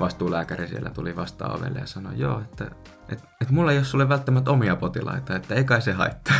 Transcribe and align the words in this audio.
vastuulääkäri 0.00 0.68
siellä 0.68 0.90
tuli 0.90 1.16
vastaan 1.16 1.58
ovelle 1.58 1.78
ja 1.78 1.86
sanoi, 1.86 2.12
joo, 2.16 2.40
että, 2.40 2.64
että, 3.08 3.28
että 3.40 3.54
mulla 3.54 3.72
ei 3.72 3.78
ole 3.78 3.84
sulle 3.84 4.08
välttämättä 4.08 4.50
omia 4.50 4.76
potilaita, 4.76 5.36
että 5.36 5.54
ei 5.54 5.64
kai 5.64 5.82
se 5.82 5.92
haittaa. 5.92 6.36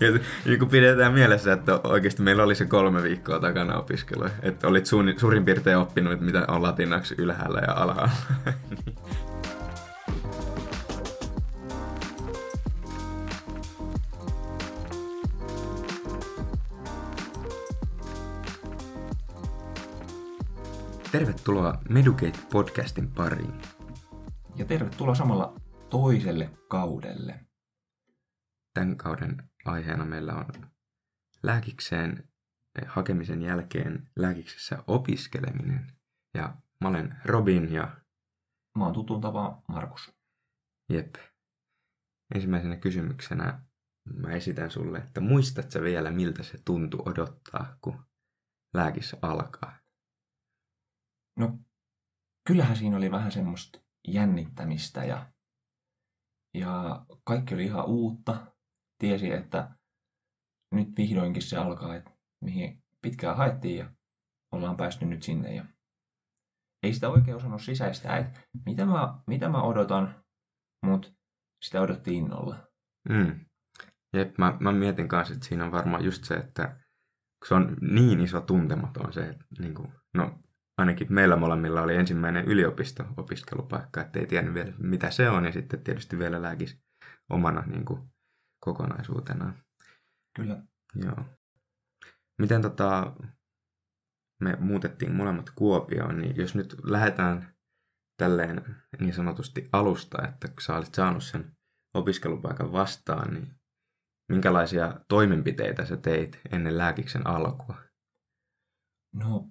ja 0.46 0.58
kun 0.58 0.68
pidetään 0.68 1.12
mielessä, 1.12 1.52
että 1.52 1.80
oikeasti 1.84 2.22
meillä 2.22 2.42
oli 2.42 2.54
se 2.54 2.64
kolme 2.64 3.02
viikkoa 3.02 3.40
takana 3.40 3.78
opiskelua, 3.78 4.30
että 4.42 4.68
olit 4.68 4.86
suurin 5.16 5.44
piirtein 5.44 5.78
oppinut, 5.78 6.20
mitä 6.20 6.44
on 6.48 6.62
latinaksi 6.62 7.14
ylhäällä 7.18 7.60
ja 7.66 7.72
alhaalla. 7.72 8.10
Tervetuloa 21.12 21.82
Medukate-podcastin 21.88 23.10
pariin. 23.14 23.62
Ja 24.56 24.64
tervetuloa 24.64 25.14
samalla 25.14 25.54
toiselle 25.88 26.50
kaudelle. 26.68 27.46
Tämän 28.74 28.96
kauden 28.96 29.50
aiheena 29.64 30.04
meillä 30.04 30.34
on 30.34 30.46
lääkikseen 31.42 32.28
hakemisen 32.86 33.42
jälkeen 33.42 34.10
lääkiksessä 34.16 34.84
opiskeleminen. 34.86 35.92
Ja 36.34 36.56
mä 36.80 36.88
olen 36.88 37.16
Robin 37.24 37.72
ja... 37.72 37.96
Mä 38.78 38.84
oon 38.84 38.94
tutun 38.94 39.20
tapa 39.20 39.62
Markus. 39.68 40.12
Jep. 40.92 41.14
Ensimmäisenä 42.34 42.76
kysymyksenä 42.76 43.62
mä 44.14 44.30
esitän 44.30 44.70
sulle, 44.70 44.98
että 44.98 45.20
muistatko 45.20 45.80
vielä 45.82 46.10
miltä 46.10 46.42
se 46.42 46.58
tuntui 46.64 47.02
odottaa, 47.06 47.76
kun 47.80 48.04
lääkissä 48.74 49.16
alkaa? 49.22 49.79
No, 51.38 51.58
kyllähän 52.46 52.76
siinä 52.76 52.96
oli 52.96 53.10
vähän 53.10 53.32
semmoista 53.32 53.80
jännittämistä 54.08 55.04
ja, 55.04 55.32
ja 56.54 57.04
kaikki 57.24 57.54
oli 57.54 57.64
ihan 57.64 57.86
uutta. 57.86 58.46
Tiesi, 58.98 59.32
että 59.32 59.70
nyt 60.74 60.88
vihdoinkin 60.96 61.42
se 61.42 61.56
alkaa, 61.56 61.96
että 61.96 62.10
mihin 62.44 62.82
pitkään 63.02 63.36
haettiin 63.36 63.78
ja 63.78 63.90
ollaan 64.52 64.76
päästy 64.76 65.06
nyt 65.06 65.22
sinne. 65.22 65.54
Ja 65.54 65.64
ei 66.82 66.94
sitä 66.94 67.08
oikein 67.08 67.36
osannut 67.36 67.62
sisäistää, 67.62 68.18
että 68.18 68.40
mitä 68.66 68.86
mä, 68.86 69.18
mitä 69.26 69.48
mä 69.48 69.62
odotan, 69.62 70.24
mutta 70.86 71.08
sitä 71.64 71.80
odotti 71.80 72.14
innolla. 72.14 72.66
Mm. 73.08 73.44
Jep, 74.12 74.38
mä, 74.38 74.56
mä 74.60 74.72
mietin 74.72 75.08
kanssa, 75.08 75.34
että 75.34 75.46
siinä 75.46 75.64
on 75.64 75.72
varmaan 75.72 76.04
just 76.04 76.24
se, 76.24 76.34
että 76.34 76.80
se 77.48 77.54
on 77.54 77.76
niin 77.80 78.20
iso 78.20 78.40
tuntematon 78.40 79.12
se, 79.12 79.28
että 79.28 79.44
niin 79.58 79.74
kuin, 79.74 79.92
no 80.14 80.38
ainakin 80.80 81.12
meillä 81.12 81.36
molemmilla 81.36 81.82
oli 81.82 81.96
ensimmäinen 81.96 82.44
yliopisto-opiskelupaikka, 82.44 84.00
ettei 84.00 84.26
tiennyt 84.26 84.54
vielä 84.54 84.72
mitä 84.78 85.10
se 85.10 85.30
on 85.30 85.44
ja 85.44 85.52
sitten 85.52 85.84
tietysti 85.84 86.18
vielä 86.18 86.42
lääkis 86.42 86.80
omana 87.30 87.62
niin 87.66 87.84
kuin, 87.84 88.00
kokonaisuutena. 88.64 89.54
Kyllä. 90.36 90.62
Joo. 90.94 91.24
Miten 92.38 92.62
tota, 92.62 93.16
me 94.40 94.56
muutettiin 94.60 95.14
molemmat 95.14 95.50
Kuopioon, 95.54 96.18
niin 96.18 96.36
jos 96.36 96.54
nyt 96.54 96.76
lähdetään 96.84 97.54
tälleen 98.16 98.76
niin 99.00 99.14
sanotusti 99.14 99.68
alusta, 99.72 100.28
että 100.28 100.48
kun 100.48 100.60
sä 100.60 100.76
olit 100.76 100.94
saanut 100.94 101.24
sen 101.24 101.52
opiskelupaikan 101.94 102.72
vastaan, 102.72 103.34
niin 103.34 103.54
minkälaisia 104.28 105.00
toimenpiteitä 105.08 105.86
sä 105.86 105.96
teit 105.96 106.40
ennen 106.52 106.78
lääkiksen 106.78 107.26
alkua? 107.26 107.76
No 109.14 109.48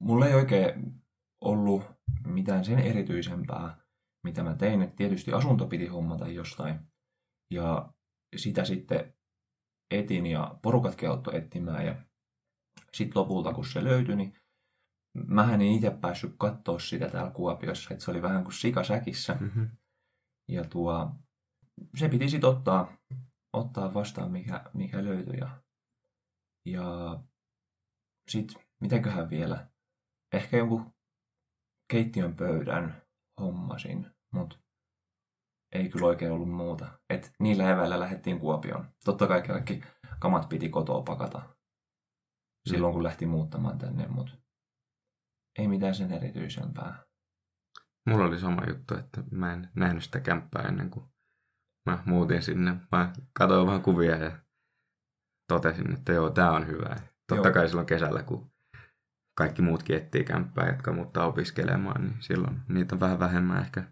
mulla 0.00 0.26
ei 0.26 0.34
oikein 0.34 1.02
ollut 1.40 1.82
mitään 2.26 2.64
sen 2.64 2.78
erityisempää, 2.78 3.76
mitä 4.24 4.42
mä 4.42 4.54
tein. 4.54 4.82
Et 4.82 4.96
tietysti 4.96 5.32
asunto 5.32 5.66
piti 5.66 5.86
hommata 5.86 6.28
jostain. 6.28 6.80
Ja 7.50 7.92
sitä 8.36 8.64
sitten 8.64 9.14
etin 9.90 10.26
ja 10.26 10.58
porukat 10.62 11.02
auttoi 11.08 11.36
etsimään. 11.36 11.86
Ja 11.86 11.94
sitten 12.94 13.22
lopulta, 13.22 13.52
kun 13.52 13.66
se 13.66 13.84
löytyi, 13.84 14.16
niin 14.16 14.36
mä 15.26 15.54
en 15.54 15.62
itse 15.62 15.90
päässyt 15.90 16.34
katsoa 16.38 16.78
sitä 16.78 17.08
täällä 17.08 17.30
Kuopiossa. 17.30 17.94
Että 17.94 18.04
se 18.04 18.10
oli 18.10 18.22
vähän 18.22 18.44
kuin 18.44 18.54
sikasäkissä. 18.54 19.36
Mm-hmm. 19.40 19.70
Ja 20.48 20.64
tuo, 20.64 21.10
se 21.96 22.08
piti 22.08 22.28
sitten 22.28 22.50
ottaa, 22.50 22.96
ottaa 23.52 23.94
vastaan, 23.94 24.32
mikä, 24.32 24.64
mikä 24.74 25.04
löytyi. 25.04 25.38
Ja, 25.38 25.62
ja 26.66 27.18
sitten, 28.28 28.62
mitenköhän 28.80 29.30
vielä, 29.30 29.69
ehkä 30.32 30.56
jonkun 30.56 30.94
keittiön 31.90 32.36
pöydän 32.36 33.02
hommasin, 33.40 34.06
mutta 34.34 34.58
ei 35.72 35.88
kyllä 35.88 36.06
oikein 36.06 36.32
ollut 36.32 36.50
muuta. 36.50 36.98
Et 37.10 37.32
niillä 37.38 37.70
eväillä 37.70 38.00
lähdettiin 38.00 38.40
Kuopioon. 38.40 38.88
Totta 39.04 39.26
kai 39.26 39.42
kaikki 39.42 39.82
kamat 40.20 40.48
piti 40.48 40.68
kotoa 40.68 41.02
pakata 41.02 41.42
silloin, 42.68 42.94
kun 42.94 43.02
lähti 43.02 43.26
muuttamaan 43.26 43.78
tänne, 43.78 44.06
mutta 44.08 44.36
ei 45.58 45.68
mitään 45.68 45.94
sen 45.94 46.12
erityisempää. 46.12 47.04
Mulla 48.08 48.24
oli 48.24 48.38
sama 48.38 48.62
juttu, 48.68 48.94
että 48.94 49.22
mä 49.30 49.52
en 49.52 49.70
nähnyt 49.74 50.04
sitä 50.04 50.20
kämppää 50.20 50.62
ennen 50.62 50.90
kuin 50.90 51.06
mä 51.90 52.02
muutin 52.06 52.42
sinne. 52.42 52.76
Mä 52.92 53.12
katsoin 53.32 53.66
vähän 53.66 53.82
kuvia 53.82 54.16
ja 54.16 54.38
totesin, 55.48 55.92
että 55.92 56.12
joo, 56.12 56.30
tää 56.30 56.50
on 56.50 56.66
hyvä. 56.66 56.96
Totta 57.28 57.48
joo. 57.48 57.54
kai 57.54 57.68
silloin 57.68 57.86
kesällä, 57.86 58.22
kun 58.22 58.49
kaikki 59.40 59.62
muutkin 59.62 59.96
etsii 59.96 60.24
kämppää, 60.24 60.68
jotka 60.68 60.92
muuttaa 60.92 61.26
opiskelemaan, 61.26 62.02
niin 62.02 62.16
silloin 62.20 62.60
niitä 62.68 62.94
on 62.94 63.00
vähän 63.00 63.18
vähemmän 63.18 63.60
ehkä 63.60 63.84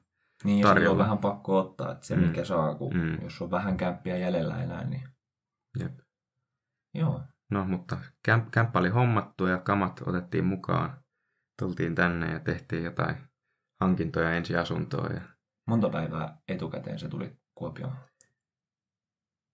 Niin, 0.44 0.60
ja 0.60 0.90
on 0.90 0.98
vähän 0.98 1.18
pakko 1.18 1.58
ottaa, 1.58 1.92
että 1.92 2.06
se 2.06 2.16
mm. 2.16 2.22
mikä 2.22 2.44
saa, 2.44 2.74
kun 2.74 2.96
mm. 2.96 3.22
jos 3.22 3.42
on 3.42 3.50
vähän 3.50 3.76
kämppiä 3.76 4.16
jäljellä 4.16 4.62
enää, 4.62 4.84
niin... 4.84 5.08
Jep. 5.78 5.98
Joo. 6.94 7.22
No, 7.50 7.64
mutta 7.64 7.96
kämp- 8.28 8.50
kämppä 8.50 8.78
oli 8.78 8.88
hommattu 8.88 9.46
ja 9.46 9.58
kamat 9.58 10.02
otettiin 10.06 10.44
mukaan. 10.44 11.04
Tultiin 11.58 11.94
tänne 11.94 12.32
ja 12.32 12.40
tehtiin 12.40 12.84
jotain 12.84 13.16
hankintoja 13.80 14.32
ensiasuntoa. 14.32 15.06
Ja... 15.06 15.20
Monta 15.66 15.88
päivää 15.88 16.38
etukäteen 16.48 16.98
se 16.98 17.08
tuli 17.08 17.38
Kuopioon? 17.54 17.92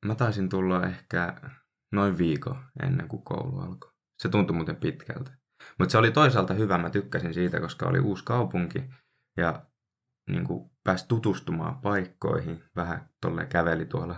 Mä 0.07 0.15
taisin 0.15 0.49
tulla 0.49 0.87
ehkä 0.87 1.41
noin 1.93 2.19
viikon 2.19 2.65
ennen 2.83 3.09
kuin 3.09 3.23
koulu 3.23 3.59
alkoi. 3.59 3.93
Se 4.23 4.29
tuntui 4.29 4.57
muuten 4.57 4.77
pitkältä. 4.77 5.44
Mutta 5.79 5.93
se 5.93 5.99
oli 5.99 6.11
toisaalta 6.11 6.55
hyvä, 6.55 6.79
mä 6.79 6.91
tykkäsin 6.91 7.35
siitä, 7.35 7.61
koska 7.61 7.87
oli 7.87 8.01
uusi 8.01 8.25
kaupunki 8.25 8.85
ja 9.37 9.63
niin 10.31 10.45
kuin 10.45 10.71
pääsi 10.85 11.09
tutustumaan 11.09 11.81
paikkoihin. 11.81 12.63
Vähän 12.77 13.09
tolle 13.21 13.47
käveli 13.47 13.87
tuolla 13.87 14.17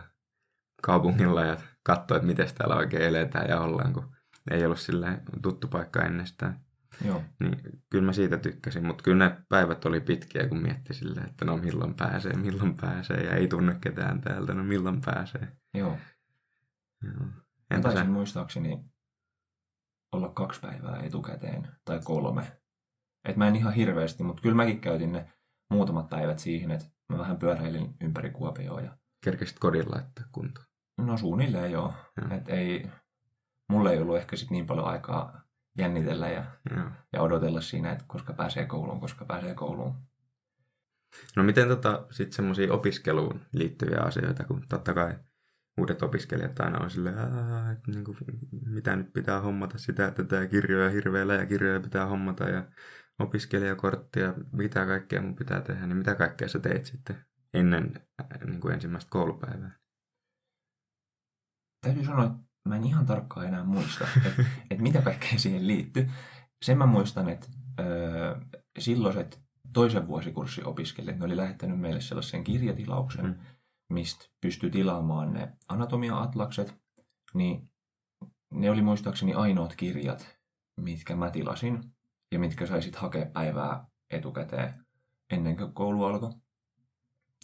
kaupungilla 0.82 1.44
ja 1.44 1.56
katsoi, 1.82 2.16
että 2.16 2.26
miten 2.26 2.48
täällä 2.54 2.76
oikein 2.76 3.02
eletään 3.02 3.48
ja 3.48 3.60
ollaan, 3.60 3.92
kun 3.92 4.16
ei 4.50 4.64
ollut 4.64 4.80
sille 4.80 5.20
tuttu 5.42 5.68
paikka 5.68 6.02
ennestään. 6.02 6.60
Joo. 7.04 7.22
Niin 7.40 7.60
kyllä 7.90 8.04
mä 8.04 8.12
siitä 8.12 8.38
tykkäsin, 8.38 8.86
mutta 8.86 9.02
kyllä 9.02 9.28
ne 9.28 9.36
päivät 9.48 9.84
oli 9.84 10.00
pitkiä, 10.00 10.48
kun 10.48 10.62
mietti 10.62 10.94
silleen, 10.94 11.26
että 11.26 11.44
no 11.44 11.56
milloin 11.56 11.94
pääsee, 11.94 12.32
milloin 12.32 12.76
pääsee 12.76 13.24
ja 13.24 13.32
ei 13.32 13.48
tunne 13.48 13.76
ketään 13.80 14.20
täältä, 14.20 14.54
no 14.54 14.64
milloin 14.64 15.00
pääsee. 15.00 15.48
Joo. 15.74 15.98
Joo. 17.02 17.28
Entä 17.70 17.88
taisin 17.88 18.10
muistaakseni 18.10 18.84
olla 20.12 20.28
kaksi 20.28 20.60
päivää 20.60 21.02
etukäteen 21.02 21.68
tai 21.84 22.00
kolme. 22.04 22.52
Et 23.28 23.36
mä 23.36 23.48
en 23.48 23.56
ihan 23.56 23.72
hirveästi, 23.72 24.22
mutta 24.22 24.42
kyllä 24.42 24.56
mäkin 24.56 24.80
käytin 24.80 25.12
ne 25.12 25.32
muutamat 25.70 26.08
päivät 26.08 26.38
siihen, 26.38 26.70
että 26.70 26.86
mä 27.08 27.18
vähän 27.18 27.36
pyöräilin 27.36 27.94
ympäri 28.00 28.30
Kuopioa. 28.30 28.80
Ja... 28.80 28.98
Kerkesit 29.24 29.58
kodin 29.58 29.90
laittaa 29.90 30.24
kuntoon? 30.32 30.66
No 30.98 31.16
suunnilleen 31.16 31.72
joo. 31.72 31.94
Et 32.30 32.48
ei, 32.48 32.90
mulle 33.72 33.92
ei 33.92 34.00
ollut 34.00 34.16
ehkä 34.16 34.36
sit 34.36 34.50
niin 34.50 34.66
paljon 34.66 34.86
aikaa 34.86 35.42
jännitellä 35.78 36.28
ja, 36.28 36.44
ja 37.12 37.22
odotella 37.22 37.60
siinä, 37.60 37.92
että 37.92 38.04
koska 38.08 38.32
pääsee 38.32 38.66
kouluun, 38.66 39.00
koska 39.00 39.24
pääsee 39.24 39.54
kouluun. 39.54 39.94
No 41.36 41.42
miten 41.42 41.68
tota, 41.68 42.06
sitten 42.10 42.32
semmoisia 42.32 42.72
opiskeluun 42.72 43.40
liittyviä 43.52 44.00
asioita, 44.00 44.44
kun 44.44 44.62
totta 44.68 44.94
kai 44.94 45.18
uudet 45.80 46.02
opiskelijat 46.02 46.60
aina 46.60 46.78
on 46.78 46.90
silleen, 46.90 47.18
että 47.72 47.90
niin 47.90 48.04
kuin, 48.04 48.16
mitä 48.66 48.96
nyt 48.96 49.12
pitää 49.12 49.40
hommata 49.40 49.78
sitä, 49.78 50.06
että 50.06 50.24
tämä 50.24 50.46
kirjoja 50.46 50.90
hirveellä 50.90 51.34
ja 51.34 51.46
kirjoja 51.46 51.80
pitää 51.80 52.06
hommata 52.06 52.44
ja 52.44 52.64
opiskelijakorttia, 53.18 54.34
mitä 54.52 54.86
kaikkea 54.86 55.22
mun 55.22 55.36
pitää 55.36 55.60
tehdä, 55.60 55.86
niin 55.86 55.96
mitä 55.96 56.14
kaikkea 56.14 56.48
sä 56.48 56.58
teit 56.58 56.86
sitten 56.86 57.24
ennen 57.54 57.94
niin 58.44 58.60
kuin 58.60 58.74
ensimmäistä 58.74 59.10
koulupäivää? 59.10 59.78
Täytyy 61.80 62.04
sanoa, 62.04 62.24
että 62.24 62.38
mä 62.68 62.76
en 62.76 62.84
ihan 62.84 63.06
tarkkaan 63.06 63.46
enää 63.46 63.64
muista, 63.64 64.08
että, 64.26 64.44
että 64.70 64.82
mitä 64.82 65.02
kaikkea 65.02 65.38
siihen 65.38 65.66
liittyy. 65.66 66.10
Sen 66.62 66.78
mä 66.78 66.86
muistan, 66.86 67.28
että 67.28 67.48
öö, 67.80 68.40
silloiset 68.78 69.40
toisen 69.72 70.06
vuosikurssin 70.06 70.66
opiskelijat, 70.66 71.18
ne 71.18 71.24
oli 71.24 71.36
lähettänyt 71.36 71.80
meille 71.80 72.00
sellaisen 72.00 72.44
kirjatilauksen, 72.44 73.26
mm 73.26 73.34
mistä 73.88 74.26
pystyi 74.40 74.70
tilaamaan 74.70 75.32
ne 75.32 75.52
anatomia-atlakset, 75.68 76.74
niin 77.34 77.70
ne 78.50 78.70
oli 78.70 78.82
muistaakseni 78.82 79.34
ainoat 79.34 79.76
kirjat, 79.76 80.38
mitkä 80.76 81.16
mä 81.16 81.30
tilasin 81.30 81.92
ja 82.32 82.38
mitkä 82.38 82.66
saisit 82.66 82.96
hakea 82.96 83.26
päivää 83.26 83.86
etukäteen 84.10 84.86
ennen 85.30 85.56
kuin 85.56 85.72
koulu 85.72 86.04
alkoi 86.04 86.32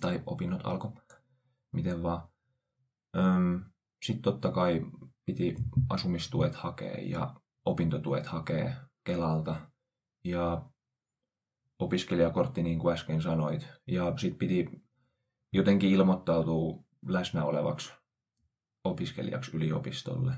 tai 0.00 0.22
opinnot 0.26 0.66
alkoi, 0.66 0.92
miten 1.72 2.02
vaan. 2.02 2.28
Sitten 4.02 4.22
totta 4.22 4.50
kai 4.50 4.86
piti 5.24 5.56
asumistuet 5.88 6.54
hakea 6.54 6.96
ja 7.00 7.34
opintotuet 7.64 8.26
hakea 8.26 8.74
Kelalta 9.04 9.56
ja 10.24 10.70
opiskelijakortti, 11.78 12.62
niin 12.62 12.78
kuin 12.78 12.94
äsken 12.94 13.22
sanoit. 13.22 13.68
Ja 13.86 14.12
sitten 14.18 14.38
piti 14.38 14.82
jotenkin 15.52 15.90
ilmoittautua 15.90 16.84
läsnä 17.06 17.44
olevaksi 17.44 17.92
opiskelijaksi 18.84 19.56
yliopistolle. 19.56 20.32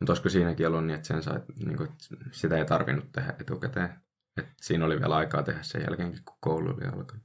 Mutta 0.00 0.12
olisiko 0.12 0.28
siinäkin 0.28 0.66
ollut 0.66 0.86
niin, 0.86 0.94
että 0.94 1.08
sen 1.08 1.22
sai, 1.22 1.40
niin 1.58 1.76
kuin, 1.76 1.88
sitä 2.32 2.56
ei 2.56 2.64
tarvinnut 2.64 3.12
tehdä 3.12 3.34
etukäteen? 3.40 3.88
Et 4.36 4.48
siinä 4.60 4.84
oli 4.84 5.00
vielä 5.00 5.16
aikaa 5.16 5.42
tehdä 5.42 5.62
sen 5.62 5.82
jälkeenkin, 5.82 6.24
kun 6.24 6.36
koulu 6.40 6.68
oli 6.68 6.84
alkanut. 6.84 7.24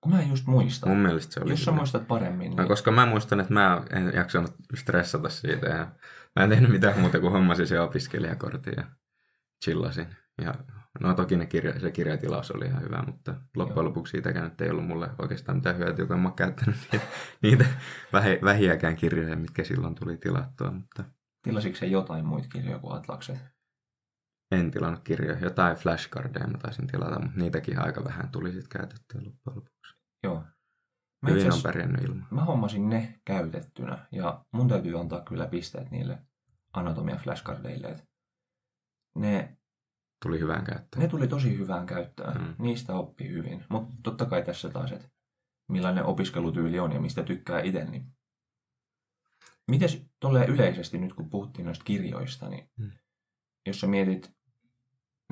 Kun 0.00 0.12
mä 0.12 0.20
en 0.20 0.28
just 0.28 0.46
muista. 0.46 0.88
Mun 0.88 0.98
mielestä 0.98 1.34
se 1.34 1.40
oli. 1.40 1.50
Jos 1.50 1.64
sä 1.64 1.70
muistat 1.70 2.08
paremmin. 2.08 2.50
Niin... 2.50 2.56
No, 2.56 2.66
koska 2.66 2.90
mä 2.90 3.06
muistan, 3.06 3.40
että 3.40 3.52
mä 3.52 3.82
en 3.90 4.12
jaksanut 4.14 4.54
stressata 4.74 5.28
siitä. 5.28 5.68
Ja 5.68 5.86
mä 6.36 6.44
en 6.44 6.50
tehnyt 6.50 6.70
mitään 6.70 7.00
muuta 7.00 7.20
kuin 7.20 7.32
hommasin 7.32 7.66
se 7.66 7.80
opiskelijakortin 7.80 8.74
ja 8.76 8.84
chillasin. 9.64 10.16
Ja 10.42 10.54
no 11.00 11.14
toki 11.14 11.36
ne 11.36 11.46
kirja, 11.46 11.80
se 11.80 11.90
kirjatilaus 11.90 12.50
oli 12.50 12.66
ihan 12.66 12.82
hyvä, 12.82 13.02
mutta 13.06 13.34
loppujen 13.56 13.76
Joo. 13.76 13.84
lopuksi 13.84 14.10
siitäkään 14.10 14.44
nyt 14.44 14.60
ei 14.60 14.70
ollut 14.70 14.86
mulle 14.86 15.10
oikeastaan 15.18 15.58
mitään 15.58 15.78
hyötyä, 15.78 16.06
kun 16.06 16.16
en 16.16 16.22
mä 16.22 16.32
käyttänyt 16.36 16.76
niitä, 16.92 17.06
niitä 17.42 17.64
vähi, 18.12 18.38
vähiäkään 18.44 18.96
kirjoja, 18.96 19.36
mitkä 19.36 19.64
silloin 19.64 19.94
tuli 19.94 20.16
tilattua. 20.16 20.70
Mutta... 20.70 21.04
Tilasitko 21.42 21.78
se 21.78 21.86
jotain 21.86 22.26
muita 22.26 22.48
kirjoja 22.48 22.78
kuin 22.78 22.92
Atlakset? 22.92 23.38
En 24.50 24.70
tilannut 24.70 25.00
kirjoja. 25.04 25.38
Jotain 25.38 25.76
flashcardeja 25.76 26.46
mä 26.46 26.58
taisin 26.58 26.86
tilata, 26.86 27.20
mutta 27.20 27.38
niitäkin 27.38 27.78
aika 27.78 28.04
vähän 28.04 28.28
tuli 28.28 28.52
sitten 28.52 28.80
käytettyä 28.80 29.20
loppujen 29.24 29.56
lopuksi. 29.56 29.96
Joo. 30.22 30.44
Mä 31.22 31.30
Hyvin 31.30 31.52
on 31.52 31.62
pärjännyt 31.62 32.04
ilman. 32.04 32.26
Mä 32.30 32.44
hommasin 32.44 32.88
ne 32.88 33.20
käytettynä 33.24 34.06
ja 34.12 34.44
mun 34.52 34.68
täytyy 34.68 35.00
antaa 35.00 35.20
kyllä 35.20 35.46
pisteet 35.46 35.90
niille 35.90 36.18
anatomia 36.72 37.16
flashcardeille. 37.16 38.02
Ne 39.16 39.59
tuli 40.22 40.40
hyvään 40.40 40.64
käyttöön. 40.64 41.02
Ne 41.02 41.08
tuli 41.08 41.28
tosi 41.28 41.58
hyvään 41.58 41.86
käyttöön. 41.86 42.40
Mm. 42.40 42.54
Niistä 42.58 42.94
oppi 42.94 43.28
hyvin. 43.28 43.64
Mutta 43.68 43.94
totta 44.02 44.26
kai 44.26 44.42
tässä 44.42 44.70
taas, 44.70 44.92
että 44.92 45.08
millainen 45.68 46.04
opiskelutyyli 46.04 46.78
on 46.78 46.92
ja 46.92 47.00
mistä 47.00 47.22
tykkää 47.22 47.60
itse. 47.60 47.84
Niin... 47.84 48.06
Mites 49.70 50.06
tolleen 50.20 50.48
yleisesti 50.48 50.98
nyt, 50.98 51.12
kun 51.12 51.30
puhuttiin 51.30 51.66
noista 51.66 51.84
kirjoista, 51.84 52.48
niin 52.48 52.70
mm. 52.78 52.90
jos 53.66 53.80
sä 53.80 53.86
mietit 53.86 54.34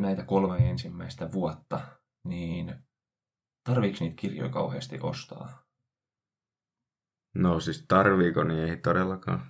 näitä 0.00 0.24
kolme 0.24 0.70
ensimmäistä 0.70 1.32
vuotta, 1.32 1.80
niin 2.24 2.74
tarviiko 3.64 3.96
niitä 4.00 4.16
kirjoja 4.20 4.50
kauheasti 4.50 4.98
ostaa? 5.02 5.62
No 7.34 7.60
siis 7.60 7.84
tarviiko, 7.88 8.44
niin 8.44 8.68
ei 8.68 8.76
todellakaan. 8.76 9.46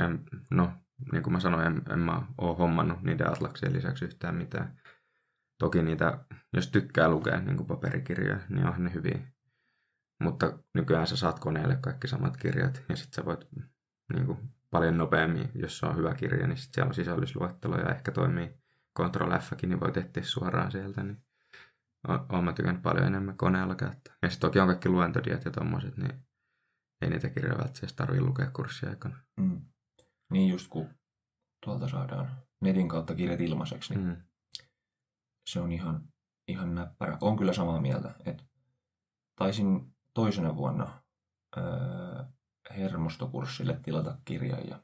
En, 0.00 0.24
no, 0.50 0.72
niin 1.12 1.22
kuin 1.22 1.32
mä 1.32 1.40
sanoin, 1.40 1.66
en, 1.66 1.82
en 1.92 1.98
mä 1.98 2.22
ole 2.38 2.56
hommannut 2.56 3.02
niiden 3.02 3.32
atlaksien 3.32 3.72
lisäksi 3.72 4.04
yhtään 4.04 4.34
mitään. 4.34 4.80
Toki 5.58 5.82
niitä, 5.82 6.24
jos 6.52 6.70
tykkää 6.70 7.08
lukea 7.08 7.40
niin 7.40 7.56
kuin 7.56 7.66
paperikirjoja, 7.66 8.40
niin 8.48 8.66
on 8.66 8.84
ne 8.84 8.94
hyviä. 8.94 9.18
Mutta 10.22 10.58
nykyään 10.74 11.06
sä 11.06 11.16
saat 11.16 11.38
koneelle 11.38 11.76
kaikki 11.76 12.08
samat 12.08 12.36
kirjat 12.36 12.82
ja 12.88 12.96
sitten 12.96 13.14
sä 13.16 13.24
voit 13.24 13.48
niin 14.12 14.26
kuin, 14.26 14.38
paljon 14.70 14.98
nopeammin, 14.98 15.50
jos 15.54 15.78
se 15.78 15.86
on 15.86 15.96
hyvä 15.96 16.14
kirja, 16.14 16.46
niin 16.46 16.58
sitten 16.58 16.74
siellä 16.74 16.88
on 16.88 16.94
sisällysluettelo 16.94 17.78
ja 17.78 17.88
ehkä 17.94 18.12
toimii 18.12 18.54
Ctrl 18.98 19.38
f 19.38 19.52
niin 19.62 19.80
voit 19.80 19.96
etsiä 19.96 20.22
suoraan 20.22 20.72
sieltä. 20.72 21.02
Niin 21.02 21.24
olen 22.08 22.44
mä 22.44 22.52
tykännyt 22.52 22.82
paljon 22.82 23.06
enemmän 23.06 23.36
koneella 23.36 23.74
käyttää. 23.74 24.14
Ja 24.22 24.30
sitten 24.30 24.48
toki 24.48 24.60
on 24.60 24.66
kaikki 24.66 24.88
luentodiat 24.88 25.44
ja 25.44 25.50
tommoset, 25.50 25.96
niin 25.96 26.12
ei 27.02 27.10
niitä 27.10 27.28
kirjoja 27.28 27.58
välttämättä 27.58 27.96
tarvitse 27.96 28.24
lukea 28.24 28.50
kurssiaikana. 28.50 29.16
Mm. 29.36 29.60
Niin 30.30 30.48
just 30.48 30.68
kun 30.68 30.88
tuolta 31.64 31.88
saadaan 31.88 32.42
netin 32.60 32.88
kautta 32.88 33.14
kirjat 33.14 33.40
ilmaiseksi, 33.40 33.94
niin 33.94 34.06
mm. 34.06 34.16
se 35.46 35.60
on 35.60 35.72
ihan, 35.72 36.02
ihan 36.48 36.74
näppärä. 36.74 37.18
On 37.20 37.36
kyllä 37.36 37.52
samaa 37.52 37.80
mieltä, 37.80 38.14
että 38.24 38.44
taisin 39.36 39.94
toisena 40.14 40.56
vuonna 40.56 41.02
öö, 41.56 42.24
hermostokurssille 42.76 43.80
tilata 43.82 44.18
kirjan 44.24 44.68
ja 44.68 44.82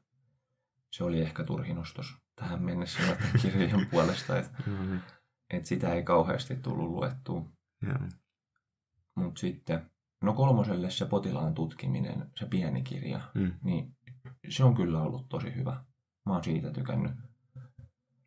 se 0.91 1.05
oli 1.05 1.21
ehkä 1.21 1.45
turhinostos 1.45 2.15
tähän 2.37 2.63
mennessä 2.63 3.17
kirjojen 3.43 3.87
puolesta, 3.91 4.39
että 4.39 4.63
no 4.67 4.85
niin. 4.85 5.03
et 5.51 5.67
sitä 5.67 5.95
ei 5.95 6.03
kauheasti 6.03 6.57
tullut 6.57 6.91
luettua. 6.91 7.45
Mutta 9.15 9.41
sitten, 9.41 9.91
no 10.23 10.33
kolmoselle 10.33 10.91
se 10.91 11.07
potilaan 11.07 11.55
tutkiminen, 11.55 12.31
se 12.37 12.47
pieni 12.47 12.83
kirja, 12.83 13.21
mm. 13.35 13.53
niin 13.63 13.94
se 14.49 14.65
on 14.65 14.75
kyllä 14.75 15.03
ollut 15.03 15.29
tosi 15.29 15.55
hyvä. 15.55 15.85
Mä 16.27 16.33
oon 16.33 16.45
siitä 16.45 16.71
tykännyt. 16.71 17.13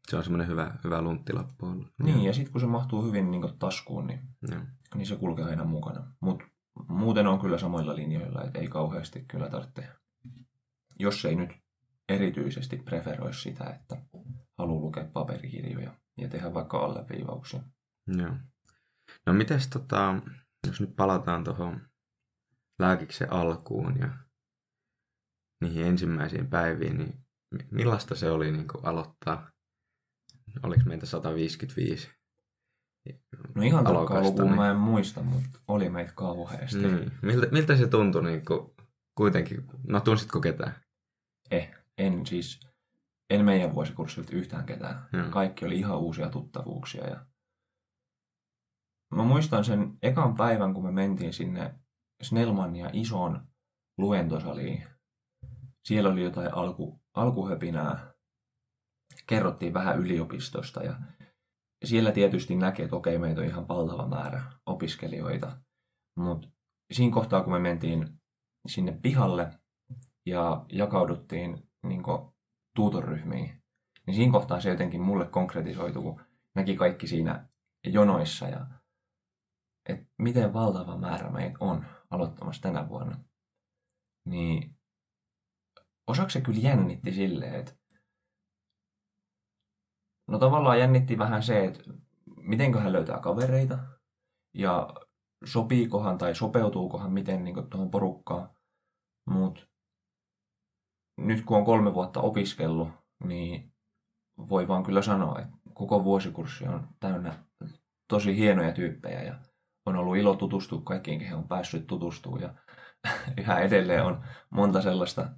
Se 0.09 0.17
on 0.17 0.23
semmoinen 0.23 0.47
hyvä, 0.47 0.75
hyvä 0.83 1.01
lunttilappu 1.01 1.65
ollut. 1.65 1.88
Niin, 2.03 2.23
ja 2.23 2.33
sitten 2.33 2.51
kun 2.51 2.61
se 2.61 2.67
mahtuu 2.67 3.03
hyvin 3.03 3.31
niin 3.31 3.57
taskuun, 3.59 4.07
niin, 4.07 4.19
ja. 4.51 4.61
niin 4.95 5.07
se 5.07 5.15
kulkee 5.15 5.45
aina 5.45 5.63
mukana. 5.63 6.11
Mutta 6.19 6.45
muuten 6.88 7.27
on 7.27 7.39
kyllä 7.39 7.57
samoilla 7.57 7.95
linjoilla, 7.95 8.44
että 8.44 8.59
ei 8.59 8.67
kauheasti 8.67 9.25
kyllä 9.27 9.49
tarvitse. 9.49 9.88
Jos 10.99 11.25
ei 11.25 11.35
nyt 11.35 11.49
erityisesti 12.09 12.77
preferoi 12.77 13.33
sitä, 13.33 13.69
että 13.69 13.97
haluaa 14.57 14.81
lukea 14.81 15.05
paperikirjoja 15.13 15.91
ja 16.17 16.27
tehdä 16.29 16.53
vaikka 16.53 16.77
alleviivauksia. 16.77 17.59
Joo. 18.07 18.35
No 19.25 19.33
mites 19.33 19.67
tota, 19.67 20.15
jos 20.67 20.81
nyt 20.81 20.95
palataan 20.95 21.43
tuohon 21.43 21.81
lääkiksen 22.79 23.33
alkuun 23.33 24.00
ja 24.00 24.09
niihin 25.62 25.86
ensimmäisiin 25.86 26.48
päiviin, 26.48 26.98
niin 26.98 27.13
millaista 27.71 28.15
se 28.15 28.31
oli 28.31 28.51
niin 28.51 28.68
kuin 28.68 28.86
aloittaa? 28.86 29.51
Oliko 30.63 30.81
meitä 30.86 31.06
155? 31.06 32.09
No 33.56 33.63
ihan 33.63 33.83
tarkkaan 33.83 34.24
lukuun 34.24 34.48
niin... 34.48 34.56
mä 34.56 34.71
en 34.71 34.77
muista, 34.77 35.24
mutta 35.24 35.59
oli 35.68 35.89
meitä 35.89 36.12
kauheasti. 36.15 36.77
Niin. 36.77 37.12
Miltä, 37.21 37.48
miltä 37.51 37.77
se 37.77 37.88
tuntui 37.88 38.24
niin 38.24 38.45
kuin, 38.45 38.71
kuitenkin? 39.15 39.65
No 39.88 40.00
tunsitko 40.00 40.41
ketään? 40.41 40.74
Eh, 41.51 41.72
en 41.98 42.25
siis, 42.25 42.60
en 43.29 43.46
meidän 43.46 43.75
vuosikurssilta 43.75 44.36
yhtään 44.36 44.65
ketään. 44.65 45.08
Hmm. 45.17 45.31
Kaikki 45.31 45.65
oli 45.65 45.79
ihan 45.79 46.00
uusia 46.00 46.29
tuttavuuksia. 46.29 47.08
Ja... 47.08 47.25
Mä 49.15 49.24
muistan 49.24 49.65
sen 49.65 49.98
ekan 50.01 50.36
päivän, 50.36 50.74
kun 50.74 50.86
me 50.86 50.91
mentiin 50.91 51.34
sinne 51.34 51.75
Snellmania 52.22 52.89
isoon 52.93 53.48
luentosaliin 53.98 54.84
siellä 55.88 56.10
oli 56.10 56.24
jotain 56.24 56.53
alku, 56.53 57.01
alkuhöpinää. 57.13 58.13
Kerrottiin 59.27 59.74
vähän 59.74 60.00
yliopistosta 60.00 60.84
ja 60.84 60.96
siellä 61.86 62.12
tietysti 62.12 62.56
näkee, 62.56 62.84
että 62.84 62.96
okei, 62.96 63.17
meitä 63.17 63.41
on 63.41 63.48
ihan 63.48 63.67
valtava 63.67 64.08
määrä 64.08 64.44
opiskelijoita. 64.65 65.58
Mutta 66.17 66.48
siinä 66.91 67.13
kohtaa, 67.13 67.44
kun 67.44 67.53
me 67.53 67.60
mentiin 67.60 68.20
sinne 68.67 69.00
pihalle 69.01 69.60
ja 70.25 70.65
jakauduttiin 70.72 71.70
niin 71.84 72.03
tuutorryhmiin, 72.75 73.63
niin 74.08 74.15
siinä 74.15 74.32
kohtaa 74.32 74.62
se 74.62 74.70
jotenkin 74.70 75.01
mulle 75.01 75.27
konkretisoitu, 75.27 76.01
kun 76.01 76.22
näki 76.56 76.75
kaikki 76.75 77.08
siinä 77.08 77.48
jonoissa 77.86 78.48
ja 78.48 78.67
että 79.89 80.06
miten 80.17 80.53
valtava 80.53 80.98
määrä 80.98 81.29
meitä 81.29 81.58
on 81.60 81.86
aloittamassa 82.10 82.62
tänä 82.62 82.89
vuonna. 82.89 83.20
Niin 84.25 84.76
osaksi 86.07 86.39
se 86.39 86.45
kyllä 86.45 86.59
jännitti 86.59 87.13
silleen, 87.13 87.55
että 87.55 87.73
no 90.27 90.39
tavallaan 90.39 90.79
jännitti 90.79 91.17
vähän 91.17 91.43
se, 91.43 91.65
että 91.65 91.83
miten 92.41 92.77
hän 92.77 92.93
löytää 92.93 93.19
kavereita 93.19 93.79
ja 94.53 94.93
sopiikohan 95.45 96.17
tai 96.17 96.35
sopeutuukohan 96.35 97.11
miten 97.11 97.43
niin 97.43 97.69
tuohon 97.69 97.91
porukkaan. 97.91 98.49
Mutta 99.29 99.67
nyt 101.17 101.45
kun 101.45 101.57
on 101.57 101.65
kolme 101.65 101.93
vuotta 101.93 102.21
opiskellut, 102.21 102.89
niin 103.23 103.73
voi 104.37 104.67
vaan 104.67 104.83
kyllä 104.83 105.01
sanoa, 105.01 105.39
että 105.39 105.57
koko 105.73 106.03
vuosikurssi 106.03 106.67
on 106.67 106.87
täynnä 106.99 107.43
tosi 108.07 108.37
hienoja 108.37 108.71
tyyppejä 108.71 109.23
ja 109.23 109.39
on 109.85 109.95
ollut 109.95 110.17
ilo 110.17 110.35
tutustua 110.35 110.81
kaikkiin, 110.81 111.19
kehen 111.19 111.37
on 111.37 111.47
päässyt 111.47 111.87
tutustumaan 111.87 112.41
ja 112.41 112.53
yhä 113.41 113.59
edelleen 113.59 114.03
on 114.03 114.23
monta 114.49 114.81
sellaista 114.81 115.29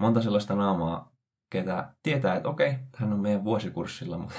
monta 0.00 0.22
sellaista 0.22 0.54
naamaa, 0.54 1.12
ketä 1.52 1.94
tietää, 2.02 2.34
että 2.36 2.48
okei, 2.48 2.74
hän 2.96 3.12
on 3.12 3.20
meidän 3.20 3.44
vuosikurssilla, 3.44 4.18
mutta 4.18 4.34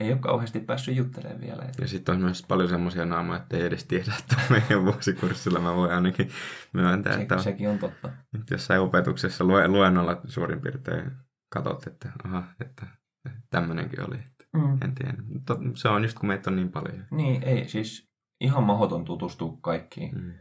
ei 0.00 0.12
ole 0.12 0.20
kauheasti 0.20 0.60
päässyt 0.60 0.96
juttelemaan 0.96 1.40
vielä. 1.40 1.66
Ja 1.80 1.88
sitten 1.88 2.14
on 2.14 2.20
myös 2.20 2.44
paljon 2.48 2.68
semmoisia 2.68 3.04
naamoja, 3.06 3.40
että 3.40 3.56
ei 3.56 3.62
edes 3.62 3.84
tiedä, 3.84 4.12
että 4.18 4.36
on 4.38 4.42
meidän 4.60 4.84
vuosikurssilla. 4.84 5.60
Mä 5.60 5.76
voin 5.76 5.92
ainakin 5.92 6.30
myöntää, 6.72 7.12
Se, 7.16 7.22
että 7.22 7.38
sekin 7.42 7.68
on 7.68 7.78
totta. 7.78 8.10
jossain 8.50 8.80
opetuksessa 8.80 9.44
lue, 9.44 9.68
luennolla 9.68 10.20
suurin 10.26 10.60
piirtein 10.60 11.10
katsot, 11.52 11.86
että 11.86 12.12
aha, 12.24 12.44
että 12.60 12.86
tämmöinenkin 13.50 14.08
oli. 14.08 14.16
Että 14.16 14.40
Mm. 14.54 14.78
en 14.84 14.94
tiedä. 14.94 15.14
Mutta 15.32 15.56
se 15.74 15.88
on 15.88 16.02
just 16.02 16.18
kun 16.18 16.26
meitä 16.28 16.50
on 16.50 16.56
niin 16.56 16.70
paljon. 16.72 17.04
Niin, 17.10 17.42
ei 17.42 17.68
siis 17.68 18.10
ihan 18.40 18.64
mahdoton 18.64 19.04
tutustua 19.04 19.58
kaikkiin. 19.60 20.14
Mm. 20.14 20.32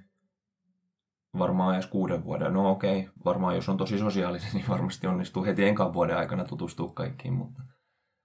Varmaan 1.37 1.73
edes 1.73 1.87
kuuden 1.87 2.23
vuoden. 2.23 2.53
No 2.53 2.71
okei, 2.71 3.09
varmaan 3.25 3.55
jos 3.55 3.69
on 3.69 3.77
tosi 3.77 3.99
sosiaalinen, 3.99 4.49
niin 4.53 4.67
varmasti 4.67 5.07
onnistuu 5.07 5.45
heti 5.45 5.63
enkan 5.65 5.93
vuoden 5.93 6.17
aikana 6.17 6.45
tutustua 6.45 6.91
kaikkiin, 6.93 7.33
mutta, 7.33 7.61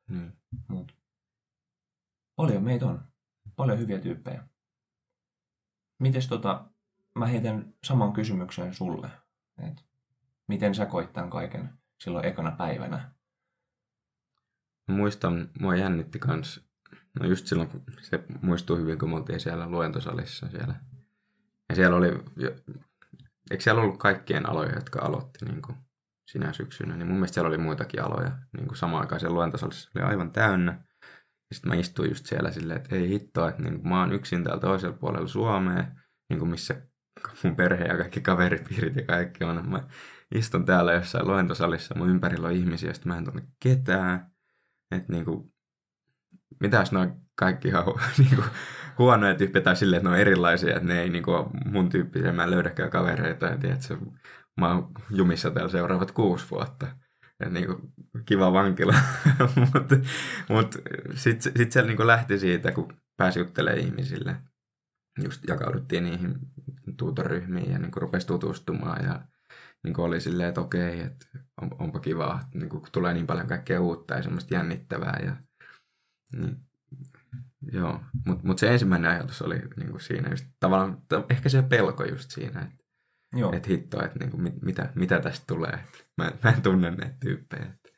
Niin. 0.08 0.32
mutta 0.68 0.94
paljon 2.36 2.62
meitä 2.62 2.86
on. 2.86 3.04
Paljon 3.56 3.78
hyviä 3.78 3.98
tyyppejä. 3.98 4.48
Mites 5.98 6.28
tota, 6.28 6.64
mä 7.18 7.26
heitän 7.26 7.74
saman 7.84 8.12
kysymyksen 8.12 8.74
sulle. 8.74 9.10
Et 9.58 9.84
miten 10.48 10.74
sä 10.74 10.86
koit 10.86 11.12
tämän 11.12 11.30
kaiken 11.30 11.78
silloin 12.00 12.24
ekana 12.24 12.50
päivänä? 12.50 13.10
Muistan, 14.88 15.50
mua 15.60 15.76
jännitti 15.76 16.18
kans, 16.18 16.60
no 17.20 17.26
just 17.26 17.46
silloin, 17.46 17.68
kun 17.68 17.82
se 18.02 18.24
muistuu 18.42 18.76
hyvin, 18.76 18.98
kun 18.98 19.10
me 19.10 19.16
oltiin 19.16 19.40
siellä 19.40 19.68
luentosalissa 19.68 20.48
siellä. 20.48 20.74
Ja 21.68 21.74
siellä 21.74 21.96
oli, 21.96 22.08
eikö 23.50 23.62
siellä 23.62 23.82
ollut 23.82 23.98
kaikkien 23.98 24.48
aloja, 24.48 24.74
jotka 24.74 25.00
aloitti 25.02 25.44
niin 25.44 25.62
kuin 25.62 25.76
sinä 26.30 26.52
syksynä, 26.52 26.96
niin 26.96 27.06
mun 27.06 27.16
mielestä 27.16 27.34
siellä 27.34 27.48
oli 27.48 27.58
muitakin 27.58 28.02
aloja, 28.02 28.38
niin 28.56 28.66
kuin 28.66 28.76
samaan 28.76 29.00
aikaan 29.00 29.20
siellä 29.20 29.34
luentosalissa 29.34 29.90
oli 29.94 30.04
aivan 30.04 30.32
täynnä. 30.32 30.72
Ja 31.50 31.54
sitten 31.54 31.68
mä 31.68 31.74
istuin 31.74 32.08
just 32.08 32.26
siellä 32.26 32.50
silleen, 32.50 32.80
että 32.80 32.96
ei 32.96 33.08
hittoa, 33.08 33.48
että 33.48 33.62
niin 33.62 33.74
kuin 33.74 33.88
mä 33.88 34.00
oon 34.00 34.12
yksin 34.12 34.44
täällä 34.44 34.60
toisella 34.60 34.96
puolella 34.96 35.28
Suomea, 35.28 35.84
niin 36.30 36.38
kuin 36.38 36.50
missä 36.50 36.82
mun 37.42 37.56
perhe 37.56 37.84
ja 37.84 37.96
kaikki 37.96 38.20
kaveripiirit 38.20 38.96
ja 38.96 39.02
kaikki 39.02 39.44
on. 39.44 39.68
Mä 39.68 39.88
istun 40.34 40.64
täällä 40.64 40.92
jossain 40.92 41.28
luentosalissa, 41.28 41.94
mun 41.98 42.10
ympärillä 42.10 42.48
on 42.48 42.54
ihmisiä, 42.54 42.88
joista 42.88 43.08
mä 43.08 43.18
en 43.18 43.24
tunne 43.24 43.42
ketään. 43.62 44.30
Että 44.90 45.12
niinku, 45.12 45.32
mitä 45.32 45.53
ne 46.60 46.98
on 46.98 47.20
kaikki 47.36 47.68
ihan 47.68 47.84
hu- 47.84 48.00
niinku, 48.18 48.42
huonoja 48.98 49.34
tyyppejä 49.34 49.62
tai 49.62 49.76
silleen, 49.76 49.98
että 49.98 50.08
ne 50.08 50.14
on 50.14 50.20
erilaisia, 50.20 50.76
että 50.76 50.88
ne 50.88 51.02
ei 51.02 51.10
niinku 51.10 51.50
mun 51.64 51.88
tyyppisiä, 51.88 52.32
mä 52.32 52.44
en 52.44 52.50
löydäkään 52.50 52.90
kavereita 52.90 53.46
ja 53.46 53.58
tiedätkö, 53.58 53.96
mä 54.60 54.72
oon 54.72 54.90
jumissa 55.10 55.50
täällä 55.50 55.70
seuraavat 55.70 56.12
kuusi 56.12 56.50
vuotta. 56.50 56.86
Et 57.40 57.52
niinku, 57.52 57.92
kiva 58.26 58.52
vankila. 58.52 58.94
Mutta 59.56 59.96
mut 60.54 60.76
sitten 61.14 61.52
sit 61.56 61.72
se 61.72 61.82
niinku 61.82 62.06
lähti 62.06 62.38
siitä, 62.38 62.72
kun 62.72 62.92
pääsi 63.16 63.38
juttelemaan 63.38 63.80
ihmisille. 63.80 64.36
Just 65.24 65.48
jakauduttiin 65.48 66.04
niihin 66.04 66.38
tuutoryhmiin 66.98 67.72
ja 67.72 67.78
niinku 67.78 68.00
rupesi 68.00 68.26
tutustumaan 68.26 69.04
ja 69.04 69.20
niin 69.84 70.00
oli 70.00 70.20
silleen, 70.20 70.48
että 70.48 70.60
okei, 70.60 71.00
että 71.00 71.26
on, 71.62 71.70
onpa 71.78 72.00
kiva, 72.00 72.40
niin 72.54 72.68
kun 72.68 72.86
tulee 72.92 73.14
niin 73.14 73.26
paljon 73.26 73.46
kaikkea 73.46 73.80
uutta 73.80 74.14
ja 74.14 74.22
semmoista 74.22 74.54
jännittävää. 74.54 75.20
Ja, 75.24 75.36
niin, 76.38 76.56
joo, 77.72 78.00
mutta 78.26 78.46
mut 78.46 78.58
se 78.58 78.72
ensimmäinen 78.72 79.10
ajatus 79.10 79.42
oli 79.42 79.60
niin 79.76 79.90
kuin 79.90 80.00
siinä 80.00 80.30
just 80.30 80.46
tavallaan, 80.60 81.02
ta- 81.08 81.24
ehkä 81.30 81.48
se 81.48 81.62
pelko 81.62 82.04
just 82.04 82.30
siinä, 82.30 82.60
että 82.62 82.84
et 83.56 83.68
hitto, 83.68 84.04
että 84.04 84.18
niin 84.18 84.30
kuin, 84.30 84.42
mit, 84.42 84.62
mitä, 84.62 84.92
mitä 84.94 85.20
tästä 85.20 85.44
tulee. 85.46 85.72
Et 85.72 86.08
mä, 86.16 86.32
mä 86.44 86.50
en 86.50 86.62
tunne 86.62 86.90
näitä 86.90 87.16
tyyppejä, 87.20 87.64
että 87.64 87.90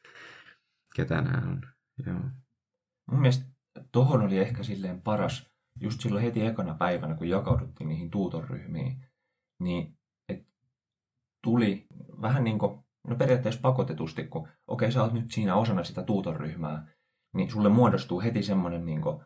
ketä 0.96 1.20
nämä 1.20 1.52
on. 1.52 1.62
Joo. 2.06 2.20
mun 3.10 3.20
mielestä 3.20 3.44
tohon 3.92 4.22
oli 4.22 4.38
ehkä 4.38 4.62
silleen 4.62 5.02
paras, 5.02 5.50
just 5.80 6.00
silloin 6.00 6.24
heti 6.24 6.46
ekana 6.46 6.74
päivänä, 6.74 7.14
kun 7.14 7.28
jakauduttiin 7.28 7.88
niihin 7.88 8.10
tuutorryhmiin, 8.10 9.04
niin 9.60 9.98
et 10.28 10.46
tuli 11.44 11.86
vähän 12.22 12.44
niin 12.44 12.58
kuin, 12.58 12.84
no 13.08 13.16
periaatteessa 13.16 13.60
pakotetusti, 13.60 14.24
kun 14.24 14.48
okei, 14.66 14.92
sä 14.92 15.02
oot 15.02 15.12
nyt 15.12 15.32
siinä 15.32 15.56
osana 15.56 15.84
sitä 15.84 16.02
tuutorryhmää, 16.02 16.86
niin 17.36 17.50
sulle 17.50 17.68
muodostuu 17.68 18.20
heti 18.20 18.42
semmoinen 18.42 18.86
niin 18.86 19.00
kuin, 19.00 19.20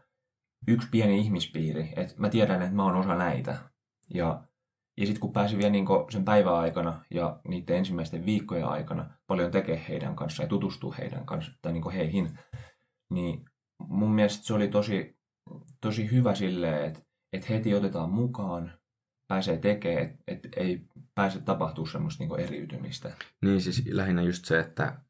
yksi 0.69 0.89
pieni 0.91 1.19
ihmispiiri, 1.19 1.93
että 1.97 2.15
mä 2.17 2.29
tiedän, 2.29 2.63
että 2.63 2.75
mä 2.75 2.85
oon 2.85 2.97
osa 2.97 3.15
näitä. 3.15 3.59
Ja, 4.15 4.45
ja 4.97 5.07
sitten 5.07 5.21
kun 5.21 5.33
pääsi 5.33 5.59
vielä 5.59 5.71
niin 5.71 5.87
kuin 5.87 6.13
sen 6.13 6.25
päivän 6.25 6.55
aikana 6.55 7.05
ja 7.11 7.41
niiden 7.49 7.77
ensimmäisten 7.77 8.27
viikkojen 8.27 8.67
aikana 8.67 9.11
paljon 9.27 9.51
tekee 9.51 9.85
heidän 9.89 10.17
kanssaan 10.17 10.45
ja 10.45 10.49
tutustuu 10.49 10.95
heidän 10.99 11.27
kanssaan 11.27 11.59
tai 11.63 11.73
niin 11.73 11.83
kuin 11.83 11.95
heihin, 11.95 12.39
niin 13.11 13.45
mun 13.89 14.11
mielestä 14.11 14.47
se 14.47 14.55
oli 14.55 14.69
tosi, 14.69 15.19
tosi 15.81 16.11
hyvä 16.11 16.35
silleen, 16.35 16.85
että, 16.85 17.01
että 17.33 17.49
heti 17.49 17.75
otetaan 17.75 18.11
mukaan, 18.11 18.73
pääsee 19.29 19.59
tekemään, 19.59 20.05
että, 20.05 20.23
että 20.27 20.49
ei 20.57 20.87
pääse 21.15 21.41
tapahtuu 21.41 21.87
semmoista 21.87 22.25
niin 22.25 22.41
eriytymistä. 22.41 23.13
Niin 23.43 23.61
siis 23.61 23.83
lähinnä 23.91 24.23
just 24.23 24.45
se, 24.45 24.59
että 24.59 25.01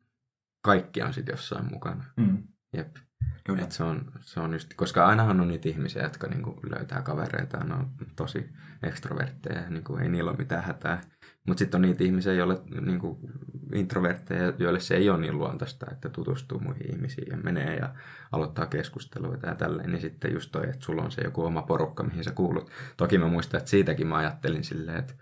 kaikki 0.63 1.03
on 1.03 1.15
sitten 1.15 1.33
jossain 1.33 1.73
mukana. 1.73 2.05
Mm. 2.17 2.49
Jep. 2.73 2.97
Kyllä. 3.45 3.63
Et 3.63 3.73
se, 3.73 3.85
on, 3.85 4.13
se 4.21 4.41
on 4.41 4.53
just, 4.53 4.75
koska 4.75 5.07
ainahan 5.07 5.41
on 5.41 5.49
niitä 5.49 5.69
ihmisiä, 5.69 6.03
jotka 6.03 6.27
niinku 6.27 6.61
löytää 6.71 7.03
kavereita 7.03 7.65
ne 7.65 7.75
on 7.75 7.91
tosi 8.17 8.51
ekstrovertteja 8.83 9.61
ja 9.61 9.71
niinku 9.71 9.97
ei 9.97 10.09
niillä 10.09 10.31
ole 10.31 10.39
mitään 10.39 10.65
hätää. 10.65 11.01
Mutta 11.47 11.59
sitten 11.59 11.79
on 11.79 11.83
niitä 11.83 12.05
ihmisiä, 12.05 12.33
joille 12.33 12.63
niinku 12.81 13.31
introvertteja, 13.75 14.53
joille 14.59 14.81
se 14.81 14.95
ei 14.95 15.11
ole 15.11 15.21
niin 15.21 15.39
luontaista, 15.39 15.87
että 15.93 16.09
tutustuu 16.09 16.61
muihin 16.61 16.93
ihmisiin 16.93 17.31
ja 17.31 17.37
menee 17.37 17.77
ja 17.77 17.95
aloittaa 18.33 18.67
keskusteluita 18.67 19.47
ja 19.47 19.55
tälleen. 19.55 19.91
Niin 19.91 20.01
sitten 20.01 20.33
just 20.33 20.53
toi, 20.53 20.69
että 20.69 20.85
sulla 20.85 21.03
on 21.03 21.13
se 21.13 21.23
joku 21.23 21.45
oma 21.45 21.63
porukka, 21.63 22.03
mihin 22.03 22.25
sä 22.25 22.31
kuulut. 22.31 22.71
Toki 22.97 23.19
mä 23.19 23.29
muistan, 23.29 23.59
että 23.59 23.71
siitäkin 23.71 24.07
mä 24.07 24.17
ajattelin 24.17 24.65
silleen, 24.65 24.99
että, 24.99 25.15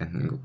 että 0.00 0.18
niinku, 0.18 0.40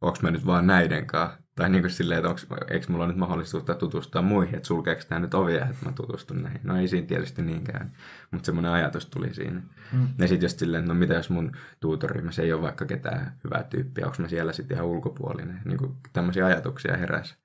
onko 0.00 0.18
mä 0.22 0.30
nyt 0.30 0.46
vaan 0.46 0.66
näiden 0.66 1.06
kanssa. 1.06 1.40
Tai 1.54 1.70
niin 1.70 1.82
kuin 1.82 1.90
silleen, 1.90 2.18
että 2.18 2.28
onks, 2.28 2.46
eikö 2.70 2.86
mulla 2.88 3.06
nyt 3.06 3.16
mahdollisuutta 3.16 3.74
tutustua 3.74 4.22
muihin, 4.22 4.54
että 4.54 4.66
sulkeeko 4.66 5.02
tämä 5.08 5.20
nyt 5.20 5.34
ovia, 5.34 5.66
että 5.66 5.86
mä 5.86 5.92
tutustun 5.92 6.42
näihin. 6.42 6.60
No 6.64 6.76
ei 6.76 6.88
siinä 6.88 7.06
tietysti 7.06 7.42
niinkään, 7.42 7.92
mutta 8.30 8.46
semmoinen 8.46 8.72
ajatus 8.72 9.06
tuli 9.06 9.34
siinä. 9.34 9.62
Mm. 9.92 10.08
Ja 10.18 10.28
sitten 10.28 10.44
just 10.46 10.58
silleen, 10.58 10.84
että 10.84 10.94
no 10.94 11.00
mitä 11.00 11.14
jos 11.14 11.30
mun 11.30 11.52
tuutoryhmässä 11.80 12.42
ei 12.42 12.52
ole 12.52 12.62
vaikka 12.62 12.86
ketään 12.86 13.38
hyvää 13.44 13.62
tyyppiä, 13.62 14.06
onko 14.06 14.16
mä 14.22 14.28
siellä 14.28 14.52
sitten 14.52 14.74
ihan 14.74 14.86
ulkopuolinen. 14.86 15.60
Niin 15.64 15.78
kuin 15.78 15.96
tämmöisiä 16.12 16.46
ajatuksia 16.46 16.96
heräsi. 16.96 17.36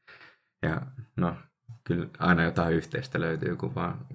Ja 0.63 0.81
no, 1.17 1.35
kyllä 1.83 2.07
aina 2.19 2.43
jotain 2.43 2.73
yhteistä 2.73 3.19
löytyy, 3.19 3.55
kun 3.55 3.75
vaan 3.75 4.05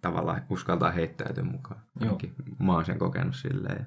tavallaan 0.00 0.42
uskaltaa 0.50 0.90
heittäytyä 0.90 1.44
mukaan. 1.44 1.80
Joo. 2.00 2.18
Mä 2.58 2.72
oon 2.72 2.84
sen 2.84 2.98
kokenut 2.98 3.36
silleen. 3.36 3.86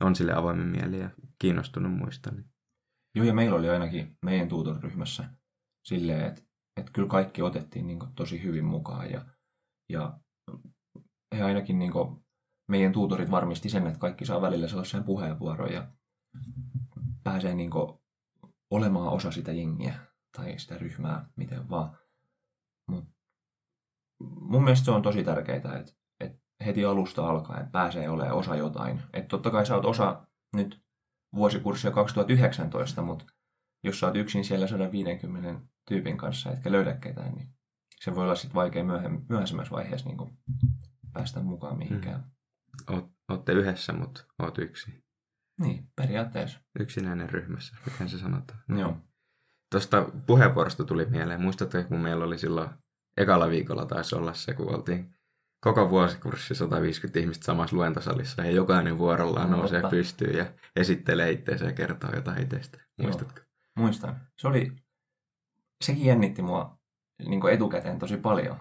Ja 0.00 0.06
on 0.06 0.16
sille 0.16 0.32
avoimen 0.32 0.66
mieli 0.66 0.98
ja 0.98 1.10
kiinnostunut 1.38 1.92
muista. 1.92 2.30
Niin. 2.30 2.53
Joo, 3.14 3.26
ja 3.26 3.34
meillä 3.34 3.56
oli 3.56 3.68
ainakin 3.68 4.16
meidän 4.24 4.48
tuutorryhmässä 4.48 5.24
silleen, 5.84 6.26
että, 6.26 6.42
että 6.76 6.92
kyllä 6.92 7.08
kaikki 7.08 7.42
otettiin 7.42 7.86
niin 7.86 7.98
tosi 8.16 8.42
hyvin 8.42 8.64
mukaan. 8.64 9.10
Ja, 9.10 9.24
ja 9.88 10.18
he 11.36 11.42
ainakin 11.42 11.78
niin 11.78 11.92
meidän 12.68 12.92
tuutorit 12.92 13.30
varmisti 13.30 13.68
sen, 13.68 13.86
että 13.86 13.98
kaikki 13.98 14.26
saa 14.26 14.42
välillä 14.42 14.68
sellaisen 14.68 15.04
puheenvuoron 15.04 15.72
ja 15.72 15.88
pääsee 17.24 17.54
niin 17.54 17.70
olemaan 18.70 19.12
osa 19.12 19.30
sitä 19.30 19.52
jengiä 19.52 19.94
tai 20.36 20.58
sitä 20.58 20.78
ryhmää, 20.78 21.28
miten 21.36 21.70
vaan. 21.70 21.98
Mut 22.90 23.04
mun 24.40 24.64
mielestä 24.64 24.84
se 24.84 24.90
on 24.90 25.02
tosi 25.02 25.24
tärkeää, 25.24 25.56
että, 25.56 25.92
että 26.20 26.38
heti 26.64 26.84
alusta 26.84 27.28
alkaen 27.28 27.70
pääsee 27.70 28.08
olemaan 28.08 28.36
osa 28.36 28.56
jotain. 28.56 29.02
Että 29.12 29.28
totta 29.28 29.50
kai 29.50 29.66
sä 29.66 29.74
oot 29.74 29.84
osa 29.84 30.26
nyt 30.56 30.83
vuosikurssia 31.34 31.90
2019, 31.90 33.02
mutta 33.02 33.24
jos 33.84 34.00
sä 34.00 34.06
oot 34.06 34.16
yksin 34.16 34.44
siellä 34.44 34.66
150 34.66 35.60
tyypin 35.88 36.16
kanssa, 36.16 36.50
etkä 36.50 36.72
löydä 36.72 36.96
ketään, 36.96 37.34
niin 37.34 37.48
se 38.00 38.14
voi 38.14 38.24
olla 38.24 38.34
sitten 38.34 38.54
vaikea 38.54 38.84
myöhem- 38.84 39.26
myöhäisemmässä 39.28 39.74
vaiheessa 39.74 40.08
niin 40.08 40.38
päästä 41.12 41.40
mukaan 41.40 41.78
mihinkään. 41.78 42.24
Oot, 42.90 43.10
ootte 43.28 43.52
yhdessä, 43.52 43.92
mutta 43.92 44.24
oot 44.38 44.58
yksi. 44.58 45.04
Niin, 45.60 45.88
periaatteessa. 45.96 46.60
Yksinäinen 46.78 47.30
ryhmässä, 47.30 47.76
miten 47.86 48.08
se 48.08 48.18
sanotaan. 48.18 48.60
Joo. 48.68 48.96
Tuosta 49.70 50.10
puheenvuorosta 50.26 50.84
tuli 50.84 51.06
mieleen. 51.06 51.42
Muistatko, 51.42 51.84
kun 51.84 52.00
meillä 52.00 52.24
oli 52.24 52.38
silloin 52.38 52.70
ekalla 53.16 53.50
viikolla 53.50 53.86
taisi 53.86 54.14
olla 54.14 54.34
se, 54.34 54.54
kun 54.54 54.74
oltiin 54.74 55.14
koko 55.64 55.90
vuosikurssi 55.90 56.54
150 56.54 57.20
ihmistä 57.20 57.44
samassa 57.44 57.76
luentosalissa 57.76 58.44
ja 58.44 58.50
jokainen 58.50 58.98
vuorollaan 58.98 59.50
No, 59.50 59.56
nousee 59.56 59.80
totta. 59.80 59.96
pystyyn 59.96 60.36
ja 60.36 60.46
esittelee 60.76 61.30
itseensä 61.30 61.64
ja 61.64 61.72
kertoo 61.72 62.10
jotain 62.14 62.42
itsestä. 62.42 62.78
Joo. 62.78 62.86
Muistatko? 63.02 63.40
Muistan. 63.76 64.20
Se 64.38 64.48
oli, 64.48 64.72
sekin 65.84 66.04
jännitti 66.04 66.42
mua 66.42 66.78
niin 67.28 67.48
etukäteen 67.52 67.98
tosi 67.98 68.16
paljon. 68.16 68.56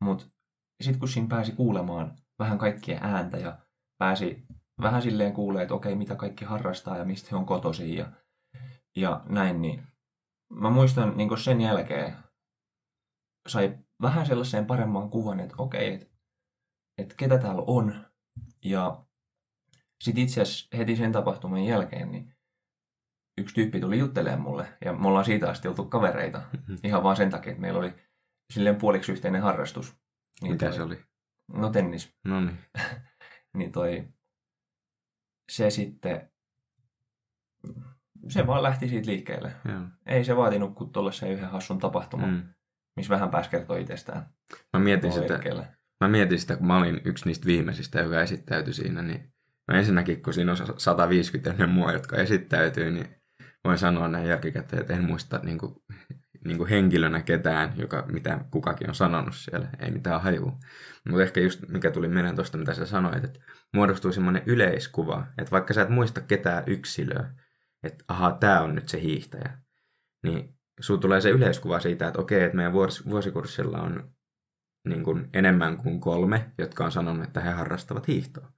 Mutta 0.00 0.26
sitten 0.82 0.98
kun 1.00 1.08
siinä 1.08 1.28
pääsi 1.28 1.52
kuulemaan 1.52 2.16
vähän 2.38 2.58
kaikkien 2.58 3.02
ääntä 3.02 3.36
ja 3.36 3.58
pääsi 3.98 4.46
vähän 4.80 5.02
silleen 5.02 5.32
kuulee, 5.32 5.62
että 5.62 5.74
okei, 5.74 5.94
mitä 5.94 6.16
kaikki 6.16 6.44
harrastaa 6.44 6.96
ja 6.98 7.04
mistä 7.04 7.28
he 7.30 7.36
on 7.36 7.46
kotoisin 7.46 7.96
ja, 7.96 8.12
ja 8.96 9.22
näin, 9.28 9.62
niin 9.62 9.86
mä 10.52 10.70
muistan 10.70 11.16
niin 11.16 11.38
sen 11.38 11.60
jälkeen 11.60 12.16
sai 13.48 13.78
vähän 14.02 14.26
sellaiseen 14.26 14.66
paremman 14.66 15.10
kuvan, 15.10 15.40
että 15.40 15.54
okei, 15.58 15.94
että, 15.94 16.06
että 16.98 17.14
ketä 17.18 17.38
täällä 17.38 17.62
on. 17.66 18.06
Ja 18.64 19.04
sitten 20.00 20.24
itse 20.24 20.42
asiassa 20.42 20.76
heti 20.76 20.96
sen 20.96 21.12
tapahtuman 21.12 21.64
jälkeen, 21.64 22.12
niin 22.12 22.34
yksi 23.38 23.54
tyyppi 23.54 23.80
tuli 23.80 23.98
juttelemaan 23.98 24.40
mulle, 24.40 24.78
ja 24.84 24.92
me 24.92 25.08
ollaan 25.08 25.24
siitä 25.24 25.50
asti 25.50 25.68
oltu 25.68 25.84
kavereita. 25.84 26.38
Mm-hmm. 26.38 26.78
Ihan 26.84 27.02
vaan 27.02 27.16
sen 27.16 27.30
takia, 27.30 27.50
että 27.50 27.60
meillä 27.60 27.78
oli 27.78 27.94
silleen 28.52 28.76
puoliksi 28.76 29.12
yhteinen 29.12 29.42
harrastus. 29.42 29.96
Niin 30.42 30.52
Mitä 30.52 30.66
toi, 30.66 30.74
se 30.74 30.82
oli? 30.82 31.04
No 31.52 31.70
tennis. 31.70 32.16
No 32.24 32.40
niin. 32.40 32.58
niin 33.56 33.72
toi, 33.72 34.08
se 35.52 35.70
sitten, 35.70 36.32
se 38.28 38.46
vaan 38.46 38.62
lähti 38.62 38.88
siitä 38.88 39.10
liikkeelle. 39.10 39.52
Joo. 39.64 39.80
Ei 40.06 40.24
se 40.24 40.36
vaatinut 40.36 40.74
kuin 40.74 40.92
tuollaisen 40.92 41.32
yhden 41.32 41.50
hassun 41.50 41.78
tapahtuman, 41.78 42.30
mm. 42.30 42.54
Missä 42.96 43.14
vähän 43.14 43.30
pääsi 43.30 43.50
kertoa 43.50 43.76
itsestään. 43.76 44.26
Mä 44.72 44.80
mietin, 44.80 45.12
sitä, 45.12 45.40
mä 46.00 46.08
mietin 46.08 46.38
sitä, 46.38 46.56
kun 46.56 46.66
mä 46.66 46.78
olin 46.78 47.00
yksi 47.04 47.26
niistä 47.26 47.46
viimeisistä, 47.46 48.00
joka 48.00 48.20
esittäytyi 48.20 48.74
siinä, 48.74 49.02
niin 49.02 49.32
no 49.68 49.78
ensinnäkin, 49.78 50.22
kun 50.22 50.34
siinä 50.34 50.52
on 50.52 50.58
150 50.76 51.50
ennen 51.50 51.68
mua, 51.68 51.92
jotka 51.92 52.16
esittäytyy, 52.16 52.90
niin 52.90 53.06
voin 53.64 53.78
sanoa 53.78 54.08
näin 54.08 54.28
jälkikäteen, 54.28 54.80
että 54.80 54.94
en 54.94 55.04
muista 55.04 55.40
niin 55.42 55.58
kuin, 55.58 55.74
niin 56.44 56.58
kuin 56.58 56.70
henkilönä 56.70 57.22
ketään, 57.22 57.72
joka, 57.76 58.06
mitä 58.12 58.44
kukakin 58.50 58.88
on 58.88 58.94
sanonut 58.94 59.34
siellä, 59.34 59.68
ei 59.78 59.90
mitään 59.90 60.22
hajua. 60.22 60.58
Mutta 61.08 61.22
ehkä 61.22 61.40
just 61.40 61.68
mikä 61.68 61.90
tuli 61.90 62.08
mieleen 62.08 62.34
tuosta, 62.34 62.58
mitä 62.58 62.74
sä 62.74 62.86
sanoit, 62.86 63.24
että 63.24 63.40
muodostuu 63.72 64.12
semmoinen 64.12 64.42
yleiskuva, 64.46 65.26
että 65.38 65.50
vaikka 65.50 65.74
sä 65.74 65.82
et 65.82 65.88
muista 65.88 66.20
ketään 66.20 66.64
yksilöä, 66.66 67.30
että 67.82 68.04
ahaa, 68.08 68.32
tämä 68.32 68.60
on 68.60 68.74
nyt 68.74 68.88
se 68.88 69.00
hiihtäjä, 69.00 69.58
niin 70.22 70.54
sulla 70.80 71.00
tulee 71.00 71.20
se 71.20 71.30
yleiskuva 71.30 71.80
siitä, 71.80 72.06
että 72.08 72.20
okei, 72.20 72.42
että 72.42 72.56
meidän 72.56 72.72
vuos, 72.72 73.08
vuosikurssilla 73.08 73.80
on 73.80 74.10
niin 74.88 75.02
kuin 75.02 75.28
enemmän 75.32 75.76
kuin 75.76 76.00
kolme, 76.00 76.52
jotka 76.58 76.84
on 76.84 76.92
sanonut, 76.92 77.24
että 77.24 77.40
he 77.40 77.50
harrastavat 77.50 78.08
hiihtoa. 78.08 78.52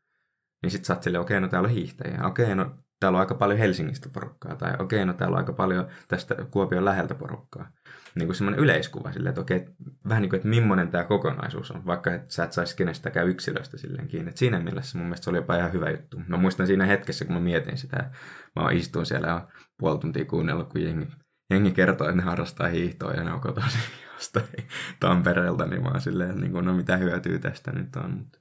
Niin 0.62 0.70
sit 0.70 0.84
sä 0.84 0.92
oot 0.92 1.02
silleen, 1.02 1.22
okei, 1.22 1.40
no 1.40 1.48
täällä 1.48 1.66
on 1.66 1.74
hiihtäjiä. 1.74 2.24
Okei, 2.24 2.54
no 2.54 2.76
täällä 3.00 3.16
on 3.16 3.20
aika 3.20 3.34
paljon 3.34 3.58
Helsingistä 3.58 4.08
porukkaa. 4.08 4.56
Tai 4.56 4.74
okei, 4.78 5.04
no 5.04 5.12
täällä 5.12 5.34
on 5.34 5.38
aika 5.38 5.52
paljon 5.52 5.88
tästä 6.08 6.34
Kuopion 6.50 6.84
läheltä 6.84 7.14
porukkaa. 7.14 7.70
Niin 8.14 8.26
kuin 8.26 8.36
semmoinen 8.36 8.60
yleiskuva 8.60 9.12
silleen, 9.12 9.30
että 9.30 9.40
okei, 9.40 9.64
vähän 10.08 10.22
niin 10.22 10.30
kuin, 10.30 10.38
että 10.38 10.48
millainen 10.48 10.88
tämä 10.88 11.04
kokonaisuus 11.04 11.70
on. 11.70 11.86
Vaikka 11.86 12.14
että 12.14 12.34
sä 12.34 12.44
et 12.44 12.52
saisi 12.52 12.76
kenestäkään 12.76 13.28
yksilöstä 13.28 13.76
silleen 13.76 14.08
kiinni. 14.08 14.30
Et 14.30 14.36
siinä 14.36 14.60
mielessä 14.60 14.98
mun 14.98 15.06
mielestä 15.06 15.24
se 15.24 15.30
oli 15.30 15.38
jopa 15.38 15.56
ihan 15.56 15.72
hyvä 15.72 15.90
juttu. 15.90 16.20
Mä 16.28 16.36
muistan 16.36 16.66
siinä 16.66 16.86
hetkessä, 16.86 17.24
kun 17.24 17.34
mä 17.34 17.40
mietin 17.40 17.78
sitä. 17.78 18.10
Mä 18.56 18.70
istuin 18.70 19.06
siellä 19.06 19.28
ja 19.28 19.48
puoli 19.78 19.98
tuntia 19.98 20.24
kuunnellut, 20.24 20.68
kun 20.68 20.82
jengi, 20.82 21.08
jengi 21.50 21.70
kertoo, 21.70 22.08
että 22.08 22.16
ne 22.16 22.22
harrastaa 22.22 22.68
hiihtoa 22.68 23.12
ja 23.12 23.24
ne 23.24 23.32
on 23.32 23.40
kotoisin 23.40 23.80
jostain 24.14 24.68
Tampereelta, 25.00 25.66
niin 25.66 25.86
oon 25.86 26.00
silleen, 26.00 26.40
niin 26.40 26.52
kuin, 26.52 26.64
no 26.64 26.74
mitä 26.74 26.96
hyötyä 26.96 27.38
tästä 27.38 27.72
nyt 27.72 27.96
on. 27.96 28.10
Mutta 28.10 28.38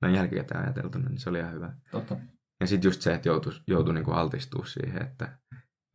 näin 0.00 0.14
jälkikäteen 0.14 0.60
ajateltuna, 0.60 1.08
niin 1.08 1.18
se 1.18 1.30
oli 1.30 1.38
ihan 1.38 1.52
hyvä. 1.52 1.72
Totta. 1.90 2.16
Ja 2.60 2.66
sitten 2.66 2.88
just 2.88 3.02
se, 3.02 3.14
että 3.14 3.28
joutui, 3.28 3.52
joutui 3.66 3.94
niin 3.94 4.12
altistua 4.12 4.64
siihen, 4.64 5.02
että 5.02 5.38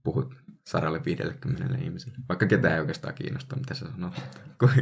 puhut 0.03 0.35
150 0.67 1.77
ihmiselle. 1.77 2.17
Vaikka 2.29 2.45
ketään 2.45 2.73
ei 2.73 2.79
oikeastaan 2.79 3.13
kiinnosta, 3.13 3.55
mitä 3.55 3.73
sä 3.73 3.85
sanot. 3.91 4.13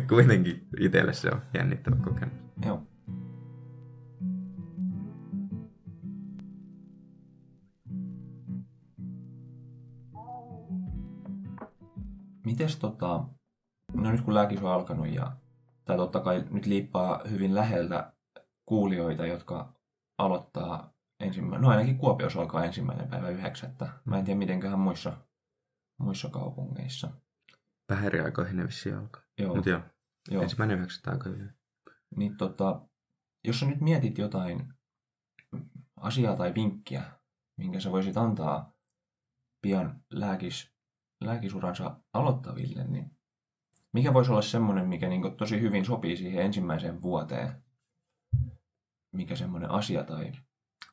Kuitenkin 0.09 0.67
itselle 0.79 1.13
se 1.13 1.29
on 1.29 1.41
jännittävä 1.53 1.95
kokemus. 1.95 2.35
Joo. 2.65 2.87
Mites 12.45 12.75
tota, 12.79 13.25
no 13.93 14.11
nyt 14.11 14.21
kun 14.21 14.33
lääkis 14.33 14.63
on 14.63 14.71
alkanut 14.71 15.07
ja, 15.07 15.37
tai 15.85 15.97
totta 15.97 16.19
kai 16.19 16.45
nyt 16.51 16.65
liippaa 16.65 17.21
hyvin 17.29 17.55
läheltä 17.55 18.13
kuulijoita, 18.65 19.25
jotka 19.25 19.73
aloittaa 20.17 20.93
ensimmäinen, 21.19 21.61
no 21.61 21.69
ainakin 21.69 21.97
Kuopiossa 21.97 22.39
alkaa 22.39 22.65
ensimmäinen 22.65 23.09
päivä 23.09 23.29
yhdeksättä. 23.29 23.89
Mä 24.05 24.19
en 24.19 24.25
tiedä 24.25 24.37
mitenköhän 24.37 24.79
muissa, 24.79 25.17
muissa 25.99 26.29
kaupungeissa. 26.29 27.11
Vähän 27.89 28.05
eri 28.05 28.19
aikoihin 28.19 28.57
ne 28.57 28.65
vissiin 28.65 28.95
alkaa. 28.95 29.21
Joo. 29.37 29.55
Mut 29.55 29.65
joo, 29.65 29.81
joo. 30.31 30.43
ensimmäinen 30.43 30.77
yhdeksättä 30.77 31.11
aika 31.11 31.29
hyvin. 31.29 31.53
Niin 32.15 32.37
tota, 32.37 32.81
jos 33.47 33.59
sä 33.59 33.65
nyt 33.65 33.81
mietit 33.81 34.17
jotain 34.17 34.73
asiaa 35.97 36.35
tai 36.35 36.53
vinkkiä, 36.53 37.03
minkä 37.57 37.79
sä 37.79 37.91
voisit 37.91 38.17
antaa 38.17 38.73
pian 39.61 40.03
lääkis, 40.09 40.74
lääkisuransa 41.21 41.99
aloittaville, 42.13 42.83
niin 42.83 43.11
mikä 43.93 44.13
voisi 44.13 44.31
olla 44.31 44.41
semmoinen, 44.41 44.87
mikä 44.87 45.09
niin 45.09 45.37
tosi 45.37 45.61
hyvin 45.61 45.85
sopii 45.85 46.17
siihen 46.17 46.45
ensimmäiseen 46.45 47.01
vuoteen? 47.01 47.63
Mikä 49.11 49.35
semmoinen 49.35 49.69
asia 49.69 50.03
tai 50.03 50.31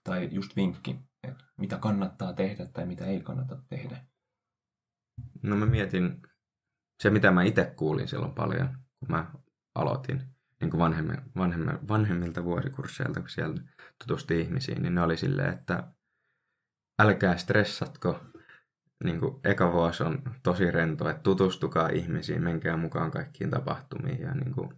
tai 0.04 0.28
just 0.32 0.56
vinkki, 0.56 0.98
että 1.22 1.44
mitä 1.56 1.78
kannattaa 1.78 2.32
tehdä 2.32 2.66
tai 2.66 2.86
mitä 2.86 3.04
ei 3.04 3.20
kannata 3.20 3.62
tehdä? 3.68 4.04
No 5.42 5.56
mä 5.56 5.66
mietin, 5.66 6.22
se 7.02 7.10
mitä 7.10 7.30
mä 7.30 7.42
itse 7.42 7.72
kuulin 7.76 8.08
silloin 8.08 8.34
paljon, 8.34 8.68
kun 8.98 9.10
mä 9.10 9.32
aloitin 9.74 10.22
niin 10.60 10.70
kuin 10.70 10.78
vanhemmi, 10.78 11.14
vanhemmi, 11.36 11.72
vanhemmilta 11.88 12.44
vuosikursseilta, 12.44 13.20
kun 13.20 13.28
siellä 13.28 13.62
tutusti 13.98 14.40
ihmisiin, 14.40 14.82
niin 14.82 14.94
ne 14.94 15.02
oli 15.02 15.16
silleen, 15.16 15.54
että 15.54 15.92
älkää 17.02 17.36
stressatko, 17.36 18.20
niin 19.04 19.20
kuin 19.20 19.40
eka 19.44 19.72
vuosi 19.72 20.02
on 20.02 20.22
tosi 20.42 20.70
rento, 20.70 21.08
että 21.08 21.22
tutustukaa 21.22 21.88
ihmisiin, 21.88 22.42
menkää 22.42 22.76
mukaan 22.76 23.10
kaikkiin 23.10 23.50
tapahtumiin 23.50 24.20
ja 24.20 24.34
niin 24.34 24.54
kuin, 24.54 24.68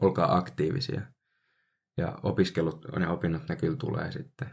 olkaa 0.00 0.36
aktiivisia 0.36 1.00
ja 1.96 2.18
opiskelut 2.22 2.86
ja 3.00 3.10
opinnot 3.10 3.48
ne 3.48 3.56
kyllä 3.56 3.76
tulee 3.76 4.12
sitten. 4.12 4.50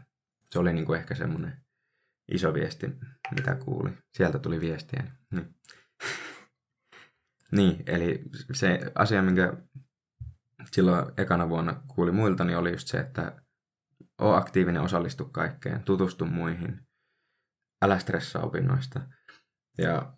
Se 0.50 0.58
oli 0.58 0.72
niin 0.72 0.86
kuin 0.86 1.00
ehkä 1.00 1.14
semmoinen 1.14 1.60
iso 2.32 2.54
viesti, 2.54 2.86
mitä 3.34 3.54
kuuli. 3.54 3.90
Sieltä 4.16 4.38
tuli 4.38 4.60
viestiä. 4.60 5.04
Niin. 5.30 5.54
niin, 7.56 7.82
eli 7.86 8.22
se 8.52 8.92
asia, 8.94 9.22
minkä 9.22 9.52
silloin 10.72 11.06
ekana 11.16 11.48
vuonna 11.48 11.82
kuuli 11.88 12.12
muilta, 12.12 12.44
niin 12.44 12.58
oli 12.58 12.72
just 12.72 12.88
se, 12.88 12.98
että 12.98 13.42
oo 14.18 14.34
aktiivinen, 14.34 14.82
osallistu 14.82 15.24
kaikkeen, 15.24 15.82
tutustu 15.82 16.26
muihin, 16.26 16.87
älä 17.82 17.98
stressaa 17.98 18.42
opinnoista. 18.42 19.00
Ja 19.78 20.12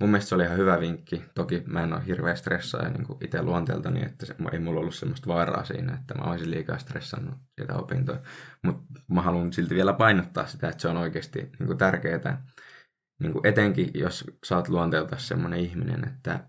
mun 0.00 0.10
mielestä 0.10 0.28
se 0.28 0.34
oli 0.34 0.44
ihan 0.44 0.58
hyvä 0.58 0.80
vinkki. 0.80 1.24
Toki 1.34 1.62
mä 1.66 1.82
en 1.82 1.92
ole 1.92 2.06
hirveä 2.06 2.34
stressaaja 2.34 2.90
niin 2.90 3.06
itse 3.20 3.42
luonteeltani, 3.42 4.04
että 4.04 4.26
se, 4.26 4.34
ei 4.52 4.58
mulla 4.58 4.80
ollut 4.80 4.94
semmoista 4.94 5.28
vaaraa 5.28 5.64
siinä, 5.64 5.94
että 5.94 6.14
mä 6.14 6.30
olisin 6.30 6.50
liikaa 6.50 6.78
stressannut 6.78 7.38
sitä 7.60 7.74
opintoa. 7.74 8.18
Mutta 8.62 8.82
mä 9.08 9.22
haluan 9.22 9.52
silti 9.52 9.74
vielä 9.74 9.92
painottaa 9.92 10.46
sitä, 10.46 10.68
että 10.68 10.82
se 10.82 10.88
on 10.88 10.96
oikeasti 10.96 11.38
niin 11.38 11.66
kuin 11.66 11.78
tärkeää. 11.78 12.46
Niin 13.20 13.32
kuin 13.32 13.46
etenkin, 13.46 13.90
jos 13.94 14.24
sä 14.46 14.56
oot 14.56 14.68
luonteelta 14.68 15.16
semmoinen 15.18 15.60
ihminen, 15.60 16.08
että, 16.08 16.48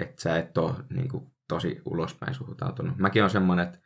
että 0.00 0.22
sä 0.22 0.38
et 0.38 0.58
ole 0.58 0.74
niin 0.90 1.08
kuin, 1.08 1.34
tosi 1.48 1.82
ulospäin 1.84 2.34
suhtautunut. 2.34 2.98
Mäkin 2.98 3.24
on 3.24 3.30
semmoinen, 3.30 3.66
että 3.66 3.78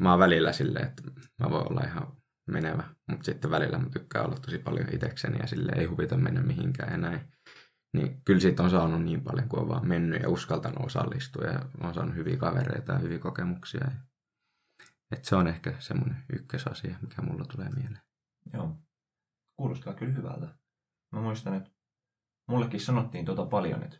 mä 0.00 0.10
oon 0.10 0.18
välillä 0.18 0.52
silleen, 0.52 0.86
että 0.86 1.02
mä 1.40 1.50
voin 1.50 1.72
olla 1.72 1.80
ihan 1.80 2.19
menevä, 2.50 2.84
mutta 3.10 3.24
sitten 3.24 3.50
välillä 3.50 3.78
mä 3.78 3.88
tykkään 3.88 4.26
olla 4.26 4.36
tosi 4.36 4.58
paljon 4.58 4.94
itsekseni 4.94 5.38
ja 5.38 5.46
sille 5.46 5.72
ei 5.76 5.84
huvita 5.84 6.16
mennä 6.16 6.42
mihinkään 6.42 6.92
ja 6.92 6.98
näin 6.98 7.20
niin 7.92 8.22
kyllä 8.24 8.40
siitä 8.40 8.62
on 8.62 8.70
saanut 8.70 9.02
niin 9.02 9.24
paljon, 9.24 9.48
kuin 9.48 9.60
on 9.60 9.68
vaan 9.68 9.88
mennyt 9.88 10.22
ja 10.22 10.28
uskaltanut 10.28 10.86
osallistua 10.86 11.44
ja 11.44 11.60
on 11.80 11.94
saanut 11.94 12.14
hyviä 12.14 12.36
kavereita 12.36 12.92
ja 12.92 12.98
hyviä 12.98 13.18
kokemuksia. 13.18 13.90
Että 15.10 15.28
se 15.28 15.36
on 15.36 15.46
ehkä 15.46 15.74
semmoinen 15.78 16.24
ykkösasia, 16.32 16.96
mikä 17.02 17.22
mulla 17.22 17.44
tulee 17.44 17.68
mieleen. 17.68 18.02
Joo, 18.52 18.76
kuulostaa 19.56 19.94
kyllä 19.94 20.12
hyvältä. 20.12 20.46
Mä 21.12 21.20
muistan, 21.20 21.54
että 21.54 21.70
mullekin 22.48 22.80
sanottiin 22.80 23.24
tuota 23.24 23.46
paljon, 23.46 23.82
että 23.82 23.98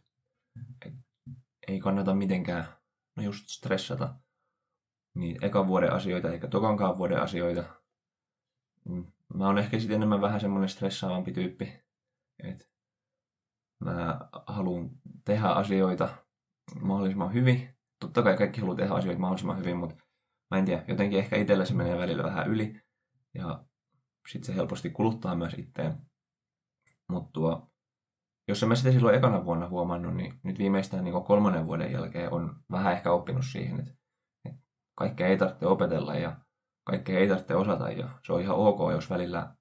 ei 1.69 1.81
kannata 1.81 2.15
mitenkään 2.15 2.69
no 3.17 3.23
just 3.23 3.49
stressata 3.49 4.15
niin 5.17 5.45
ekan 5.45 5.67
vuoden 5.67 5.93
asioita 5.93 6.33
eikä 6.33 6.49
tokankaan 6.49 6.99
vuoden 6.99 7.23
asioita. 7.23 7.80
Mm, 8.89 9.07
mä 9.35 9.47
oon 9.47 9.59
ehkä 9.59 9.79
sitten 9.79 9.97
enemmän 9.97 10.21
vähän 10.21 10.41
semmoinen 10.41 10.69
stressaavampi 10.69 11.33
tyyppi, 11.33 11.73
että 12.43 12.71
Mä 13.85 14.21
haluan 14.47 14.91
tehdä 15.25 15.49
asioita 15.49 16.09
mahdollisimman 16.81 17.33
hyvin. 17.33 17.69
Totta 18.01 18.23
kai 18.23 18.37
kaikki 18.37 18.61
haluaa 18.61 18.77
tehdä 18.77 18.95
asioita 18.95 19.21
mahdollisimman 19.21 19.59
hyvin, 19.59 19.77
mutta 19.77 19.95
mä 20.51 20.59
en 20.59 20.65
tiedä, 20.65 20.85
jotenkin 20.89 21.19
ehkä 21.19 21.37
itsellä 21.37 21.65
se 21.65 21.75
menee 21.75 21.99
välillä 21.99 22.23
vähän 22.23 22.49
yli. 22.49 22.81
Ja 23.35 23.65
sitten 24.29 24.47
se 24.47 24.55
helposti 24.55 24.91
kuluttaa 24.91 25.35
myös 25.35 25.55
itteen. 25.55 25.95
Mutta 27.09 27.67
jos 28.49 28.63
en 28.63 28.69
mä 28.69 28.75
sitä 28.75 28.93
silloin 28.93 29.15
ekana 29.15 29.45
vuonna 29.45 29.69
huomannut, 29.69 30.15
niin 30.15 30.41
nyt 30.43 30.59
viimeistään 30.59 31.05
niin 31.05 31.25
kolmannen 31.25 31.67
vuoden 31.67 31.93
jälkeen 31.93 32.33
on 32.33 32.57
vähän 32.71 32.93
ehkä 32.93 33.13
oppinut 33.13 33.45
siihen, 33.53 33.81
että 33.81 33.95
kaikkea 34.95 35.27
ei 35.27 35.39
tarvitse 35.39 35.67
opetella 35.67 36.15
ja 36.15 36.37
kaikkea 36.85 37.19
ei 37.19 37.29
tarvitse 37.29 37.55
osata 37.55 37.91
ja 37.91 38.09
se 38.27 38.33
on 38.33 38.41
ihan 38.41 38.57
ok, 38.57 38.93
jos 38.93 39.11
välillä 39.11 39.55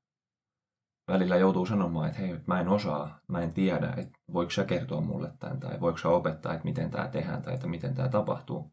välillä 1.10 1.38
joutuu 1.38 1.66
sanomaan, 1.66 2.08
että 2.10 2.22
hei, 2.22 2.40
mä 2.48 2.60
en 2.60 2.68
osaa, 2.68 3.20
mä 3.28 3.42
en 3.42 3.54
tiedä, 3.54 3.94
että 3.98 4.20
voiko 4.34 4.52
sä 4.52 4.66
kertoa 4.66 5.02
mulle 5.02 5.34
tämän, 5.40 5.60
tai 5.60 5.80
voiko 5.80 5.98
sä 5.98 6.10
opettaa, 6.10 6.54
että 6.54 6.66
miten 6.66 6.92
tämä 6.92 7.08
tehdään, 7.08 7.42
tai 7.42 7.54
että 7.54 7.68
miten 7.68 7.94
tämä 7.96 8.10
tapahtuu. 8.10 8.72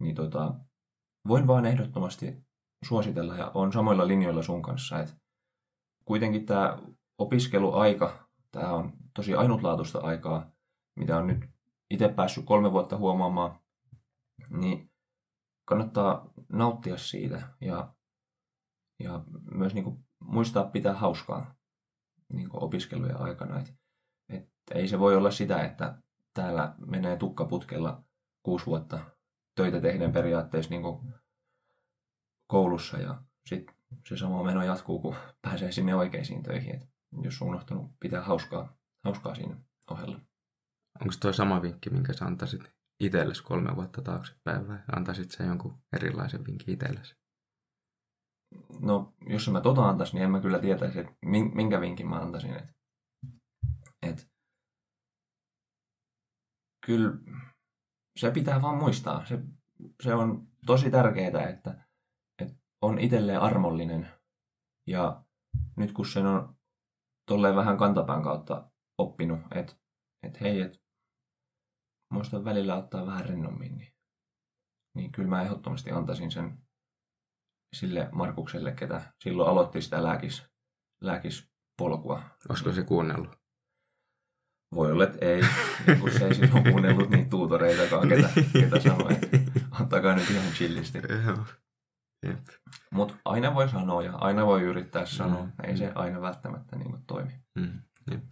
niin 0.00 0.14
tota, 0.14 0.54
voin 1.28 1.46
vaan 1.46 1.66
ehdottomasti 1.66 2.36
suositella 2.84 3.36
ja 3.36 3.50
on 3.54 3.72
samoilla 3.72 4.08
linjoilla 4.08 4.42
sun 4.42 4.62
kanssa, 4.62 5.00
että 5.00 5.14
kuitenkin 6.04 6.46
tämä 6.46 6.78
opiskeluaika, 7.18 8.28
tämä 8.50 8.72
on 8.72 8.92
tosi 9.14 9.34
ainutlaatuista 9.34 9.98
aikaa, 9.98 10.50
mitä 10.96 11.16
on 11.16 11.26
nyt 11.26 11.44
itse 11.90 12.08
päässyt 12.08 12.44
kolme 12.44 12.72
vuotta 12.72 12.96
huomaamaan, 12.96 13.58
niin 14.50 14.90
kannattaa 15.68 16.30
nauttia 16.48 16.96
siitä 16.96 17.48
ja, 17.60 17.94
ja 18.98 19.24
myös 19.50 19.74
niin 19.74 19.84
kuin 19.84 20.04
muistaa 20.20 20.64
pitää 20.64 20.94
hauskaa 20.94 21.54
niin 22.32 22.48
kuin 22.48 22.62
opiskelujen 22.62 23.20
aikana. 23.20 23.60
Et, 23.60 23.74
et 24.28 24.48
ei 24.74 24.88
se 24.88 24.98
voi 24.98 25.16
olla 25.16 25.30
sitä, 25.30 25.62
että 25.62 26.02
täällä 26.34 26.74
menee 26.86 27.16
tukkaputkella 27.16 28.04
kuusi 28.42 28.66
vuotta 28.66 28.98
töitä 29.54 29.80
tehden 29.80 30.12
periaatteessa 30.12 30.70
niin 30.70 30.82
kuin 30.82 31.14
koulussa 32.46 32.98
ja 32.98 33.22
sitten 33.46 33.74
se 34.08 34.16
sama 34.16 34.42
meno 34.42 34.62
jatkuu, 34.62 35.00
kun 35.00 35.16
pääsee 35.42 35.72
sinne 35.72 35.94
oikeisiin 35.94 36.42
töihin. 36.42 36.74
Et 36.74 36.88
jos 37.22 37.42
on 37.42 37.48
unohtanut 37.48 37.90
pitää 38.00 38.22
hauskaa, 38.22 38.76
hauskaa 39.04 39.34
siinä 39.34 39.56
ohella. 39.90 40.20
Onko 41.00 41.14
tuo 41.20 41.32
sama 41.32 41.62
vinkki, 41.62 41.90
minkä 41.90 42.12
sä 42.12 42.24
antaisit 42.24 42.77
itsellesi 43.00 43.42
kolme 43.42 43.76
vuotta 43.76 44.02
taaksepäin 44.02 44.68
vai 44.68 44.78
antaisit 44.96 45.30
sä 45.30 45.44
jonkun 45.44 45.78
erilaisen 45.96 46.46
vinkin 46.46 46.74
itsellesi? 46.74 47.16
No, 48.80 49.14
jos 49.26 49.48
mä 49.48 49.60
tota 49.60 49.88
antaisin, 49.88 50.14
niin 50.14 50.24
en 50.24 50.30
mä 50.30 50.40
kyllä 50.40 50.58
tietäisi, 50.58 50.98
että 50.98 51.12
minkä 51.54 51.80
vinkin 51.80 52.08
mä 52.08 52.16
antaisin. 52.16 52.56
Et, 52.56 52.68
et, 54.02 54.30
kyllä 56.86 57.18
se 58.18 58.30
pitää 58.30 58.62
vaan 58.62 58.78
muistaa. 58.78 59.26
Se, 59.26 59.42
se 60.02 60.14
on 60.14 60.48
tosi 60.66 60.90
tärkeää, 60.90 61.48
että, 61.48 61.86
että 62.42 62.54
on 62.82 62.98
itselleen 62.98 63.40
armollinen. 63.40 64.08
Ja 64.86 65.24
nyt 65.76 65.92
kun 65.92 66.06
sen 66.06 66.26
on 66.26 66.56
tolleen 67.26 67.56
vähän 67.56 67.76
kantapään 67.76 68.22
kautta 68.22 68.70
oppinut, 68.98 69.40
että, 69.54 69.76
että 70.22 70.38
hei, 70.40 70.60
että 70.60 70.78
muista 72.12 72.44
välillä 72.44 72.76
ottaa 72.76 73.06
vähän 73.06 73.24
rennommin, 73.24 73.76
niin, 73.78 73.92
niin 74.96 75.12
kyllä 75.12 75.28
mä 75.28 75.42
ehdottomasti 75.42 75.90
antaisin 75.90 76.30
sen 76.30 76.58
sille 77.76 78.08
Markukselle, 78.12 78.72
ketä 78.72 79.12
silloin 79.24 79.50
aloitti 79.50 79.82
sitä 79.82 80.02
lääkis, 80.02 80.46
lääkispolkua. 81.02 82.22
Olisiko 82.48 82.72
se 82.72 82.82
kuunnellut? 82.82 83.38
Voi 84.74 84.92
olla, 84.92 85.04
että 85.04 85.18
ei, 85.26 85.42
niin 85.86 86.00
kun 86.00 86.10
se 86.10 86.26
ei 86.26 86.34
silloin 86.34 86.64
kuunnellut 86.70 87.10
niitä 87.10 87.30
tuutoreitakaan, 87.30 88.08
ketä, 88.08 88.30
niin. 88.36 88.50
ketä 88.52 88.80
sanoi, 88.80 89.12
että 89.12 89.60
antakaa 89.70 90.14
nyt 90.14 90.30
ihan 90.30 90.52
chillisti. 90.52 90.98
Mutta 92.90 93.14
aina 93.24 93.54
voi 93.54 93.68
sanoa 93.68 94.02
ja 94.02 94.16
aina 94.16 94.46
voi 94.46 94.62
yrittää 94.62 95.06
sanoa. 95.06 95.44
Mm. 95.44 95.52
Ei 95.64 95.76
se 95.76 95.92
aina 95.94 96.20
välttämättä 96.20 96.76
niin 96.76 97.04
toimi. 97.06 97.32
Mm. 97.54 97.82
Jep. 98.10 98.24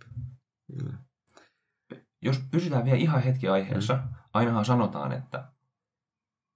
Jos 2.27 2.39
pysytään 2.51 2.85
vielä 2.85 2.97
ihan 2.97 3.23
hetki 3.23 3.49
aiheessa, 3.49 3.95
mm. 3.95 4.15
ainahan 4.35 4.65
sanotaan, 4.65 5.13
että, 5.13 5.53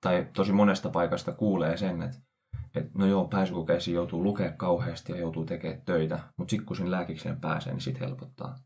tai 0.01 0.29
tosi 0.37 0.53
monesta 0.53 0.91
paikasta 0.91 1.33
kuulee 1.33 1.77
sen, 1.77 2.03
että, 2.03 2.19
että 2.75 2.91
no 2.99 3.07
joo, 3.07 3.29
pääsykokeisiin 3.29 3.95
joutuu 3.95 4.23
lukea 4.23 4.53
kauheasti 4.53 5.13
ja 5.13 5.19
joutuu 5.19 5.45
tekemään 5.45 5.83
töitä, 5.83 6.33
mutta 6.37 6.51
sitten 6.51 6.67
kun 6.67 6.77
sinne 6.77 6.91
lääkikseen 6.91 7.41
pääsee, 7.41 7.73
niin 7.73 7.81
sitten 7.81 8.09
helpottaa. 8.09 8.59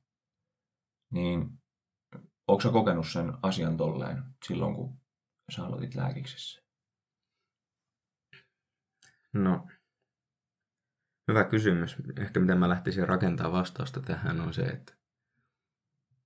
Niin 1.12 1.50
onko 2.48 2.60
sä 2.60 2.70
kokenut 2.70 3.06
sen 3.08 3.32
asian 3.42 3.76
tolleen 3.76 4.22
silloin, 4.46 4.74
kun 4.74 4.98
sä 5.50 5.64
aloitit 5.64 5.94
lääkiksessä? 5.94 6.62
No, 9.32 9.66
hyvä 11.28 11.44
kysymys. 11.44 11.96
Ehkä 12.18 12.40
miten 12.40 12.58
mä 12.58 12.68
lähtisin 12.68 13.08
rakentamaan 13.08 13.52
vastausta 13.52 14.00
tähän 14.00 14.40
on 14.40 14.54
se, 14.54 14.62
että 14.62 15.03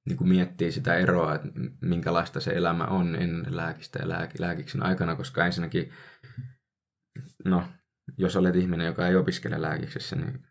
niin 0.08 0.16
kuin 0.16 0.28
miettii 0.28 0.72
sitä 0.72 0.94
eroa, 0.94 1.34
että 1.34 1.48
minkälaista 1.80 2.40
se 2.40 2.50
elämä 2.50 2.84
on 2.84 3.14
ennen 3.14 3.56
lääkistä 3.56 3.98
ja 3.98 4.06
lääk- 4.06 4.40
lääkiksen 4.40 4.82
aikana, 4.82 5.16
koska 5.16 5.46
ensinnäkin, 5.46 5.92
no, 7.44 7.64
jos 8.18 8.36
olet 8.36 8.56
ihminen, 8.56 8.86
joka 8.86 9.08
ei 9.08 9.16
opiskele 9.16 9.62
lääkiksessä, 9.62 10.16
niin 10.16 10.46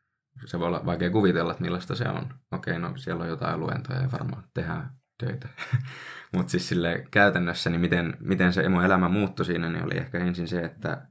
se 0.46 0.60
voi 0.60 0.67
olla 0.67 0.86
vaikea 0.86 1.10
kuvitella, 1.10 1.52
että 1.52 1.63
millaista 1.63 1.96
se 1.96 2.10
on. 2.10 2.34
Okei, 2.52 2.80
no 2.80 2.98
siellä 2.98 3.24
on 3.24 3.30
jotain 3.30 3.60
luentoja 3.60 4.02
ja 4.02 4.12
varmaan 4.12 4.43
tehdään 4.54 4.89
töitä. 5.24 5.50
Mutta 6.36 6.52
siis 6.52 6.70
sille 6.70 7.08
käytännössä, 7.12 7.70
niin 7.70 7.82
miten, 7.82 8.17
miten 8.20 8.54
se 8.54 8.62
emo 8.62 8.82
elämä 8.82 9.10
muuttui 9.10 9.46
siinä, 9.46 9.70
niin 9.70 9.86
oli 9.86 9.98
ehkä 9.98 10.17
ensin 10.17 10.48
se, 10.48 10.60
että 10.60 11.08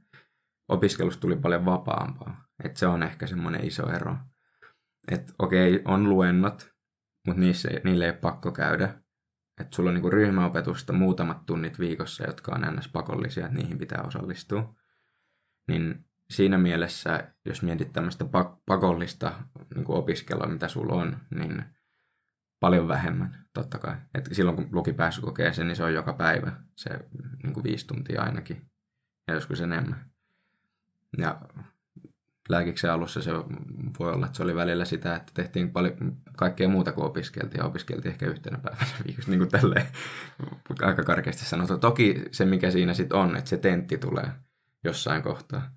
opiskelusta 0.69 1.21
tuli 1.21 1.35
paljon 1.35 1.65
vapaampaa. 1.65 2.45
Et 2.63 2.77
se 2.77 2.87
on 2.87 3.03
ehkä 3.03 3.27
semmoinen 3.27 3.65
iso 3.65 3.89
ero. 3.89 4.17
Että 5.11 5.33
okei, 5.39 5.81
on 5.85 6.09
luennot, 6.09 6.76
mutta 7.27 7.39
niissä, 7.39 7.69
niille 7.83 8.05
ei 8.05 8.11
ole 8.11 8.17
pakko 8.17 8.51
käydä. 8.51 9.01
Että 9.61 9.75
sulla 9.75 9.89
on 9.89 9.93
niinku 9.93 10.09
ryhmäopetusta 10.09 10.93
muutamat 10.93 11.45
tunnit 11.45 11.79
viikossa, 11.79 12.23
jotka 12.27 12.55
on 12.55 12.75
ns. 12.75 12.87
pakollisia, 12.87 13.45
että 13.45 13.57
niihin 13.57 13.77
pitää 13.77 14.03
osallistua. 14.07 14.75
Niin 15.67 16.05
siinä 16.29 16.57
mielessä, 16.57 17.33
jos 17.45 17.61
mietit 17.61 17.93
tämmöistä 17.93 18.25
pakollista 18.65 19.43
niin 19.75 19.85
opiskelua, 19.87 20.47
mitä 20.47 20.67
sulla 20.67 20.93
on, 20.93 21.17
niin 21.35 21.63
paljon 22.59 22.87
vähemmän, 22.87 23.45
totta 23.53 23.77
kai. 23.77 23.95
Et 24.13 24.29
silloin 24.31 24.55
kun 24.55 24.69
luki 24.71 24.93
pääsykokeeseen, 24.93 25.67
niin 25.67 25.75
se 25.75 25.83
on 25.83 25.93
joka 25.93 26.13
päivä, 26.13 26.51
se 26.75 26.89
niin 27.43 27.53
kuin 27.53 27.63
viisi 27.63 27.87
tuntia 27.87 28.21
ainakin, 28.21 28.71
ja 29.27 29.33
joskus 29.33 29.61
enemmän. 29.61 30.11
Ja 31.17 31.41
lääkiksen 32.49 32.91
alussa 32.91 33.21
se 33.21 33.31
voi 33.99 34.13
olla, 34.13 34.25
että 34.25 34.37
se 34.37 34.43
oli 34.43 34.55
välillä 34.55 34.85
sitä, 34.85 35.15
että 35.15 35.31
tehtiin 35.33 35.71
paljon 35.71 36.17
kaikkea 36.37 36.69
muuta 36.69 36.91
kuin 36.91 37.05
opiskeltiin, 37.05 37.59
ja 37.59 37.65
opiskeltiin 37.65 38.11
ehkä 38.11 38.25
yhtenä 38.25 38.57
päivänä 38.57 38.87
viikossa, 39.07 39.31
niin 39.31 39.39
kuin 39.39 39.49
tälleen 39.49 39.87
aika 40.81 41.03
karkeasti 41.03 41.45
sanottu. 41.45 41.77
Toki 41.77 42.23
se, 42.31 42.45
mikä 42.45 42.71
siinä 42.71 42.93
sitten 42.93 43.17
on, 43.17 43.35
että 43.35 43.49
se 43.49 43.57
tentti 43.57 43.97
tulee 43.97 44.31
jossain 44.83 45.21
kohtaa. 45.21 45.71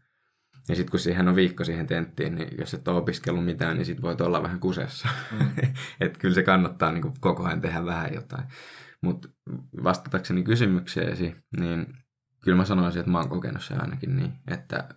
Ja 0.69 0.77
sitten 0.77 0.91
kun 0.91 1.01
siihen 1.01 1.29
on 1.29 1.37
viikko 1.37 1.65
siihen 1.65 1.87
tenttiin, 1.87 2.35
niin 2.35 2.49
jos 2.59 2.75
et 2.75 2.89
ole 2.89 2.97
opiskellut 2.97 3.45
mitään, 3.45 3.77
niin 3.77 3.87
sitten 3.87 4.03
voit 4.03 4.21
olla 4.21 4.43
vähän 4.43 4.61
kusessa. 4.61 5.09
Mm. 5.33 5.51
että 6.01 6.19
kyllä 6.19 6.35
se 6.35 6.43
kannattaa 6.43 6.93
niin 6.93 7.03
kuin 7.03 7.15
koko 7.21 7.45
ajan 7.45 7.61
tehdä 7.61 7.85
vähän 7.85 8.15
jotain. 8.15 8.45
Mutta 9.03 9.29
vastatakseni 9.85 10.43
kysymykseesi, 10.43 11.37
niin 11.61 11.87
kyllä 12.41 12.57
mä 12.57 12.65
sanoisin, 12.65 13.01
että 13.01 13.13
mä 13.13 13.19
oon 13.19 13.29
kokenut 13.29 13.65
se 13.65 13.75
ainakin 13.75 14.17
niin, 14.17 14.33
että 14.49 14.89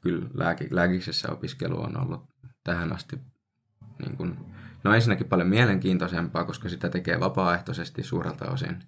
kyllä 0.00 0.26
lääki, 0.34 0.68
lääkiksessä 0.70 1.32
opiskelu 1.32 1.82
on 1.82 2.00
ollut 2.00 2.28
tähän 2.64 2.92
asti 2.92 3.20
niin 3.98 4.16
kuin, 4.16 4.54
no 4.84 4.94
ensinnäkin 4.94 5.28
paljon 5.28 5.48
mielenkiintoisempaa, 5.48 6.44
koska 6.44 6.68
sitä 6.68 6.88
tekee 6.88 7.20
vapaaehtoisesti 7.20 8.02
suurelta 8.02 8.50
osin, 8.50 8.82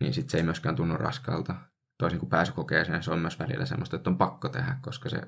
niin 0.00 0.14
sitten 0.14 0.30
se 0.30 0.36
ei 0.36 0.42
myöskään 0.42 0.76
tunnu 0.76 0.96
raskalta. 0.96 1.54
Toisin 1.98 2.18
kuin 2.18 2.30
pääsykokeeseen, 2.30 3.02
se 3.02 3.10
on 3.10 3.18
myös 3.18 3.38
välillä 3.38 3.66
semmoista, 3.66 3.96
että 3.96 4.10
on 4.10 4.18
pakko 4.18 4.48
tehdä, 4.48 4.78
koska 4.82 5.08
se 5.08 5.20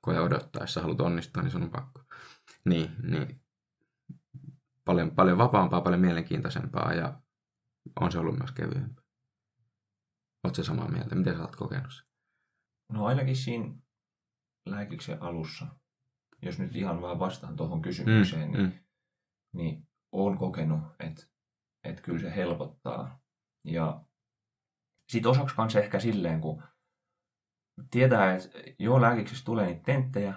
koe 0.00 0.20
odottaa, 0.20 0.62
jos 0.62 0.74
sä 0.74 0.80
haluat 0.80 1.00
onnistua, 1.00 1.42
niin 1.42 1.50
sun 1.50 1.62
on 1.62 1.70
pakko. 1.70 2.00
Niin, 2.64 2.90
niin 3.02 3.40
paljon, 4.84 5.10
paljon 5.10 5.38
vapaampaa, 5.38 5.80
paljon 5.80 6.00
mielenkiintoisempaa 6.00 6.92
ja 6.92 7.20
on 8.00 8.12
se 8.12 8.18
ollut 8.18 8.38
myös 8.38 8.52
kevyempää. 8.52 9.04
Oletko 10.44 10.62
samaa 10.62 10.88
mieltä? 10.88 11.14
Miten 11.14 11.36
sä 11.36 11.40
oot 11.40 11.56
kokenut 11.56 11.92
sen? 11.92 12.06
No 12.92 13.06
ainakin 13.06 13.36
siinä 13.36 13.74
lääkiksen 14.66 15.22
alussa, 15.22 15.66
jos 16.42 16.58
nyt 16.58 16.76
ihan 16.76 17.02
vaan 17.02 17.18
vastaan 17.18 17.56
tuohon 17.56 17.82
kysymykseen, 17.82 18.48
mm, 18.50 18.56
niin, 18.56 18.66
mm. 18.66 18.72
niin 19.52 19.88
olen 20.12 20.38
kokenut, 20.38 20.80
että, 21.00 21.22
että 21.84 22.02
kyllä 22.02 22.20
se 22.20 22.36
helpottaa. 22.36 23.20
Ja 23.64 24.04
sitten 25.08 25.30
osaksi 25.30 25.56
kanssa 25.56 25.80
ehkä 25.80 26.00
silleen, 26.00 26.40
kun 26.40 26.62
tietää, 27.90 28.34
että 28.34 28.48
joo, 28.78 29.00
lääkiksessä 29.00 29.44
tulee 29.44 29.66
niitä 29.66 29.82
tenttejä, 29.82 30.34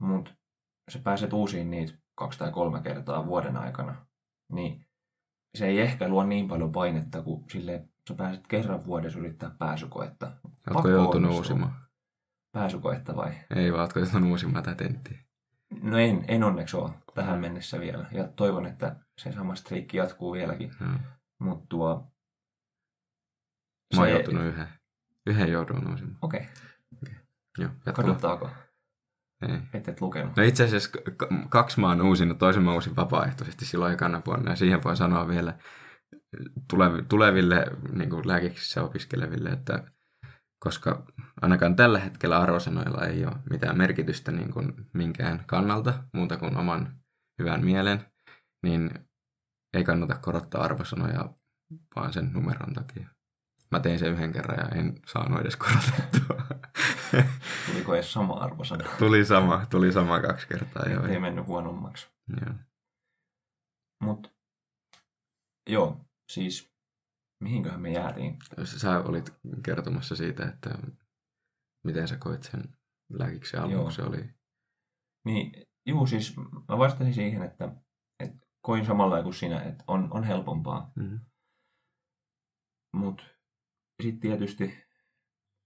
mutta 0.00 0.30
sä 0.90 0.98
pääset 0.98 1.32
uusiin 1.32 1.70
niitä 1.70 1.92
kaksi 2.14 2.38
tai 2.38 2.52
kolme 2.52 2.82
kertaa 2.82 3.26
vuoden 3.26 3.56
aikana, 3.56 4.06
niin 4.52 4.86
se 5.54 5.66
ei 5.66 5.80
ehkä 5.80 6.08
luo 6.08 6.24
niin 6.24 6.48
paljon 6.48 6.72
painetta 6.72 7.22
kuin 7.22 7.44
sille, 7.50 7.88
sä 8.08 8.14
pääset 8.14 8.46
kerran 8.46 8.86
vuodessa 8.86 9.18
yrittää 9.18 9.50
pääsykoetta. 9.58 10.32
Oletko 10.70 10.88
joutunut 10.88 11.32
uusimaan? 11.32 11.79
Pääsykoetta 12.52 13.16
vai? 13.16 13.34
Ei 13.56 13.72
vaan, 13.72 13.80
oletko 13.80 14.00
joutunut 14.00 14.30
uusimaan 14.30 14.64
tätä 14.64 14.84
tenttiä? 14.84 15.18
No 15.82 15.98
en, 15.98 16.24
en 16.28 16.44
onneksi 16.44 16.76
ole 16.76 16.90
tähän 17.14 17.40
mennessä 17.40 17.80
vielä. 17.80 18.06
Ja 18.12 18.28
toivon, 18.28 18.66
että 18.66 18.96
se 19.18 19.32
sama 19.32 19.54
striikki 19.54 19.96
jatkuu 19.96 20.32
vieläkin. 20.32 20.72
Hmm. 20.78 20.98
Mutta 21.38 21.66
tuo... 21.68 22.12
Mä 23.96 24.00
oon 24.00 24.10
joutunut 24.10 24.44
yhden. 24.44 24.68
Yhden 25.26 25.52
joudun 25.52 25.90
uusimaan. 25.90 26.18
Okei. 26.22 26.46
Okay. 27.02 27.14
Joo, 27.58 27.70
Kaduttaako? 27.92 28.50
Ei. 29.48 29.58
Et 29.74 29.88
et 29.88 30.00
lukenut. 30.00 30.36
No 30.36 30.42
itse 30.42 30.64
asiassa 30.64 30.90
kaksi 31.48 31.80
mä 31.80 31.88
oon 31.88 32.00
uusinut, 32.00 32.38
toisen 32.38 32.62
mä 32.62 32.74
uusin 32.74 32.96
vapaaehtoisesti 32.96 33.64
silloin 33.64 33.92
ekana 33.92 34.22
vuonna 34.26 34.50
ja 34.50 34.56
siihen 34.56 34.84
voi 34.84 34.96
sanoa 34.96 35.28
vielä 35.28 35.58
tuleville 37.08 37.66
niin 37.92 38.10
kuin 38.10 38.28
lääkiksissä 38.28 38.82
opiskeleville, 38.82 39.50
että 39.50 39.84
koska 40.60 41.06
ainakaan 41.42 41.76
tällä 41.76 41.98
hetkellä 41.98 42.38
arvosanoilla 42.38 43.06
ei 43.06 43.24
ole 43.24 43.36
mitään 43.50 43.78
merkitystä 43.78 44.32
niin 44.32 44.52
kuin 44.52 44.72
minkään 44.92 45.44
kannalta 45.46 46.04
muuta 46.12 46.36
kuin 46.36 46.56
oman 46.56 46.96
hyvän 47.38 47.64
mielen, 47.64 48.06
niin 48.62 48.90
ei 49.74 49.84
kannata 49.84 50.14
korottaa 50.14 50.62
arvosanoja 50.62 51.34
vaan 51.96 52.12
sen 52.12 52.32
numeron 52.32 52.74
takia. 52.74 53.08
Mä 53.70 53.80
tein 53.80 53.98
sen 53.98 54.12
yhden 54.12 54.32
kerran 54.32 54.58
ja 54.58 54.80
en 54.80 55.00
saanut 55.06 55.40
edes 55.40 55.56
korotettua. 55.56 56.42
Tuliko 57.66 57.94
edes 57.94 58.12
sama 58.12 58.34
arvosana? 58.34 58.84
Tuli 58.98 59.24
sama, 59.24 59.66
tuli 59.70 59.92
sama 59.92 60.20
kaksi 60.20 60.48
kertaa. 60.48 60.88
Joo. 60.88 61.06
Ei 61.06 61.18
mennyt 61.18 61.46
huonommaksi. 61.46 62.08
Joo. 62.46 62.54
Mut 64.02 64.32
joo, 65.68 66.00
siis 66.30 66.69
mihinköhän 67.40 67.80
me 67.80 67.92
jäätiin? 67.92 68.38
Sä 68.64 69.00
olit 69.00 69.34
kertomassa 69.64 70.16
siitä, 70.16 70.48
että 70.48 70.78
miten 71.84 72.08
sä 72.08 72.16
koit 72.16 72.42
sen 72.42 72.62
lääkiksi 73.12 73.56
alun, 73.56 73.92
se 73.92 74.02
oli. 74.02 74.30
Niin, 75.24 75.52
juu, 75.86 76.06
siis 76.06 76.36
mä 76.68 76.78
vastasin 76.78 77.14
siihen, 77.14 77.42
että, 77.42 77.72
että 78.20 78.46
koin 78.60 78.86
samalla 78.86 79.22
kuin 79.22 79.34
sinä, 79.34 79.62
että 79.62 79.84
on, 79.86 80.08
on 80.10 80.24
helpompaa. 80.24 80.92
Mm-hmm. 80.96 81.20
Mutta 82.96 83.24
sitten 84.02 84.20
tietysti, 84.20 84.84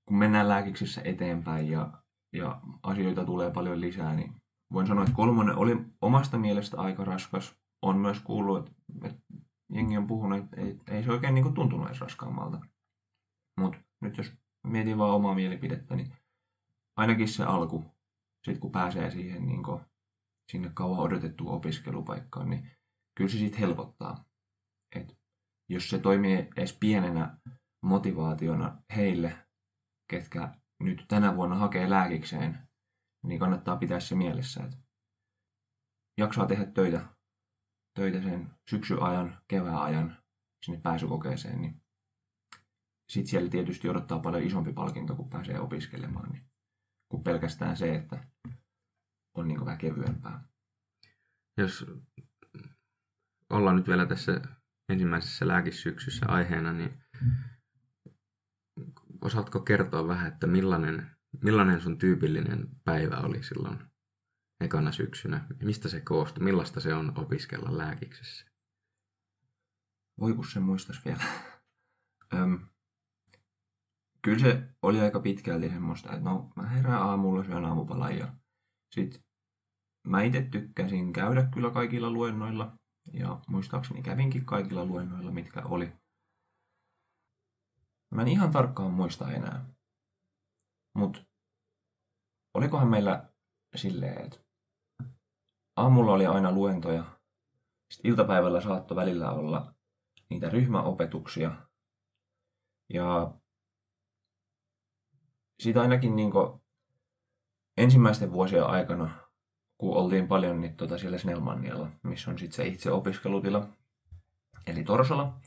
kun 0.09 0.19
mennään 0.19 0.49
lääkiksissä 0.49 1.01
eteenpäin 1.05 1.71
ja, 1.71 2.03
ja 2.33 2.61
asioita 2.83 3.25
tulee 3.25 3.51
paljon 3.51 3.81
lisää, 3.81 4.15
niin 4.15 4.35
voin 4.73 4.87
sanoa, 4.87 5.05
että 5.05 5.17
kolmonen 5.17 5.57
oli 5.57 5.77
omasta 6.01 6.39
mielestä 6.39 6.81
aika 6.81 7.05
raskas. 7.05 7.57
On 7.83 7.99
myös 7.99 8.21
kuullut, 8.21 8.69
että, 8.69 8.83
että 9.05 9.23
jengi 9.73 9.97
on 9.97 10.07
puhunut, 10.07 10.45
että 10.45 10.61
ei, 10.61 10.81
ei 10.87 11.05
se 11.05 11.13
oikein 11.13 11.35
niin 11.35 11.43
kuin 11.43 11.55
tuntunut 11.55 11.87
edes 11.87 12.01
raskaammalta. 12.01 12.61
Mutta 13.61 13.79
nyt 14.01 14.17
jos 14.17 14.33
mietin 14.67 14.99
vaan 14.99 15.15
omaa 15.15 15.35
mielipidettä, 15.35 15.97
niin 15.97 16.13
ainakin 16.97 17.29
se 17.29 17.45
alku, 17.45 17.85
sitten 18.45 18.61
kun 18.61 18.73
pääsee 18.73 19.11
siihen 19.11 19.47
niin 19.47 19.63
kuin, 19.63 19.81
sinne 20.53 20.71
kauan 20.75 21.01
odotettuun 21.01 21.53
opiskelupaikkaan, 21.53 22.51
niin 22.51 22.71
kyllä 23.17 23.31
se 23.31 23.39
sitten 23.39 23.61
helpottaa. 23.61 24.25
Et 24.97 25.19
jos 25.71 25.91
se 25.91 25.99
toimii 25.99 26.49
edes 26.57 26.77
pienenä 26.81 27.39
motivaationa 27.85 28.83
heille, 28.97 29.49
ketkä 30.11 30.55
nyt 30.81 31.05
tänä 31.09 31.37
vuonna 31.37 31.57
hakee 31.57 31.91
lääkikseen, 31.91 32.69
niin 33.27 33.41
kannattaa 33.41 33.77
pitää 33.77 34.01
se 34.01 34.15
mielessä, 34.15 34.65
että 34.65 34.77
jaksaa 36.19 36.47
tehdä 36.47 36.67
töitä, 36.67 37.14
töitä 37.95 38.23
sen 38.23 38.51
syksyajan, 38.71 39.39
kevääajan 39.49 40.17
sinne 40.65 40.81
pääsykokeeseen, 40.81 41.61
niin 41.61 41.83
sitten 43.09 43.31
siellä 43.31 43.51
tietysti 43.51 43.89
odottaa 43.89 44.19
paljon 44.19 44.43
isompi 44.43 44.73
palkinto, 44.73 45.17
kun 45.17 45.31
pääsee 45.31 45.61
opiskelemaan, 45.61 46.31
niin 46.33 46.45
kuin 47.09 47.25
pelkästään 47.25 47.77
se, 47.77 47.95
että 47.95 48.27
on 49.35 49.49
niin 49.49 49.65
vähän 49.65 49.79
kevyempää. 49.79 50.45
Jos 51.57 51.87
ollaan 53.51 53.77
nyt 53.77 53.89
vielä 53.89 54.07
tässä 54.07 54.41
ensimmäisessä 54.89 55.49
lääkissyksyssä 55.49 56.27
aiheena, 56.29 56.73
niin 56.73 57.05
osaatko 59.21 59.61
kertoa 59.61 60.09
vähän, 60.09 60.33
että 60.33 60.47
millainen, 60.47 61.11
millainen 61.43 61.81
sun 61.81 61.99
tyypillinen 61.99 62.69
päivä 62.85 63.17
oli 63.17 63.43
silloin 63.43 63.79
ekana 64.65 64.93
syksynä? 64.93 65.47
Mistä 65.63 65.89
se 65.89 66.01
koostui? 66.01 66.45
Millaista 66.45 66.81
se 66.81 66.95
on 66.95 67.13
opiskella 67.19 67.79
lääkiksessä? 67.79 68.47
Voi 70.21 70.35
kun 70.35 70.47
se 70.53 70.61
muistas 70.61 71.05
vielä. 71.05 71.23
Öm, 72.35 72.69
kyllä 74.23 74.39
se 74.39 74.69
oli 74.83 75.01
aika 75.01 75.21
pitkälti 75.21 75.69
semmoista, 75.69 76.13
että 76.13 76.25
no 76.25 76.53
mä 76.57 76.69
herään 76.69 77.03
aamulla, 77.03 77.45
syön 77.45 77.65
aamupalan 77.65 78.19
ja 78.19 78.35
sit 78.95 79.25
mä 80.07 80.23
itse 80.23 80.43
tykkäsin 80.43 81.13
käydä 81.13 81.49
kyllä 81.55 81.71
kaikilla 81.71 82.11
luennoilla 82.11 82.79
ja 83.13 83.41
muistaakseni 83.49 84.03
kävinkin 84.03 84.47
kaikilla 84.47 84.85
luennoilla, 84.85 85.31
mitkä 85.31 85.63
oli. 85.63 85.93
Mä 88.15 88.23
en 88.23 88.29
ihan 88.29 88.51
tarkkaan 88.51 88.93
muista 88.93 89.33
enää. 89.33 89.65
Mutta 90.95 91.25
olikohan 92.55 92.89
meillä 92.89 93.33
silleen, 93.77 94.25
että 94.25 94.44
aamulla 95.77 96.13
oli 96.13 96.27
aina 96.27 96.53
luentoja, 96.53 97.05
sitten 97.91 98.11
iltapäivällä 98.11 98.61
saattoi 98.61 98.97
välillä 98.97 99.31
olla 99.31 99.75
niitä 100.31 100.51
ryhmäopetuksia. 100.51 101.55
Ja 102.89 103.35
siitä 105.61 105.81
ainakin 105.81 106.17
niin 106.17 106.33
ensimmäisten 107.77 108.33
vuosien 108.33 108.67
aikana, 108.67 109.19
kun 109.79 109.97
oltiin 109.97 110.29
paljon 110.29 110.61
niin 110.61 110.77
tota 110.77 110.99
siellä 110.99 111.19
Snellmannialla, 111.19 111.91
missä 112.03 112.31
on 112.31 112.39
sitten 112.39 112.57
se 112.57 112.67
itse 112.67 112.91
opiskelutila, 112.91 113.69
eli 114.67 114.85
Torsala, 114.85 115.41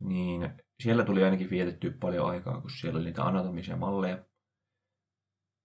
niin 0.00 0.50
siellä 0.80 1.04
tuli 1.04 1.24
ainakin 1.24 1.50
vietetty 1.50 1.90
paljon 1.90 2.30
aikaa, 2.30 2.60
kun 2.60 2.70
siellä 2.70 2.96
oli 2.98 3.04
niitä 3.04 3.24
anatomisia 3.24 3.76
malleja, 3.76 4.24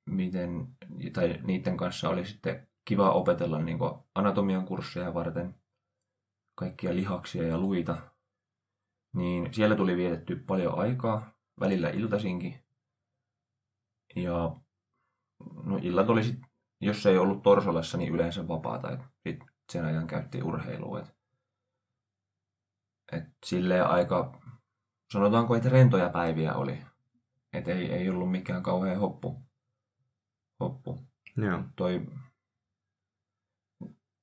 miten, 0.09 0.67
tai 1.13 1.39
niiden 1.43 1.77
kanssa 1.77 2.09
oli 2.09 2.25
sitten 2.25 2.67
kiva 2.87 3.11
opetella 3.11 3.59
niin 3.59 3.79
anatomian 4.15 4.65
kursseja 4.65 5.13
varten 5.13 5.55
kaikkia 6.55 6.95
lihaksia 6.95 7.47
ja 7.47 7.57
luita. 7.57 7.97
Niin 9.15 9.53
siellä 9.53 9.75
tuli 9.75 9.97
vietetty 9.97 10.35
paljon 10.35 10.79
aikaa, 10.79 11.31
välillä 11.59 11.89
iltasinkin. 11.89 12.65
Ja 14.15 14.55
no 15.63 15.79
illat 15.81 16.09
oli 16.09 16.23
sit, 16.23 16.39
jos 16.81 17.05
ei 17.05 17.17
ollut 17.17 17.43
Torsolassa, 17.43 17.97
niin 17.97 18.13
yleensä 18.13 18.47
vapaata. 18.47 18.91
Et 18.91 18.99
sit 19.27 19.39
sen 19.71 19.85
ajan 19.85 20.07
käytti 20.07 20.43
urheilua. 20.43 20.99
Et, 20.99 21.15
et 23.11 23.23
silleen 23.45 23.87
aika 23.87 24.41
sanotaanko, 25.13 25.55
että 25.55 25.69
rentoja 25.69 26.09
päiviä 26.09 26.53
oli. 26.53 26.81
Että 27.53 27.71
ei, 27.71 27.91
ei 27.91 28.09
ollut 28.09 28.31
mikään 28.31 28.63
kauhean 28.63 28.99
hoppu. 28.99 29.41
hoppu. 30.59 31.07
Joo. 31.37 31.63
Toi... 31.75 32.07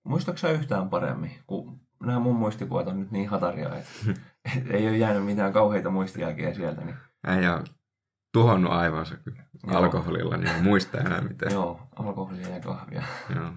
Muistaaksä 0.05 0.51
yhtään 0.51 0.91
paremmin, 0.91 1.39
kun 1.47 1.81
nämä 2.01 2.19
mun 2.19 2.37
muistikuvat 2.37 2.89
on 2.89 3.01
nyt 3.01 3.11
niin 3.11 3.29
hataria, 3.29 3.75
että 3.75 3.91
et 4.57 4.71
ei 4.71 4.89
ole 4.89 4.97
jäänyt 4.97 5.25
mitään 5.25 5.53
kauheita 5.53 5.91
muistijälkeä 5.91 6.55
sieltä. 6.55 6.85
Niin... 6.85 6.97
Ei 7.29 7.49
ole 7.49 7.65
tuhonnut 8.33 8.73
aivonsa 8.73 9.15
alkoholilla, 9.67 10.37
niin 10.37 10.55
ei 10.55 10.63
muista 10.63 10.99
enää 10.99 11.21
mitään. 11.21 11.53
Joo, 11.53 11.89
alkoholia 11.97 12.49
ja 12.49 12.61
kahvia. 12.61 13.03
Joo. 13.35 13.51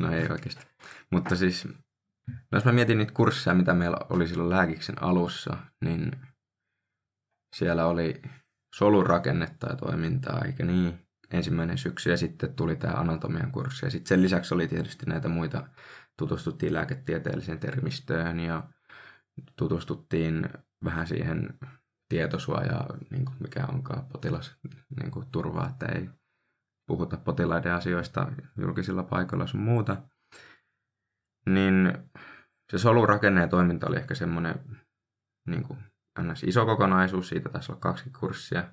No 0.00 0.12
ei 0.12 0.28
oikeasti. 0.30 0.66
Mutta 1.10 1.36
siis 1.36 1.68
No 2.52 2.56
jos 2.56 2.64
mä 2.64 2.72
mietin 2.72 2.98
niitä 2.98 3.12
kursseja, 3.12 3.54
mitä 3.54 3.74
meillä 3.74 3.96
oli 4.10 4.28
silloin 4.28 4.50
lääkiksen 4.50 5.02
alussa, 5.02 5.56
niin 5.84 6.12
siellä 7.56 7.86
oli 7.86 8.22
solurakennetta 8.76 9.66
ja 9.70 9.76
toimintaa, 9.76 10.40
eikä 10.44 10.64
niin? 10.64 10.98
Ensimmäinen 11.32 11.78
syksy 11.78 12.10
ja 12.10 12.16
sitten 12.16 12.54
tuli 12.54 12.76
tämä 12.76 12.94
anatomian 12.94 13.52
kurssi. 13.52 13.86
Ja 13.86 13.90
sitten 13.90 14.08
sen 14.08 14.22
lisäksi 14.22 14.54
oli 14.54 14.68
tietysti 14.68 15.06
näitä 15.06 15.28
muita, 15.28 15.68
tutustuttiin 16.18 16.72
lääketieteelliseen 16.72 17.58
termistöön 17.58 18.40
ja 18.40 18.62
tutustuttiin 19.56 20.48
vähän 20.84 21.06
siihen 21.06 21.58
tietosuojaa, 22.08 22.96
niin 23.10 23.24
kuin 23.24 23.36
mikä 23.40 23.66
onkaan 23.66 24.06
potilas 24.06 24.56
niin 25.00 25.10
kuin 25.10 25.26
turvaa, 25.30 25.68
että 25.68 25.86
ei 25.86 26.10
puhuta 26.86 27.16
potilaiden 27.16 27.74
asioista 27.74 28.32
julkisilla 28.56 29.02
paikoilla 29.02 29.46
sun 29.46 29.60
muuta 29.60 30.02
niin 31.46 31.92
se 32.70 32.78
solurakenne 32.78 33.40
ja 33.40 33.48
toiminta 33.48 33.86
oli 33.86 33.96
ehkä 33.96 34.14
semmoinen 34.14 34.54
niin 35.48 35.64
kuin 35.64 35.78
iso 36.46 36.66
kokonaisuus, 36.66 37.28
siitä 37.28 37.48
taisi 37.48 37.72
olla 37.72 37.80
kaksi 37.80 38.10
kurssia. 38.20 38.64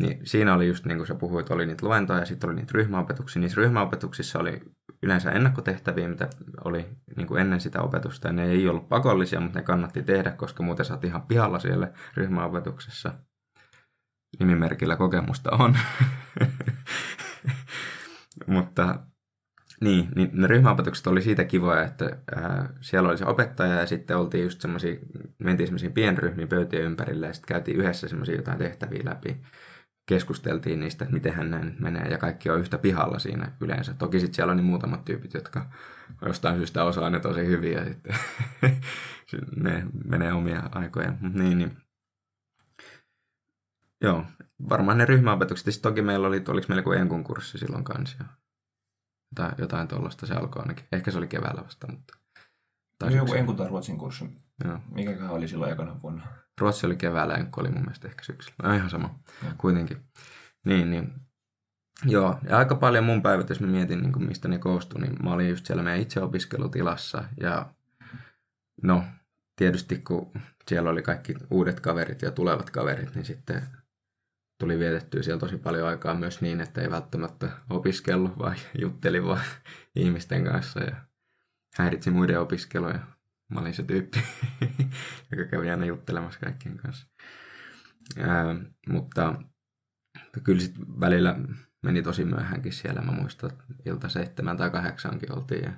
Niin 0.00 0.26
siinä 0.26 0.54
oli 0.54 0.68
just 0.68 0.84
niin 0.84 0.98
kuin 0.98 1.06
sä 1.06 1.14
puhuit, 1.14 1.50
oli 1.50 1.66
niitä 1.66 1.86
luentoja 1.86 2.18
ja 2.18 2.26
sitten 2.26 2.50
oli 2.50 2.56
niitä 2.56 2.72
ryhmäopetuksia. 2.74 3.40
Niissä 3.40 3.60
ryhmäopetuksissa 3.60 4.38
oli 4.38 4.60
yleensä 5.02 5.30
ennakkotehtäviä, 5.30 6.08
mitä 6.08 6.28
oli 6.64 6.86
niin 7.16 7.26
kuin 7.26 7.40
ennen 7.40 7.60
sitä 7.60 7.82
opetusta. 7.82 8.28
Ja 8.28 8.32
ne 8.32 8.44
ei 8.44 8.68
ollut 8.68 8.88
pakollisia, 8.88 9.40
mutta 9.40 9.58
ne 9.58 9.64
kannatti 9.64 10.02
tehdä, 10.02 10.30
koska 10.30 10.62
muuten 10.62 10.86
sä 10.86 10.98
ihan 11.02 11.22
pihalla 11.22 11.58
siellä 11.58 11.92
ryhmäopetuksessa. 12.14 13.14
Nimimerkillä 14.38 14.96
kokemusta 14.96 15.50
on. 15.50 15.76
mutta 18.46 18.98
niin, 19.80 20.08
niin 20.16 20.30
ne 20.32 20.46
ryhmäopetukset 20.46 21.06
oli 21.06 21.22
siitä 21.22 21.44
kivoja, 21.44 21.84
että 21.84 22.18
ää, 22.36 22.68
siellä 22.80 23.08
oli 23.08 23.18
se 23.18 23.24
opettaja 23.24 23.74
ja 23.74 23.86
sitten 23.86 24.16
oltiin 24.16 24.44
just 24.44 24.60
semmoisia, 24.60 24.96
mentiin 25.38 25.66
semmoisiin 25.66 25.92
pienryhmiin 25.92 26.48
pöytien 26.48 26.82
ympärille 26.82 27.26
ja 27.26 27.32
sitten 27.32 27.48
käytiin 27.48 27.76
yhdessä 27.76 28.08
semmoisia 28.08 28.36
jotain 28.36 28.58
tehtäviä 28.58 29.00
läpi. 29.04 29.40
Keskusteltiin 30.06 30.80
niistä, 30.80 31.04
että 31.04 31.14
miten 31.14 31.50
näin 31.50 31.66
nyt 31.66 31.80
menee, 31.80 32.08
ja 32.08 32.18
kaikki 32.18 32.50
on 32.50 32.60
yhtä 32.60 32.78
pihalla 32.78 33.18
siinä 33.18 33.52
yleensä. 33.60 33.94
Toki 33.94 34.20
sitten 34.20 34.34
siellä 34.34 34.50
on 34.50 34.56
niin 34.56 34.64
muutamat 34.64 35.04
tyypit, 35.04 35.34
jotka 35.34 35.70
jostain 36.26 36.56
syystä 36.56 36.84
osaa 36.84 37.10
ne 37.10 37.20
tosi 37.20 37.46
hyvin, 37.46 37.72
ja 37.72 37.84
sitten 37.84 38.14
ne 39.64 39.86
menee 40.04 40.32
omia 40.32 40.62
aikoja. 40.72 41.12
niin, 41.20 41.58
niin. 41.58 41.76
Joo, 44.00 44.24
varmaan 44.68 44.98
ne 44.98 45.04
ryhmäopetukset. 45.04 45.74
Sitten 45.74 45.90
toki 45.90 46.02
meillä 46.02 46.26
oli, 46.26 46.44
oliko 46.48 46.66
meillä 46.68 46.82
kuin 46.82 47.00
enkun 47.00 47.24
kurssi 47.24 47.58
silloin 47.58 47.84
kanssa. 47.84 48.24
Tai 49.34 49.52
jotain 49.58 49.88
tuollaista 49.88 50.26
se 50.26 50.34
alkoi 50.34 50.62
ainakin. 50.62 50.84
Ehkä 50.92 51.10
se 51.10 51.18
oli 51.18 51.26
keväällä 51.26 51.64
vasta, 51.64 51.86
mutta... 51.90 52.18
Tai 52.98 53.16
joku 53.16 53.34
enkun 53.34 53.56
tai 53.56 53.68
ruotsin 53.68 53.98
kurssi. 53.98 54.24
Joo. 54.64 54.78
Mikäköhän 54.94 55.30
oli 55.30 55.48
silloin 55.48 55.72
ekana 55.72 56.02
vuonna? 56.02 56.26
Ruotsi 56.60 56.86
oli 56.86 56.96
keväällä, 56.96 57.34
enkku 57.34 57.60
oli 57.60 57.68
mun 57.68 57.80
mielestä 57.80 58.08
ehkä 58.08 58.24
syksyllä. 58.24 58.56
No 58.62 58.74
ihan 58.74 58.90
sama, 58.90 59.18
ja. 59.44 59.50
kuitenkin. 59.58 59.96
Niin, 60.64 60.90
niin. 60.90 61.12
Joo, 62.04 62.38
ja 62.48 62.58
aika 62.58 62.74
paljon 62.74 63.04
mun 63.04 63.22
päivät, 63.22 63.48
jos 63.48 63.60
mä 63.60 63.66
mietin, 63.66 64.02
niin 64.02 64.12
kuin 64.12 64.28
mistä 64.28 64.48
ne 64.48 64.58
koostui, 64.58 65.00
niin 65.00 65.16
mä 65.22 65.32
olin 65.32 65.48
just 65.48 65.66
siellä 65.66 65.82
meidän 65.82 66.00
itseopiskelutilassa. 66.00 67.24
Ja 67.40 67.70
no, 68.82 69.04
tietysti 69.56 69.98
kun 69.98 70.32
siellä 70.68 70.90
oli 70.90 71.02
kaikki 71.02 71.34
uudet 71.50 71.80
kaverit 71.80 72.22
ja 72.22 72.30
tulevat 72.30 72.70
kaverit, 72.70 73.14
niin 73.14 73.24
sitten 73.24 73.62
tuli 74.60 74.78
vietettyä 74.78 75.22
siellä 75.22 75.40
tosi 75.40 75.58
paljon 75.58 75.88
aikaa 75.88 76.14
myös 76.14 76.40
niin, 76.40 76.60
että 76.60 76.80
ei 76.80 76.90
välttämättä 76.90 77.50
opiskellut, 77.70 78.38
vaan 78.38 78.56
jutteli 78.82 79.24
vaan 79.24 79.44
ihmisten 79.96 80.44
kanssa 80.44 80.80
ja 80.80 80.96
häiritsi 81.74 82.10
muiden 82.10 82.40
opiskeluja. 82.40 83.15
Mä 83.48 83.60
olin 83.60 83.74
se 83.74 83.82
tyyppi, 83.82 84.18
joka 85.30 85.50
kävi 85.50 85.70
aina 85.70 85.84
juttelemassa 85.84 86.40
kaikkien 86.40 86.76
kanssa. 86.76 87.06
Ää, 88.18 88.44
mutta 88.88 89.42
kyllä 90.42 90.60
sitten 90.60 91.00
välillä 91.00 91.36
meni 91.82 92.02
tosi 92.02 92.24
myöhänkin 92.24 92.72
siellä. 92.72 93.00
Mä 93.00 93.12
muistan, 93.12 93.50
että 93.50 93.64
ilta 93.86 94.08
seitsemän 94.08 94.56
tai 94.56 94.70
kahdeksankin 94.70 95.32
oltiin 95.32 95.64
ja 95.64 95.72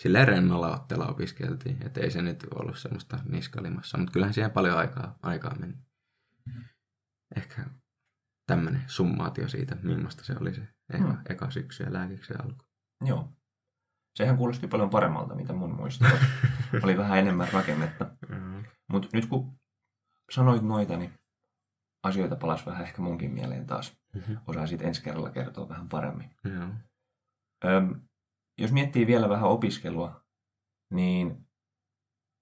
sillä 0.00 0.24
rennolla 0.24 0.74
ottella 0.74 1.06
opiskeltiin. 1.06 1.86
Että 1.86 2.00
ei 2.00 2.10
se 2.10 2.22
nyt 2.22 2.46
ollut 2.54 2.78
semmoista 2.78 3.18
niskalimassa, 3.28 3.98
mutta 3.98 4.12
kyllähän 4.12 4.34
siihen 4.34 4.50
paljon 4.50 4.78
aikaa, 4.78 5.18
aikaa 5.22 5.54
meni. 5.54 5.74
Ehkä 7.36 7.64
tämmöinen 8.46 8.84
summaatio 8.86 9.48
siitä, 9.48 9.76
millaista 9.82 10.24
se 10.24 10.34
oli 10.40 10.54
se 10.54 10.68
eka, 10.92 11.12
hmm. 11.12 11.18
eka 11.28 11.50
syksy 11.50 11.82
ja 11.82 11.92
lääkiksen 11.92 12.44
alku. 12.44 12.64
Joo. 13.04 13.35
Sehän 14.16 14.36
kuulosti 14.36 14.68
paljon 14.68 14.90
paremmalta, 14.90 15.34
mitä 15.34 15.52
mun 15.52 15.74
muistaa. 15.74 16.10
oli 16.84 16.96
vähän 16.96 17.18
enemmän 17.18 17.48
rakennetta. 17.52 18.10
Mm-hmm. 18.28 18.64
Mutta 18.88 19.08
nyt 19.12 19.26
kun 19.26 19.58
sanoit 20.30 20.62
noita, 20.62 20.96
niin 20.96 21.12
asioita 22.02 22.36
palas 22.36 22.66
vähän 22.66 22.82
ehkä 22.82 23.02
munkin 23.02 23.30
mieleen 23.30 23.66
taas. 23.66 23.98
Mm-hmm. 24.14 24.38
Osaisit 24.46 24.82
ensi 24.82 25.02
kerralla 25.02 25.30
kertoa 25.30 25.68
vähän 25.68 25.88
paremmin. 25.88 26.30
Mm-hmm. 26.44 26.72
Öm, 27.64 28.00
jos 28.58 28.72
miettii 28.72 29.06
vielä 29.06 29.28
vähän 29.28 29.50
opiskelua, 29.50 30.24
niin 30.92 31.46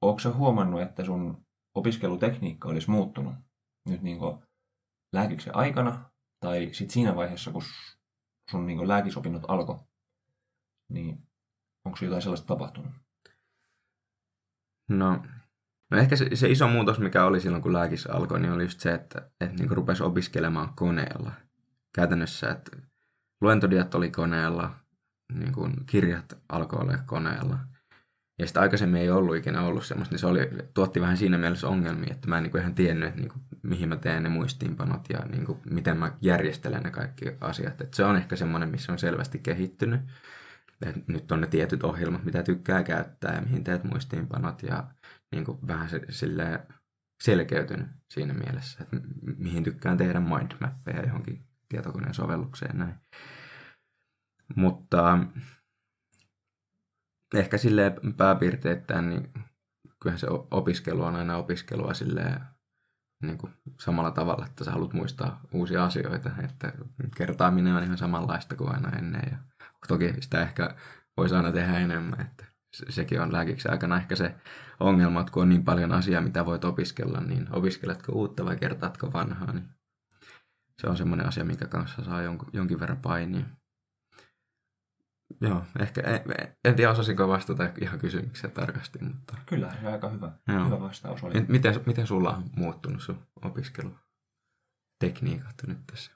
onko 0.02 0.18
sä 0.18 0.32
huomannut, 0.32 0.82
että 0.82 1.04
sun 1.04 1.46
opiskelutekniikka 1.74 2.68
olisi 2.68 2.90
muuttunut 2.90 3.34
nyt 3.88 4.02
niin 4.02 4.18
lääkiksen 5.12 5.56
aikana 5.56 6.10
tai 6.40 6.68
sit 6.72 6.90
siinä 6.90 7.16
vaiheessa, 7.16 7.50
kun 7.50 7.62
sun 8.50 8.66
niin 8.66 8.88
lääkisopinnot 8.88 9.42
alkoi, 9.48 9.78
niin 10.88 11.28
onko 11.84 11.98
jotain 12.02 12.22
sellaista 12.22 12.46
tapahtunut? 12.46 12.92
No, 14.88 15.22
no 15.90 15.98
ehkä 15.98 16.16
se, 16.16 16.36
se 16.36 16.48
iso 16.48 16.68
muutos, 16.68 16.98
mikä 16.98 17.24
oli 17.24 17.40
silloin, 17.40 17.62
kun 17.62 17.72
lääkis 17.72 18.06
alkoi, 18.06 18.40
niin 18.40 18.52
oli 18.52 18.62
just 18.62 18.80
se, 18.80 18.94
että, 18.94 19.30
että 19.40 19.56
niin 19.56 19.70
rupesi 19.70 20.02
opiskelemaan 20.02 20.74
koneella. 20.74 21.32
Käytännössä, 21.94 22.50
että 22.50 22.76
luentodiat 23.40 23.94
oli 23.94 24.10
koneella, 24.10 24.70
niin 25.32 25.52
kuin 25.52 25.86
kirjat 25.86 26.38
alkoi 26.48 26.80
olla 26.80 26.98
koneella– 27.06 27.58
ja 28.38 28.46
sitä 28.46 28.60
aikaisemmin 28.60 29.00
ei 29.00 29.10
ollut 29.10 29.36
ikinä 29.36 29.62
ollut 29.62 29.86
semmoista, 29.86 30.12
niin 30.12 30.20
se 30.20 30.26
oli, 30.26 30.50
tuotti 30.74 31.00
vähän 31.00 31.16
siinä 31.16 31.38
mielessä 31.38 31.68
ongelmia, 31.68 32.12
että 32.14 32.28
mä 32.28 32.36
en 32.36 32.42
niin 32.42 32.50
kuin 32.50 32.60
ihan 32.60 32.74
tiennyt, 32.74 33.08
että 33.08 33.20
niin 33.20 33.30
kuin, 33.30 33.42
mihin 33.62 33.88
mä 33.88 33.96
teen 33.96 34.22
ne 34.22 34.28
muistiinpanot 34.28 35.06
ja 35.08 35.18
niin 35.18 35.46
kuin, 35.46 35.58
miten 35.70 35.96
mä 35.96 36.12
järjestelen 36.20 36.82
ne 36.82 36.90
kaikki 36.90 37.24
asiat. 37.40 37.80
Että 37.80 37.96
se 37.96 38.04
on 38.04 38.16
ehkä 38.16 38.36
semmoinen, 38.36 38.68
missä 38.68 38.92
on 38.92 38.98
selvästi 38.98 39.38
kehittynyt. 39.38 40.00
Et 40.84 41.08
nyt 41.08 41.32
on 41.32 41.40
ne 41.40 41.46
tietyt 41.46 41.84
ohjelmat, 41.84 42.24
mitä 42.24 42.42
tykkää 42.42 42.82
käyttää 42.82 43.34
ja 43.34 43.40
mihin 43.40 43.64
teet 43.64 43.84
muistiinpanot 43.84 44.62
ja 44.62 44.90
niin 45.32 45.44
kuin, 45.44 45.58
vähän 45.66 45.90
se, 45.90 46.00
silleen 46.10 46.58
selkeytynyt 47.22 47.86
siinä 48.10 48.34
mielessä, 48.34 48.78
että 48.82 48.96
mihin 49.36 49.64
tykkään 49.64 49.96
tehdä 49.96 50.20
mindmappeja 50.20 51.06
johonkin 51.06 51.46
tietokoneen 51.68 52.14
sovellukseen 52.14 52.78
näin. 52.78 52.94
Mutta 54.56 55.18
ehkä 57.34 57.58
sille 57.58 57.94
pääpiirteittäin, 58.16 59.08
niin 59.08 59.32
kyllähän 60.00 60.18
se 60.18 60.26
opiskelu 60.50 61.02
on 61.02 61.16
aina 61.16 61.36
opiskelua 61.36 61.94
silleen 61.94 62.40
niin 63.22 63.38
kuin 63.38 63.52
samalla 63.80 64.10
tavalla, 64.10 64.46
että 64.46 64.64
sä 64.64 64.70
haluat 64.70 64.92
muistaa 64.92 65.40
uusia 65.52 65.84
asioita, 65.84 66.30
että 66.44 66.72
kertaaminen 67.16 67.74
on 67.74 67.82
ihan 67.82 67.98
samanlaista 67.98 68.56
kuin 68.56 68.74
aina 68.74 68.98
ennen 68.98 69.22
ja 69.30 69.38
toki 69.88 70.14
sitä 70.20 70.42
ehkä 70.42 70.74
voisi 71.16 71.34
aina 71.34 71.52
tehdä 71.52 71.78
enemmän, 71.78 72.20
että 72.20 72.44
sekin 72.88 73.20
on 73.20 73.32
lääkiksi 73.32 73.68
aikana 73.68 73.96
ehkä 73.96 74.16
se 74.16 74.34
ongelma, 74.80 75.20
että 75.20 75.32
kun 75.32 75.42
on 75.42 75.48
niin 75.48 75.64
paljon 75.64 75.92
asiaa, 75.92 76.22
mitä 76.22 76.46
voit 76.46 76.64
opiskella, 76.64 77.20
niin 77.20 77.46
opiskeletko 77.50 78.12
uutta 78.12 78.44
vai 78.44 78.56
kertaatko 78.56 79.12
vanhaa, 79.12 79.52
niin 79.52 79.68
se 80.80 80.86
on 80.86 80.96
semmoinen 80.96 81.26
asia, 81.26 81.44
mikä 81.44 81.66
kanssa 81.66 82.04
saa 82.04 82.22
jonkin 82.52 82.80
verran 82.80 83.02
painia. 83.02 83.44
Joo, 85.40 85.64
ehkä 85.80 86.00
en, 86.00 86.20
en 86.64 86.74
tiedä 86.76 86.90
osasinko 86.90 87.28
vastata 87.28 87.70
ihan 87.80 87.98
kysymykseen 87.98 88.52
tarkasti, 88.52 88.98
mutta... 89.04 89.36
Kyllä, 89.46 89.72
se 89.80 89.86
aika 89.86 90.08
hyvä, 90.08 90.32
Joo. 90.48 90.64
hyvä 90.66 90.80
vastaus 90.80 91.24
oli. 91.24 91.44
Miten, 91.48 91.80
miten 91.86 92.06
sulla 92.06 92.36
on 92.36 92.50
muuttunut 92.56 93.02
sun 93.02 93.26
opiskelu? 93.42 93.98
Tekniikat 95.00 95.54
nyt 95.66 95.78
tässä 95.86 96.12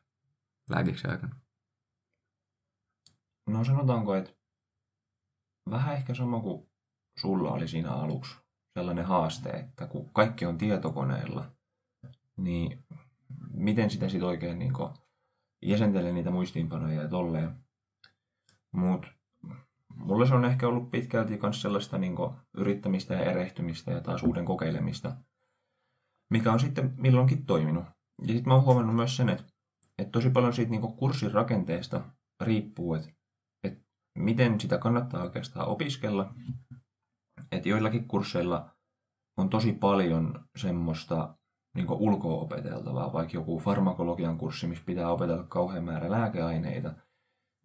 lääkiksi 0.70 1.08
aikana? 1.08 1.36
No 3.48 3.64
sanotaanko, 3.64 4.14
että 4.14 4.30
vähän 5.70 5.94
ehkä 5.94 6.14
sama 6.14 6.40
kuin 6.40 6.68
sulla 7.18 7.50
oli 7.50 7.68
siinä 7.68 7.92
aluksi 7.92 8.36
sellainen 8.74 9.04
haaste, 9.04 9.50
että 9.50 9.86
kun 9.86 10.10
kaikki 10.12 10.46
on 10.46 10.58
tietokoneella, 10.58 11.50
niin 12.36 12.84
miten 13.50 13.90
sitä 13.90 14.08
sitten 14.08 14.28
oikein 14.28 14.58
niin 14.58 14.72
jäsentelee 15.62 16.12
niitä 16.12 16.30
muistiinpanoja 16.30 17.02
ja 17.02 17.08
tolleen. 17.08 17.54
Mutta 18.72 19.08
mulle 19.94 20.26
se 20.26 20.34
on 20.34 20.44
ehkä 20.44 20.68
ollut 20.68 20.90
pitkälti 20.90 21.38
myös 21.42 21.62
sellaista 21.62 21.98
niin 21.98 22.16
yrittämistä 22.56 23.14
ja 23.14 23.30
erehtymistä 23.30 23.90
ja 23.90 24.00
taas 24.00 24.22
uuden 24.22 24.44
kokeilemista, 24.44 25.16
mikä 26.30 26.52
on 26.52 26.60
sitten 26.60 26.94
milloinkin 26.96 27.46
toiminut. 27.46 27.84
Ja 28.22 28.34
sitten 28.34 28.48
mä 28.48 28.54
oon 28.54 28.64
huomannut 28.64 28.96
myös 28.96 29.16
sen, 29.16 29.28
että, 29.28 29.44
että 29.98 30.12
tosi 30.12 30.30
paljon 30.30 30.54
siitä 30.54 30.70
niin 30.70 30.96
kurssin 30.96 31.32
rakenteesta 31.32 32.00
riippuu, 32.40 32.94
että, 32.94 33.17
miten 34.18 34.60
sitä 34.60 34.78
kannattaa 34.78 35.22
oikeastaan 35.22 35.68
opiskella. 35.68 36.34
Että 37.52 37.68
joillakin 37.68 38.08
kursseilla 38.08 38.70
on 39.36 39.48
tosi 39.48 39.72
paljon 39.72 40.44
semmoista 40.56 41.34
niin 41.74 41.90
ulkoa 41.90 42.40
opeteltavaa, 42.40 43.12
vaikka 43.12 43.36
joku 43.36 43.58
farmakologian 43.58 44.38
kurssi, 44.38 44.66
missä 44.66 44.84
pitää 44.86 45.10
opetella 45.10 45.44
kauhean 45.44 45.84
määrä 45.84 46.10
lääkeaineita, 46.10 46.94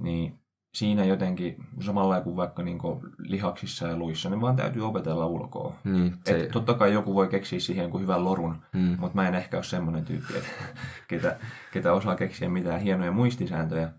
niin 0.02 0.40
siinä 0.76 1.06
jotenkin 1.06 1.56
samalla 1.80 2.22
kuin 2.22 2.36
vaikka 2.36 2.64
niin 2.64 2.80
kuin 2.80 3.00
lihaksissa 3.18 3.88
ja 3.88 3.98
luissa, 3.98 4.30
niin 4.30 4.42
vaan 4.42 4.56
täytyy 4.56 4.88
opetella 4.88 5.26
ulkoa. 5.26 5.76
Niin, 5.84 6.14
se... 6.26 6.40
Et 6.40 6.52
totta 6.52 6.74
kai 6.74 6.94
joku 6.94 7.16
voi 7.16 7.28
keksiä 7.28 7.60
siihen 7.60 7.90
kuin 7.90 8.02
hyvän 8.02 8.26
lorun, 8.26 8.62
mm. 8.74 8.98
mutta 9.00 9.16
mä 9.16 9.28
en 9.28 9.36
ehkä 9.36 9.58
ole 9.58 9.64
semmoinen 9.64 10.06
tyyppi, 10.06 10.38
että 10.38 10.50
ketä, 11.10 11.40
ketä 11.72 11.94
osaa 11.94 12.16
keksiä 12.16 12.50
mitään 12.50 12.82
hienoja 12.82 13.12
muistisääntöjä. 13.12 13.92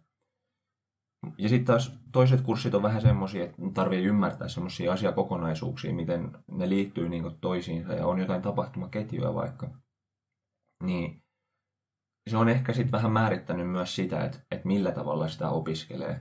Ja 1.39 1.49
sitten 1.49 1.67
taas 1.67 1.99
toiset 2.13 2.41
kurssit 2.41 2.75
on 2.75 2.83
vähän 2.83 3.03
semmoisia, 3.03 3.45
että 3.45 3.63
tarvii 3.75 4.05
ymmärtää 4.05 4.49
semmoisia 4.49 4.93
asiakokonaisuuksia, 4.93 5.95
miten 5.95 6.39
ne 6.51 6.69
liittyy 6.69 7.09
niin 7.09 7.39
toisiinsa 7.41 7.93
ja 7.93 8.07
on 8.07 8.19
jotain 8.19 8.43
tapahtumaketjuja 8.43 9.35
vaikka. 9.35 9.71
Niin 10.85 11.23
se 12.31 12.37
on 12.37 12.49
ehkä 12.49 12.73
sitten 12.73 12.93
vähän 12.93 13.13
määrittänyt 13.13 13.71
myös 13.71 13.97
sitä, 13.97 14.25
että, 14.25 14.39
että 14.51 14.67
millä 14.69 14.93
tavalla 14.93 15.29
sitä 15.29 15.49
opiskelee. 15.49 16.21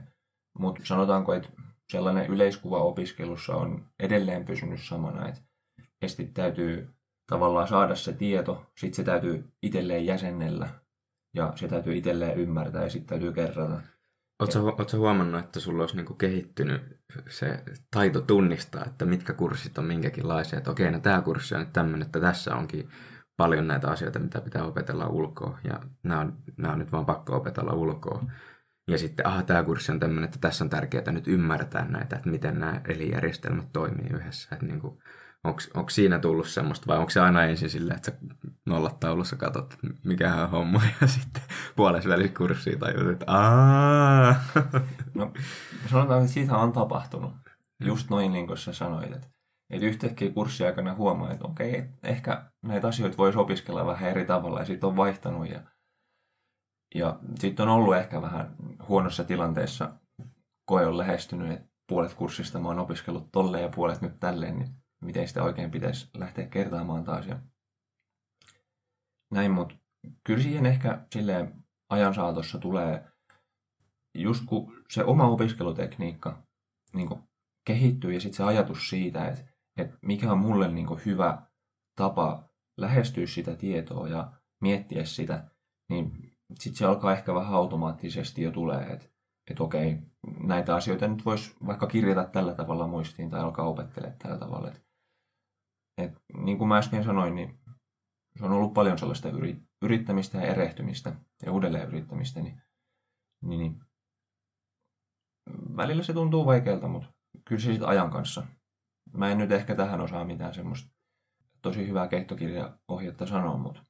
Mutta 0.58 0.80
sanotaanko, 0.84 1.34
että 1.34 1.48
sellainen 1.92 2.26
yleiskuva 2.26 2.78
opiskelussa 2.78 3.56
on 3.56 3.86
edelleen 4.00 4.44
pysynyt 4.44 4.80
samana, 4.82 5.28
että 5.28 5.40
esti 6.02 6.26
täytyy 6.26 6.94
tavallaan 7.26 7.68
saada 7.68 7.94
se 7.94 8.12
tieto, 8.12 8.66
sitten 8.78 8.96
se 8.96 9.04
täytyy 9.04 9.52
itselleen 9.62 10.06
jäsennellä 10.06 10.68
ja 11.34 11.52
se 11.56 11.68
täytyy 11.68 11.96
itselleen 11.96 12.38
ymmärtää 12.38 12.82
ja 12.82 12.90
sitten 12.90 13.08
täytyy 13.08 13.32
kerrata. 13.32 13.80
Oletko 14.40 14.96
huomannut, 14.96 15.44
että 15.44 15.60
sulla 15.60 15.82
olisi 15.82 15.96
niinku 15.96 16.14
kehittynyt 16.14 16.82
se 17.28 17.64
taito 17.90 18.20
tunnistaa, 18.20 18.84
että 18.84 19.04
mitkä 19.04 19.32
kurssit 19.32 19.78
on 19.78 19.84
minkäkinlaisia, 19.84 20.58
että 20.58 20.70
okei, 20.70 20.90
no 20.90 21.00
tämä 21.00 21.22
kurssi 21.22 21.54
on 21.54 21.60
nyt 21.60 21.72
tämmöinen, 21.72 22.06
että 22.06 22.20
tässä 22.20 22.56
onkin 22.56 22.88
paljon 23.36 23.66
näitä 23.66 23.88
asioita, 23.88 24.18
mitä 24.18 24.40
pitää 24.40 24.64
opetella 24.64 25.06
ulkoa, 25.06 25.58
ja 25.64 25.80
nämä 26.02 26.20
on, 26.20 26.36
nämä 26.56 26.72
on 26.72 26.78
nyt 26.78 26.92
vaan 26.92 27.06
pakko 27.06 27.36
opetella 27.36 27.72
ulkoa. 27.72 28.24
Ja 28.90 28.98
sitten, 28.98 29.26
aha, 29.26 29.42
tämä 29.42 29.62
kurssi 29.62 29.92
on 29.92 30.00
tämmöinen, 30.00 30.24
että 30.24 30.38
tässä 30.40 30.64
on 30.64 30.70
tärkeää 30.70 31.12
nyt 31.12 31.28
ymmärtää 31.28 31.88
näitä, 31.88 32.16
että 32.16 32.30
miten 32.30 32.60
nämä 32.60 32.80
elijärjestelmät 32.88 33.72
toimii 33.72 34.10
yhdessä. 34.14 34.48
Että 34.52 34.66
niin 34.66 34.80
kuin, 34.80 34.98
onko 35.44 35.90
siinä 35.90 36.18
tullut 36.18 36.48
semmoista, 36.48 36.86
vai 36.86 36.98
onko 36.98 37.10
se 37.10 37.20
aina 37.20 37.44
ensin 37.44 37.70
silleen, 37.70 37.96
että 37.96 38.10
sä 38.10 38.18
nollat 38.66 39.00
taulussa 39.00 39.36
katsot, 39.36 39.78
mikä 40.04 40.34
on 40.34 40.50
homma, 40.50 40.82
ja 41.00 41.06
sitten 41.06 41.42
puolessa 41.76 42.08
välissä 42.08 42.36
kurssiin 42.36 42.78
tajut, 42.78 43.12
että 43.12 43.24
aah. 43.32 44.40
No, 45.14 45.32
sanotaan, 45.90 46.20
että 46.20 46.32
siitä 46.32 46.56
on 46.56 46.72
tapahtunut. 46.72 47.32
Just 47.84 48.10
noin 48.10 48.32
niin 48.32 48.46
kuin 48.46 48.58
sä 48.58 48.72
sanoit, 48.72 49.12
että, 49.12 49.26
että 49.70 49.86
yhtäkkiä 49.86 50.30
kurssiaikana 50.30 50.94
huomaa, 50.94 51.30
että 51.30 51.44
okei, 51.44 51.84
ehkä 52.02 52.44
näitä 52.62 52.88
asioita 52.88 53.16
voisi 53.16 53.38
opiskella 53.38 53.86
vähän 53.86 54.10
eri 54.10 54.24
tavalla, 54.24 54.58
ja 54.58 54.64
sitten 54.64 54.88
on 54.88 54.96
vaihtanut, 54.96 55.50
ja, 55.50 55.60
ja 56.94 57.18
sitten 57.38 57.68
on 57.68 57.74
ollut 57.74 57.96
ehkä 57.96 58.22
vähän 58.22 58.54
huonossa 58.88 59.24
tilanteessa, 59.24 59.92
koe 60.64 60.86
on 60.86 60.98
lähestynyt, 60.98 61.52
että 61.52 61.68
puolet 61.88 62.14
kurssista 62.14 62.58
mä 62.58 62.68
oon 62.68 62.78
opiskellut 62.78 63.28
tolleen 63.32 63.62
ja 63.62 63.68
puolet 63.68 64.00
nyt 64.00 64.20
tälleen, 64.20 64.58
niin 64.58 64.83
miten 65.04 65.28
sitä 65.28 65.42
oikein 65.42 65.70
pitäisi 65.70 66.10
lähteä 66.14 66.46
kertaamaan 66.46 67.04
taas. 67.04 67.26
Ja 67.26 67.38
näin, 69.30 69.50
mutta 69.50 69.74
kyllä 70.24 70.42
siihen 70.42 70.66
ehkä 70.66 71.06
silleen 71.12 71.64
ajan 71.88 72.14
saatossa 72.14 72.58
tulee, 72.58 73.04
just 74.14 74.44
kun 74.46 74.84
se 74.90 75.04
oma 75.04 75.28
opiskelutekniikka 75.28 76.42
niin 76.92 77.08
kehittyy 77.64 78.12
ja 78.12 78.20
sitten 78.20 78.36
se 78.36 78.44
ajatus 78.44 78.88
siitä, 78.90 79.28
että, 79.28 79.44
että 79.76 79.98
mikä 80.02 80.32
on 80.32 80.38
mulle 80.38 80.68
niin 80.68 81.04
hyvä 81.06 81.42
tapa 81.96 82.48
lähestyä 82.76 83.26
sitä 83.26 83.56
tietoa 83.56 84.08
ja 84.08 84.32
miettiä 84.60 85.04
sitä, 85.04 85.50
niin 85.88 86.34
sitten 86.54 86.78
se 86.78 86.84
alkaa 86.84 87.12
ehkä 87.12 87.34
vähän 87.34 87.54
automaattisesti 87.54 88.42
jo 88.42 88.50
tulee, 88.50 88.86
että, 88.86 89.06
että 89.50 89.62
okei, 89.62 89.98
näitä 90.42 90.74
asioita 90.74 91.08
nyt 91.08 91.24
voisi 91.24 91.56
vaikka 91.66 91.86
kirjata 91.86 92.24
tällä 92.24 92.54
tavalla 92.54 92.86
muistiin 92.86 93.30
tai 93.30 93.40
alkaa 93.40 93.66
opettelemaan 93.66 94.18
tällä 94.18 94.38
tavalla. 94.38 94.68
Että 94.68 94.80
et, 95.98 96.12
niin 96.36 96.58
kuin 96.58 96.68
mä 96.68 96.78
äsken 96.78 97.04
sanoin, 97.04 97.34
niin 97.34 97.60
se 98.38 98.44
on 98.44 98.52
ollut 98.52 98.74
paljon 98.74 98.98
sellaista 98.98 99.28
yri, 99.28 99.62
yrittämistä 99.82 100.38
ja 100.38 100.44
erehtymistä 100.44 101.16
ja 101.46 101.52
uudelleen 101.52 101.88
yrittämistä, 101.88 102.40
niin, 102.40 102.62
niin, 103.42 103.58
niin 103.58 103.80
välillä 105.76 106.02
se 106.02 106.12
tuntuu 106.12 106.46
vaikealta, 106.46 106.88
mutta 106.88 107.08
kyllä 107.44 107.60
se 107.60 107.70
sitten 107.70 107.88
ajan 107.88 108.10
kanssa. 108.10 108.46
Mä 109.12 109.30
en 109.30 109.38
nyt 109.38 109.52
ehkä 109.52 109.74
tähän 109.74 110.00
osaa 110.00 110.24
mitään 110.24 110.54
semmoista 110.54 110.90
tosi 111.62 111.88
hyvää 111.88 112.08
keittokirjaohjetta 112.08 113.26
sanoa, 113.26 113.56
mutta, 113.56 113.84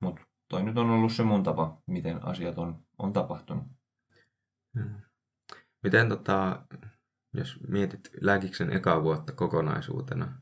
mutta 0.00 0.22
toi 0.48 0.62
nyt 0.62 0.78
on 0.78 0.90
ollut 0.90 1.12
se 1.12 1.22
mun 1.22 1.42
tapa, 1.42 1.82
miten 1.86 2.24
asiat 2.24 2.58
on, 2.58 2.84
on 2.98 3.12
tapahtunut. 3.12 3.64
Hmm. 4.78 5.00
Miten 5.82 6.08
tota, 6.08 6.66
jos 7.34 7.60
mietit 7.68 8.10
lääkiksen 8.20 8.72
ekaa 8.72 9.02
vuotta 9.02 9.32
kokonaisuutena, 9.32 10.40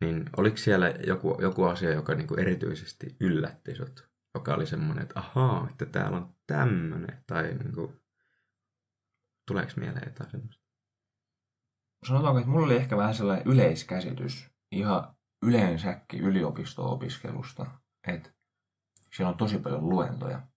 niin 0.00 0.30
oliko 0.36 0.56
siellä 0.56 0.88
joku, 0.88 1.38
joku 1.40 1.64
asia, 1.64 1.92
joka 1.92 2.14
niinku 2.14 2.34
erityisesti 2.34 3.16
yllätti 3.20 3.74
sut? 3.74 4.08
Joka 4.34 4.54
oli 4.54 4.66
semmoinen, 4.66 5.02
että 5.02 5.20
ahaa, 5.20 5.68
että 5.70 5.86
täällä 5.86 6.16
on 6.16 6.34
tämmöinen. 6.46 7.24
Tai 7.26 7.54
niinku, 7.54 7.92
tuleeko 9.48 9.72
mieleen 9.76 10.08
jotain 10.08 10.30
semmoista? 10.30 10.64
Sanotaanko, 12.08 12.38
että 12.38 12.50
mulla 12.50 12.66
oli 12.66 12.76
ehkä 12.76 12.96
vähän 12.96 13.14
sellainen 13.14 13.46
yleiskäsitys 13.46 14.50
ihan 14.72 15.16
yleensäkin 15.42 16.20
yliopisto-opiskelusta, 16.20 17.66
että 18.08 18.30
siellä 19.16 19.30
on 19.30 19.36
tosi 19.36 19.58
paljon 19.58 19.88
luentoja. 19.88 20.48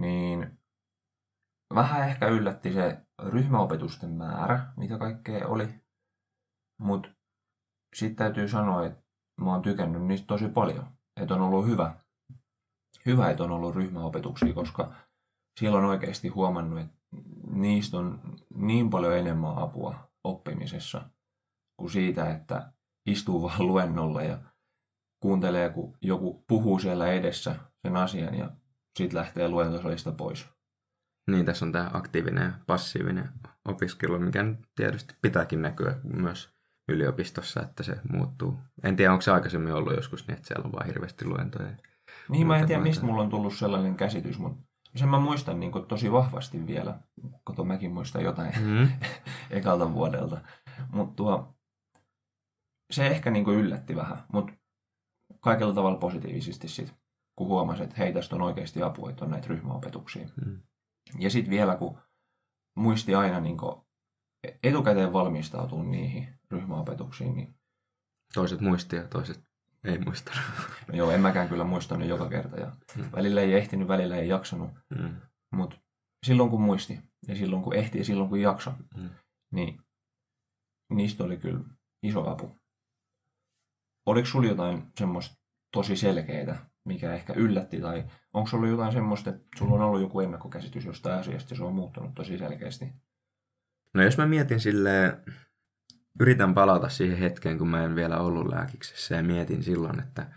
Niin 0.00 0.58
vähän 1.74 2.08
ehkä 2.08 2.26
yllätti 2.26 2.72
se 2.72 3.06
ryhmäopetusten 3.22 4.10
määrä, 4.10 4.72
mitä 4.76 4.98
kaikkea 4.98 5.48
oli. 5.48 5.80
Mutta 6.78 7.13
sitten 7.94 8.16
täytyy 8.16 8.48
sanoa, 8.48 8.86
että 8.86 9.02
mä 9.40 9.52
oon 9.52 9.62
tykännyt 9.62 10.02
niistä 10.02 10.26
tosi 10.26 10.48
paljon. 10.48 10.86
Että 11.20 11.34
on 11.34 11.40
ollut 11.40 11.66
hyvä, 11.66 11.94
hyvä, 13.06 13.30
että 13.30 13.44
on 13.44 13.50
ollut 13.50 13.74
ryhmäopetuksia, 13.74 14.54
koska 14.54 14.92
siellä 15.60 15.78
on 15.78 15.84
oikeasti 15.84 16.28
huomannut, 16.28 16.80
että 16.80 16.96
niistä 17.50 17.96
on 17.96 18.20
niin 18.54 18.90
paljon 18.90 19.16
enemmän 19.16 19.58
apua 19.58 20.10
oppimisessa 20.24 21.10
kuin 21.76 21.90
siitä, 21.90 22.30
että 22.30 22.72
istuu 23.06 23.42
vaan 23.48 23.66
luennolla 23.66 24.22
ja 24.22 24.38
kuuntelee, 25.20 25.68
kun 25.68 25.96
joku 26.00 26.44
puhuu 26.48 26.78
siellä 26.78 27.12
edessä 27.12 27.56
sen 27.82 27.96
asian 27.96 28.34
ja 28.34 28.50
sitten 28.98 29.18
lähtee 29.18 29.48
luentosalista 29.48 30.12
pois. 30.12 30.46
Niin, 31.30 31.46
tässä 31.46 31.64
on 31.64 31.72
tämä 31.72 31.90
aktiivinen 31.92 32.44
ja 32.44 32.52
passiivinen 32.66 33.28
opiskelu, 33.64 34.18
mikä 34.18 34.44
tietysti 34.76 35.14
pitääkin 35.22 35.62
näkyä 35.62 36.00
myös 36.02 36.53
yliopistossa, 36.88 37.62
että 37.62 37.82
se 37.82 37.96
muuttuu. 38.12 38.58
En 38.82 38.96
tiedä, 38.96 39.12
onko 39.12 39.22
se 39.22 39.30
aikaisemmin 39.30 39.72
ollut 39.72 39.96
joskus 39.96 40.26
niin, 40.26 40.36
että 40.36 40.48
siellä 40.48 40.64
on 40.64 40.72
vain 40.72 40.86
hirveästi 40.86 41.24
luentoja. 41.24 41.68
Niin, 42.28 42.46
mä 42.46 42.58
en 42.58 42.66
tiedä, 42.66 42.82
mistä 42.82 43.06
mulla 43.06 43.22
on 43.22 43.30
tullut 43.30 43.54
sellainen 43.54 43.94
käsitys, 43.94 44.38
mutta 44.38 44.62
sen 44.96 45.08
mä 45.08 45.18
muistan 45.18 45.60
niin 45.60 45.72
kuin, 45.72 45.86
tosi 45.86 46.12
vahvasti 46.12 46.66
vielä, 46.66 46.98
kun 47.44 47.66
mäkin 47.66 47.92
muistan 47.92 48.22
jotain 48.22 48.52
mm. 48.60 48.88
ekalta 49.50 49.92
vuodelta. 49.92 50.40
Mutta 50.92 51.16
tuo, 51.16 51.54
se 52.90 53.06
ehkä 53.06 53.30
niin 53.30 53.44
kuin 53.44 53.58
yllätti 53.58 53.96
vähän, 53.96 54.22
mutta 54.32 54.52
kaikella 55.40 55.74
tavalla 55.74 55.98
positiivisesti 55.98 56.68
sit, 56.68 56.94
kun 57.36 57.46
huomasin, 57.48 57.84
että 57.84 57.96
hei, 57.98 58.12
tästä 58.12 58.36
on 58.36 58.42
oikeasti 58.42 58.82
apua, 58.82 59.10
että 59.10 59.24
on 59.24 59.30
näitä 59.30 59.48
ryhmäopetuksia. 59.48 60.28
Mm. 60.46 60.60
Ja 61.18 61.30
sitten 61.30 61.50
vielä, 61.50 61.76
kun 61.76 61.98
muisti 62.76 63.14
aina 63.14 63.40
niin 63.40 63.56
kuin, 63.56 63.83
etukäteen 64.62 65.12
valmistautua 65.12 65.82
niihin 65.82 66.28
ryhmäopetuksiin. 66.50 67.36
Niin... 67.36 67.54
Toiset 68.34 68.60
muistia 68.60 69.00
ja 69.00 69.08
toiset 69.08 69.44
ei 69.84 69.98
muista. 69.98 70.32
No 70.88 70.94
joo, 70.94 71.10
en 71.10 71.20
mäkään 71.20 71.48
kyllä 71.48 71.64
muistanut 71.64 72.08
joka 72.08 72.28
kerta. 72.28 72.56
Ja 72.56 72.72
mm. 72.96 73.04
Välillä 73.16 73.40
ei 73.40 73.54
ehtinyt, 73.54 73.88
välillä 73.88 74.16
ei 74.16 74.28
jaksanut. 74.28 74.70
Mm. 74.98 75.16
Mutta 75.52 75.76
silloin 76.26 76.50
kun 76.50 76.60
muisti 76.60 77.00
ja 77.28 77.36
silloin 77.36 77.62
kun 77.62 77.74
ehti 77.74 77.98
ja 77.98 78.04
silloin 78.04 78.28
kun 78.28 78.40
jakso, 78.40 78.72
mm. 78.96 79.10
niin 79.52 79.80
niistä 80.92 81.24
oli 81.24 81.36
kyllä 81.36 81.64
iso 82.02 82.30
apu. 82.30 82.56
Oliko 84.06 84.26
sulla 84.26 84.48
jotain 84.48 84.82
semmoista 84.98 85.36
tosi 85.72 85.96
selkeää, 85.96 86.70
mikä 86.84 87.14
ehkä 87.14 87.32
yllätti, 87.32 87.80
tai 87.80 88.04
onko 88.32 88.50
sulla 88.50 88.68
jotain 88.68 88.92
semmoista, 88.92 89.30
että 89.30 89.46
sulla 89.58 89.74
on 89.74 89.80
ollut 89.80 90.00
joku 90.00 90.20
ennakkokäsitys 90.20 90.84
jostain 90.84 91.20
asiasta 91.20 91.52
ja 91.54 91.56
se 91.56 91.64
on 91.64 91.74
muuttunut 91.74 92.14
tosi 92.14 92.38
selkeästi? 92.38 92.92
No 93.94 94.02
jos 94.02 94.18
mä 94.18 94.26
mietin 94.26 94.60
silleen, 94.60 95.22
yritän 96.20 96.54
palata 96.54 96.88
siihen 96.88 97.18
hetkeen, 97.18 97.58
kun 97.58 97.68
mä 97.68 97.84
en 97.84 97.94
vielä 97.94 98.20
ollut 98.20 98.48
lääkiksessä 98.48 99.14
ja 99.14 99.22
mietin 99.22 99.62
silloin, 99.62 100.00
että 100.00 100.30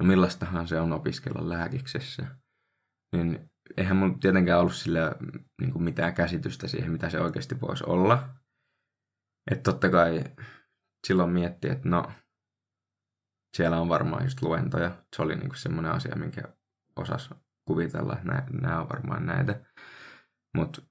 no 0.00 0.06
millaistahan 0.06 0.68
se 0.68 0.80
on 0.80 0.92
opiskella 0.92 1.48
lääkiksessä. 1.48 2.26
Niin 3.16 3.50
eihän 3.76 3.96
mun 3.96 4.20
tietenkään 4.20 4.60
ollut 4.60 4.74
sille 4.74 5.00
niin 5.60 5.72
kuin 5.72 5.82
mitään 5.82 6.14
käsitystä 6.14 6.68
siihen, 6.68 6.92
mitä 6.92 7.10
se 7.10 7.20
oikeasti 7.20 7.60
voisi 7.60 7.84
olla. 7.86 8.28
Että 9.50 9.62
totta 9.62 9.90
kai 9.90 10.24
silloin 11.06 11.30
mietti, 11.30 11.68
että 11.68 11.88
no, 11.88 12.12
siellä 13.56 13.80
on 13.80 13.88
varmaan 13.88 14.24
just 14.24 14.42
luentoja. 14.42 15.04
Se 15.16 15.22
oli 15.22 15.36
niin 15.36 15.50
semmoinen 15.54 15.92
asia, 15.92 16.16
minkä 16.16 16.42
osas 16.96 17.30
kuvitella, 17.64 18.18
että 18.18 18.44
nämä 18.60 18.80
on 18.80 18.88
varmaan 18.88 19.26
näitä. 19.26 19.60
Mutta 20.56 20.82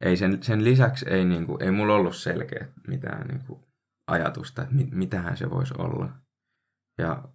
ei 0.00 0.16
sen, 0.16 0.42
sen 0.42 0.64
lisäksi 0.64 1.08
ei, 1.08 1.24
niin 1.24 1.46
kuin, 1.46 1.62
ei 1.62 1.70
mulla 1.70 1.94
ollut 1.94 2.16
selkeä 2.16 2.66
mitään 2.88 3.26
niin 3.26 3.40
kuin, 3.46 3.60
ajatusta, 4.06 4.62
että 4.62 4.74
mit, 4.74 4.90
mitähän 4.90 5.36
se 5.36 5.50
voisi 5.50 5.74
olla. 5.78 6.08
Ja 6.98 7.28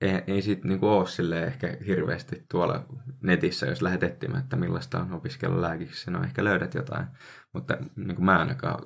ei, 0.00 0.22
ei 0.26 0.42
sitten 0.42 0.68
niin 0.68 0.84
ole 0.84 1.06
sille 1.06 1.44
ehkä 1.44 1.76
hirveästi 1.86 2.44
tuolla 2.50 2.86
netissä, 3.22 3.66
jos 3.66 3.82
lähdet 3.82 4.02
etsimään, 4.02 4.42
että 4.42 4.56
millaista 4.56 5.00
on 5.00 5.12
opiskella 5.12 5.62
lääkiksi, 5.62 6.10
no 6.10 6.22
ehkä 6.22 6.44
löydät 6.44 6.74
jotain. 6.74 7.06
Mutta 7.54 7.76
niin 7.96 8.16
kuin 8.16 8.24
mä 8.24 8.38
ainakaan 8.38 8.84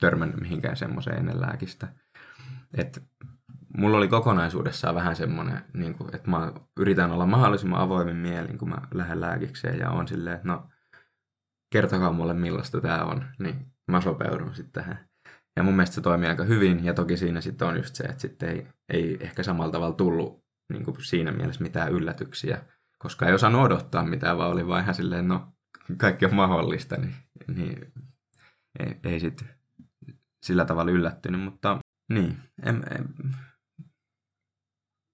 törmännyt 0.00 0.40
mihinkään 0.40 0.76
semmoiseen 0.76 1.18
ennen 1.18 1.40
lääkistä. 1.40 1.88
Että 2.76 3.00
mulla 3.76 3.96
oli 3.96 4.08
kokonaisuudessaan 4.08 4.94
vähän 4.94 5.16
semmoinen, 5.16 5.62
niin 5.72 5.94
kuin, 5.94 6.14
että 6.14 6.30
mä 6.30 6.52
yritän 6.76 7.12
olla 7.12 7.26
mahdollisimman 7.26 7.80
avoimin 7.80 8.16
mielin, 8.16 8.58
kun 8.58 8.68
mä 8.68 8.78
lähden 8.94 9.20
lääkikseen 9.20 9.78
ja 9.78 9.90
on 9.90 10.08
silleen, 10.08 10.36
että 10.36 10.48
no 10.48 10.68
kertokaa 11.70 12.12
mulle 12.12 12.34
millaista 12.34 12.80
tämä 12.80 13.04
on, 13.04 13.24
niin 13.38 13.66
mä 13.90 14.00
sopeudun 14.00 14.54
sitten 14.54 14.84
tähän. 14.84 15.08
Ja 15.56 15.62
mun 15.62 15.74
mielestä 15.76 15.94
se 15.94 16.00
toimii 16.00 16.28
aika 16.28 16.44
hyvin, 16.44 16.84
ja 16.84 16.94
toki 16.94 17.16
siinä 17.16 17.40
sitten 17.40 17.68
on 17.68 17.76
just 17.76 17.94
se, 17.94 18.04
että 18.04 18.20
sitten 18.20 18.48
ei, 18.48 18.66
ei 18.88 19.16
ehkä 19.20 19.42
samalla 19.42 19.72
tavalla 19.72 19.94
tullut 19.94 20.44
niin 20.72 20.84
kuin 20.84 21.04
siinä 21.04 21.32
mielessä 21.32 21.62
mitään 21.62 21.92
yllätyksiä, 21.92 22.62
koska 22.98 23.26
ei 23.26 23.34
osannut 23.34 23.62
odottaa 23.62 24.04
mitään, 24.04 24.38
vaan 24.38 24.50
oli 24.50 24.66
vaan 24.66 24.82
ihan 24.82 24.94
silleen, 24.94 25.28
no 25.28 25.52
kaikki 25.96 26.26
on 26.26 26.34
mahdollista, 26.34 26.96
niin, 26.96 27.14
niin 27.46 27.92
ei, 28.78 29.00
ei 29.04 29.20
sitten 29.20 29.48
sillä 30.42 30.64
tavalla 30.64 30.90
yllättynyt, 30.90 31.40
mutta 31.40 31.78
niin, 32.12 32.38
en, 32.62 32.84
en, 32.96 33.14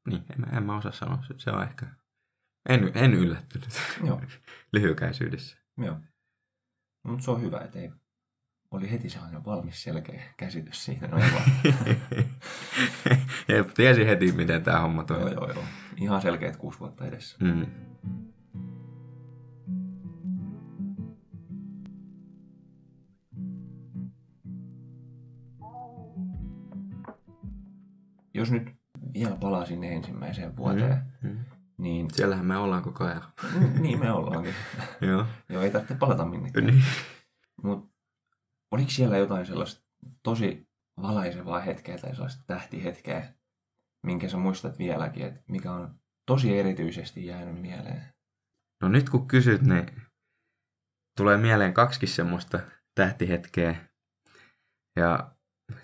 niin, 0.09 0.25
en, 0.31 0.57
en 0.57 0.63
mä 0.63 0.77
osaa 0.77 0.93
sanoa. 0.93 1.25
Se, 1.29 1.35
se 1.39 1.51
on 1.51 1.63
ehkä... 1.63 1.87
En, 2.69 2.91
en 2.95 3.15
yllättynyt 3.15 3.69
Joo, 4.07 4.23
lyhykäisyydessä. 4.73 5.57
joo. 5.79 5.97
Mutta 7.03 7.25
se 7.25 7.31
on 7.31 7.43
hyvä, 7.43 7.59
että 7.59 7.79
ei, 7.79 7.91
oli 8.71 8.91
heti 8.91 9.11
sellainen 9.11 9.45
valmis 9.45 9.83
selkeä 9.83 10.23
käsitys 10.37 10.85
siitä. 10.85 11.07
No 11.09 11.19
ja 13.49 13.65
tiesi 13.75 14.07
heti, 14.07 14.33
miten 14.33 14.63
tämä 14.63 14.81
homma 14.81 15.05
joo, 15.09 15.19
toimii. 15.19 15.35
joo, 15.35 15.53
joo. 15.53 15.65
Ihan 15.97 16.23
selkeät 16.23 16.57
kuusi 16.57 16.81
vuotta 16.81 17.07
edessä. 17.07 17.37
Mm. 17.41 17.67
Jos 28.35 28.51
nyt 28.51 28.71
vielä 29.15 29.37
palaa 29.37 29.65
sinne 29.65 29.93
ensimmäiseen 29.95 30.57
vuoteen, 30.57 31.03
Mm. 31.23 31.39
Niin 31.83 32.11
Siellähän 32.11 32.47
me 32.47 32.57
ollaan 32.57 32.83
koko 32.83 33.05
ajan. 33.05 33.23
niin 33.81 33.99
me 33.99 34.13
ollaankin. 34.13 34.55
Joo. 35.09 35.27
Joo, 35.49 35.63
ei 35.63 35.71
tarvitse 35.71 35.95
palata 35.95 36.25
minnekään. 36.25 36.67
Niin. 36.67 36.85
Mutta 37.63 37.93
oliko 38.71 38.91
siellä 38.91 39.19
jotain 39.19 39.47
sellaista 39.47 39.83
tosi 40.23 40.69
valaisevaa 41.03 41.61
hetkeä 41.61 41.99
tai 41.99 42.15
sellaista 42.15 42.45
tähtihetkeä, 42.47 43.35
minkä 44.07 44.29
sä 44.29 44.37
muistat 44.37 44.79
vieläkin, 44.79 45.27
että 45.27 45.41
mikä 45.49 45.73
on 45.73 45.95
tosi 46.27 46.59
erityisesti 46.59 47.27
jäänyt 47.27 47.61
mieleen? 47.61 48.03
No 48.83 48.89
nyt 48.89 49.11
kun 49.11 49.29
kysyt, 49.29 49.63
niin 49.63 49.87
tulee 51.17 51.37
mieleen 51.37 51.75
kaksikin 51.75 52.09
semmoista 52.09 52.61
tähtihetkeä. 52.95 53.89
Ja 54.97 55.35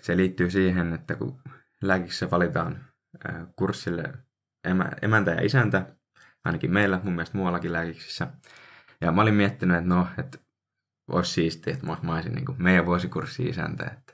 se 0.01 0.17
liittyy 0.17 0.51
siihen, 0.51 0.93
että 0.93 1.15
kun 1.15 1.41
lääkissä 1.83 2.31
valitaan 2.31 2.85
kurssille 3.55 4.13
emä, 4.63 4.89
emäntä 5.01 5.31
ja 5.31 5.45
isäntä, 5.45 5.85
ainakin 6.45 6.71
meillä, 6.71 6.99
mun 7.03 7.13
mielestä 7.13 7.37
muuallakin 7.37 7.73
lääkiksissä. 7.73 8.27
Ja 9.01 9.11
mä 9.11 9.21
olin 9.21 9.33
miettinyt, 9.33 9.77
että 9.77 9.89
no, 9.89 10.07
että 10.17 10.37
olisi 11.11 11.31
siistiä, 11.31 11.73
että 11.73 11.85
mä 11.85 12.13
olisin 12.13 12.35
niin 12.35 12.45
meidän 12.57 12.85
vuosikurssi 12.85 13.43
isäntä, 13.43 13.85
että 13.85 14.13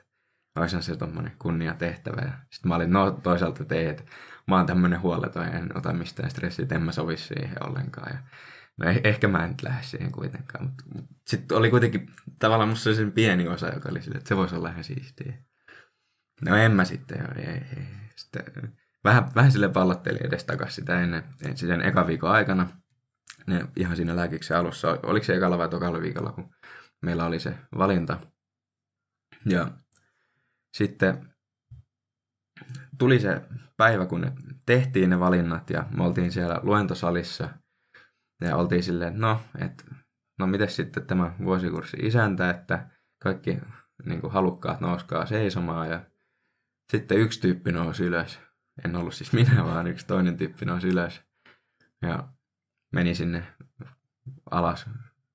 olisihan 0.58 0.82
se 0.82 0.96
tommonen 0.96 1.32
kunnia 1.38 1.74
tehtävä. 1.74 2.20
Ja 2.20 2.32
sitten 2.50 2.68
mä 2.68 2.74
olin, 2.74 2.92
no 2.92 3.10
toisaalta 3.10 3.74
ei, 3.74 3.86
että 3.86 4.02
mä 4.46 4.56
oon 4.56 4.66
tämmönen 4.66 5.00
huoleton, 5.00 5.48
en 5.48 5.76
ota 5.76 5.92
mistään 5.92 6.30
stressiä, 6.30 6.62
että 6.62 6.74
en 6.74 6.82
mä 6.82 6.92
sovi 6.92 7.16
siihen 7.16 7.68
ollenkaan. 7.68 8.12
Ja 8.12 8.18
no 8.76 8.92
eh- 8.92 9.00
ehkä 9.04 9.28
mä 9.28 9.44
en 9.44 9.48
nyt 9.50 9.62
lähde 9.62 9.82
siihen 9.82 10.12
kuitenkaan, 10.12 10.64
mutta 10.64 10.84
mut 10.94 11.04
sitten 11.26 11.58
oli 11.58 11.70
kuitenkin 11.70 12.10
tavallaan 12.38 12.68
musta 12.68 12.84
sellainen 12.84 13.12
pieni 13.12 13.48
osa, 13.48 13.74
joka 13.74 13.88
oli 13.90 14.02
sille, 14.02 14.16
että 14.16 14.28
se 14.28 14.36
voisi 14.36 14.54
olla 14.54 14.70
ihan 14.70 14.84
siistiä. 14.84 15.32
No 16.44 16.56
en 16.56 16.72
mä 16.72 16.84
sitten, 16.84 17.38
ei, 17.38 17.46
ei. 17.46 17.86
Sitten, 18.16 18.44
vähän, 19.06 19.34
vähän 19.34 19.52
sille 19.52 19.68
pallottelin 19.68 20.26
edes 20.26 20.44
takas 20.44 20.74
sitä 20.74 21.00
ennen, 21.00 21.24
en- 21.42 21.56
sen 21.56 21.82
eka 21.82 22.06
viikon 22.06 22.30
aikana. 22.30 22.68
Ne 23.46 23.68
ihan 23.76 23.96
siinä 23.96 24.16
lääkiksen 24.16 24.56
alussa, 24.56 24.98
oliko 25.02 25.24
se 25.26 25.34
ekalla 25.36 25.58
vai 25.58 25.68
tokalla 25.68 26.00
viikolla, 26.00 26.32
kun 26.32 26.54
meillä 27.02 27.26
oli 27.26 27.40
se 27.40 27.58
valinta. 27.78 28.18
Ja 29.46 29.70
sitten 30.76 31.34
tuli 32.98 33.20
se 33.20 33.42
päivä, 33.76 34.06
kun 34.06 34.20
ne 34.20 34.32
tehtiin 34.66 35.10
ne 35.10 35.20
valinnat 35.20 35.70
ja 35.70 35.86
me 35.96 36.04
oltiin 36.04 36.32
siellä 36.32 36.60
luentosalissa 36.62 37.48
ja 38.40 38.56
oltiin 38.56 38.82
silleen, 38.82 39.08
että 39.08 39.20
no, 39.20 39.40
no 40.38 40.46
miten 40.46 40.70
sitten 40.70 41.06
tämä 41.06 41.34
vuosikurssi 41.44 41.96
isäntä, 42.00 42.50
että 42.50 42.90
kaikki 43.22 43.58
niin 44.04 44.20
kuin 44.20 44.32
halukkaat 44.32 44.80
nouskaa 44.80 45.26
seisomaan 45.26 45.90
ja 45.90 46.00
sitten 46.92 47.18
yksi 47.18 47.40
tyyppi 47.40 47.72
nousi 47.72 48.04
ylös. 48.04 48.45
En 48.84 48.96
ollut 48.96 49.14
siis 49.14 49.32
minä, 49.32 49.64
vaan 49.64 49.86
yksi 49.86 50.06
toinen 50.06 50.36
tyyppi 50.36 50.64
nousi 50.64 50.88
ylös. 50.88 51.22
Ja 52.02 52.28
meni 52.92 53.14
sinne 53.14 53.46
alas 54.50 54.86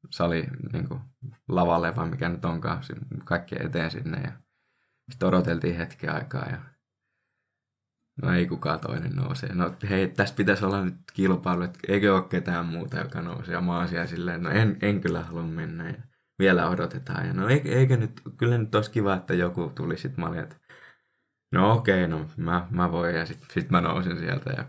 sali 0.09 0.47
niin 0.73 0.87
kuin 0.87 1.01
lavalle 1.49 1.95
vai 1.95 2.09
mikä 2.09 2.29
nyt 2.29 2.45
onkaan, 2.45 2.83
kaikkien 3.25 3.65
eteen 3.65 3.91
sinne. 3.91 4.21
Ja 4.21 4.31
sitten 5.11 5.27
odoteltiin 5.27 5.77
hetken 5.77 6.13
aikaa 6.13 6.49
ja 6.49 6.61
no 8.21 8.33
ei 8.33 8.47
kukaan 8.47 8.79
toinen 8.79 9.15
nouse. 9.15 9.47
No 9.53 9.75
hei, 9.89 10.07
tässä 10.07 10.35
pitäisi 10.35 10.65
olla 10.65 10.85
nyt 10.85 10.95
kilpailu, 11.13 11.61
että 11.61 11.79
eikö 11.87 12.15
ole 12.15 12.23
ketään 12.29 12.65
muuta, 12.65 12.97
joka 12.99 13.21
nousee. 13.21 13.53
Ja 13.53 13.61
mä 13.61 13.77
oon 13.77 13.87
siellä 13.87 14.07
silleen, 14.07 14.43
no 14.43 14.49
en, 14.49 14.77
en 14.81 15.01
kyllä 15.01 15.23
halua 15.23 15.43
mennä. 15.43 15.89
Ja 15.89 15.97
vielä 16.39 16.69
odotetaan. 16.69 17.27
Ja 17.27 17.33
no 17.33 17.47
eikö, 17.47 17.69
eikö 17.69 17.97
nyt, 17.97 18.21
kyllä 18.37 18.57
nyt 18.57 18.75
olisi 18.75 18.91
kiva, 18.91 19.13
että 19.13 19.33
joku 19.33 19.71
tuli. 19.75 19.97
Sitten 19.97 20.23
mä 20.23 20.29
olin, 20.29 20.39
että 20.39 20.55
no 21.51 21.73
okei, 21.73 22.07
no 22.07 22.25
mä, 22.37 22.67
mä 22.69 22.91
voin. 22.91 23.15
Ja 23.15 23.25
sitten 23.25 23.47
sit 23.51 23.69
mä 23.69 23.81
nousin 23.81 24.19
sieltä 24.19 24.53
ja 24.57 24.65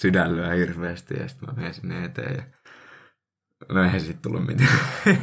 sydän 0.00 0.36
lyö 0.36 0.54
hirveästi 0.54 1.14
ja 1.20 1.28
sitten 1.28 1.48
mä 1.48 1.54
menen 1.56 1.74
sinne 1.74 2.04
eteen. 2.04 2.36
Ja 2.36 2.42
No 3.68 3.82
eihän 3.84 4.00
siitä 4.00 4.18
tullut 4.22 4.46
mitään. 4.46 4.78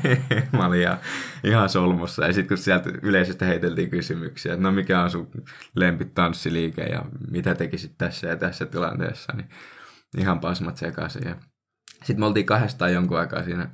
mä 0.58 0.66
olin 0.66 0.82
ihan, 0.82 0.98
ihan 1.44 1.70
solmussa. 1.70 2.26
Ja 2.26 2.34
sitten 2.34 2.48
kun 2.48 2.64
sieltä 2.64 2.90
yleisesti 3.02 3.46
heiteltiin 3.46 3.90
kysymyksiä, 3.90 4.54
että 4.54 4.64
no 4.64 4.72
mikä 4.72 5.02
on 5.02 5.12
sun 5.12 5.32
lempitanssiliike 5.76 6.84
ja 6.84 7.06
mitä 7.32 7.56
tekisit 7.56 7.98
tässä 7.98 8.28
ja 8.28 8.36
tässä 8.36 8.66
tilanteessa, 8.66 9.34
niin 9.34 9.50
ihan 10.18 10.40
pasmat 10.40 10.78
sekaisin. 10.78 11.28
Ja 11.28 11.36
sitten 11.94 12.20
me 12.20 12.26
oltiin 12.26 12.46
kahdestaan 12.46 12.94
jonkun 12.94 13.20
aikaa 13.20 13.44
siinä 13.44 13.70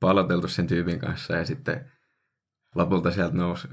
paloteltu 0.00 0.48
sen 0.48 0.66
tyypin 0.66 0.98
kanssa 0.98 1.36
ja 1.36 1.46
sitten 1.46 1.92
lopulta 2.74 3.10
sieltä 3.10 3.36
nousi 3.36 3.68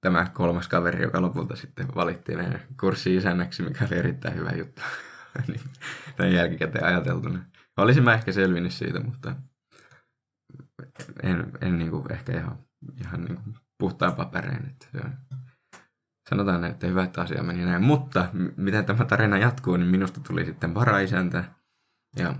tämä 0.00 0.30
kolmas 0.32 0.68
kaveri, 0.68 1.02
joka 1.02 1.22
lopulta 1.22 1.56
sitten 1.56 1.94
valittiin 1.94 2.38
meidän 2.38 2.60
kurssi 2.80 3.16
isännäksi, 3.16 3.62
mikä 3.62 3.84
oli 3.84 3.98
erittäin 3.98 4.36
hyvä 4.36 4.50
juttu. 4.50 4.82
niin, 5.48 5.60
tämän 6.16 6.32
jälkikäteen 6.32 6.84
ajateltuna. 6.84 7.44
Olisin 7.76 8.04
mä 8.04 8.14
ehkä 8.14 8.32
selvinnyt 8.32 8.72
siitä, 8.72 9.00
mutta 9.00 9.36
en, 11.22 11.52
en 11.60 11.78
niin 11.78 11.90
kuin 11.90 12.12
ehkä 12.12 12.32
ihan, 12.36 12.58
ihan 13.00 13.24
niin 13.24 13.36
kuin 13.36 13.56
puhtaan 13.78 14.12
paperein. 14.12 14.66
Että 14.66 15.10
sanotaan, 16.30 16.64
että 16.64 16.86
hyvä, 16.86 17.04
että 17.04 17.20
asia 17.20 17.42
meni 17.42 17.64
näin. 17.64 17.82
Mutta 17.82 18.28
miten 18.56 18.84
tämä 18.84 19.04
tarina 19.04 19.38
jatkuu, 19.38 19.76
niin 19.76 19.88
minusta 19.88 20.20
tuli 20.20 20.44
sitten 20.44 20.74
varaisäntä. 20.74 21.44
Ja 22.16 22.34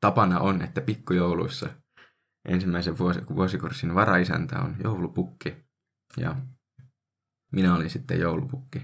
tapana 0.00 0.40
on, 0.40 0.62
että 0.62 0.80
pikkujouluissa 0.80 1.68
ensimmäisen 2.48 2.98
vuosi, 2.98 3.20
vuosikurssin 3.34 3.94
varaisäntä 3.94 4.58
on 4.60 4.76
joulupukki. 4.84 5.56
Ja 6.16 6.36
minä 7.52 7.74
olin 7.74 7.90
sitten 7.90 8.20
joulupukki. 8.20 8.82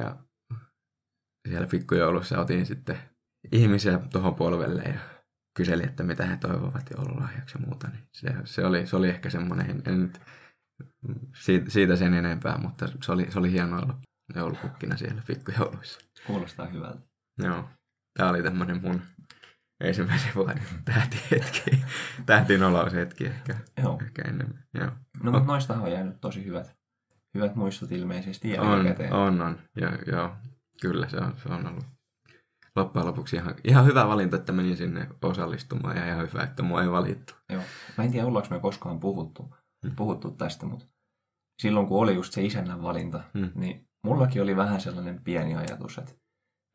Ja 0.00 0.16
siellä 1.48 1.66
pikkujoulussa 1.66 2.40
otin 2.40 2.66
sitten 2.66 2.98
ihmisiä 3.52 3.98
tuohon 4.12 4.34
polvelle 4.34 4.82
ja 4.82 5.00
kyseli, 5.56 5.82
että 5.82 6.02
mitä 6.02 6.26
he 6.26 6.36
toivovat 6.36 6.90
joululahjaksi 6.96 7.58
ja 7.58 7.66
muuta. 7.66 7.88
Niin 7.88 8.08
se, 8.12 8.34
se, 8.44 8.64
oli, 8.66 8.86
se 8.86 8.96
oli 8.96 9.08
ehkä 9.08 9.30
semmoinen, 9.30 9.82
en, 9.86 10.00
nyt 10.00 10.20
siitä, 11.44 11.70
siitä 11.70 11.96
sen 11.96 12.14
enempää, 12.14 12.58
mutta 12.58 12.88
se 13.02 13.12
oli, 13.12 13.30
se 13.30 13.38
oli 13.38 13.52
hienoa 13.52 13.80
olla 13.80 13.98
joulupukkina 14.34 14.96
siellä 14.96 15.22
pikkujouluissa. 15.26 16.00
Kuulostaa 16.26 16.66
hyvältä. 16.66 17.00
Joo, 17.38 17.68
tämä 18.18 18.30
oli 18.30 18.42
tämmöinen 18.42 18.80
mun 18.82 19.02
ensimmäisen 19.80 20.34
vuoden 20.34 20.62
tähtihetki, 20.84 21.84
tähtinoloushetki 22.26 23.26
ehkä, 23.26 23.58
Joo. 23.82 23.98
ehkä 24.02 24.22
enemmän. 24.22 24.64
Joo. 24.74 24.90
No, 25.22 25.32
mutta 25.32 25.46
noistahan 25.46 25.82
on 25.82 25.92
jäänyt 25.92 26.20
tosi 26.20 26.44
hyvät, 26.44 26.75
hyvät 27.36 27.56
muistot 27.56 27.92
ilmeisesti 27.92 28.58
On, 28.58 28.70
jälkikäteen. 28.72 29.12
on, 29.12 29.40
on. 29.40 29.58
Ja, 29.80 29.92
joo, 30.06 30.30
kyllä 30.80 31.08
se 31.08 31.16
on, 31.16 31.34
se 31.42 31.48
on 31.48 31.66
ollut 31.66 31.84
loppujen 32.76 33.06
lopuksi 33.06 33.36
ihan, 33.36 33.54
ihan 33.64 33.84
hyvä 33.84 34.08
valinta, 34.08 34.36
että 34.36 34.52
menin 34.52 34.76
sinne 34.76 35.08
osallistumaan 35.22 35.96
ja 35.96 36.06
ihan 36.14 36.28
hyvä, 36.28 36.42
että 36.42 36.62
mua 36.62 36.82
ei 36.82 36.90
valittu. 36.90 37.34
Joo. 37.52 37.62
Mä 37.98 38.04
en 38.04 38.10
tiedä, 38.12 38.26
ollaanko 38.26 38.54
me 38.54 38.60
koskaan 38.60 39.00
puhuttu, 39.00 39.54
Mm. 39.84 39.96
puhuttu 39.96 40.30
tästä, 40.30 40.66
mutta 40.66 40.86
silloin 41.62 41.86
kun 41.86 41.98
oli 42.02 42.14
just 42.14 42.32
se 42.32 42.42
isännän 42.44 42.82
valinta, 42.82 43.20
Mm. 43.34 43.50
niin 43.54 43.88
mullakin 44.04 44.42
oli 44.42 44.56
vähän 44.56 44.80
sellainen 44.80 45.20
pieni 45.24 45.56
ajatus, 45.56 45.98
että, 45.98 46.12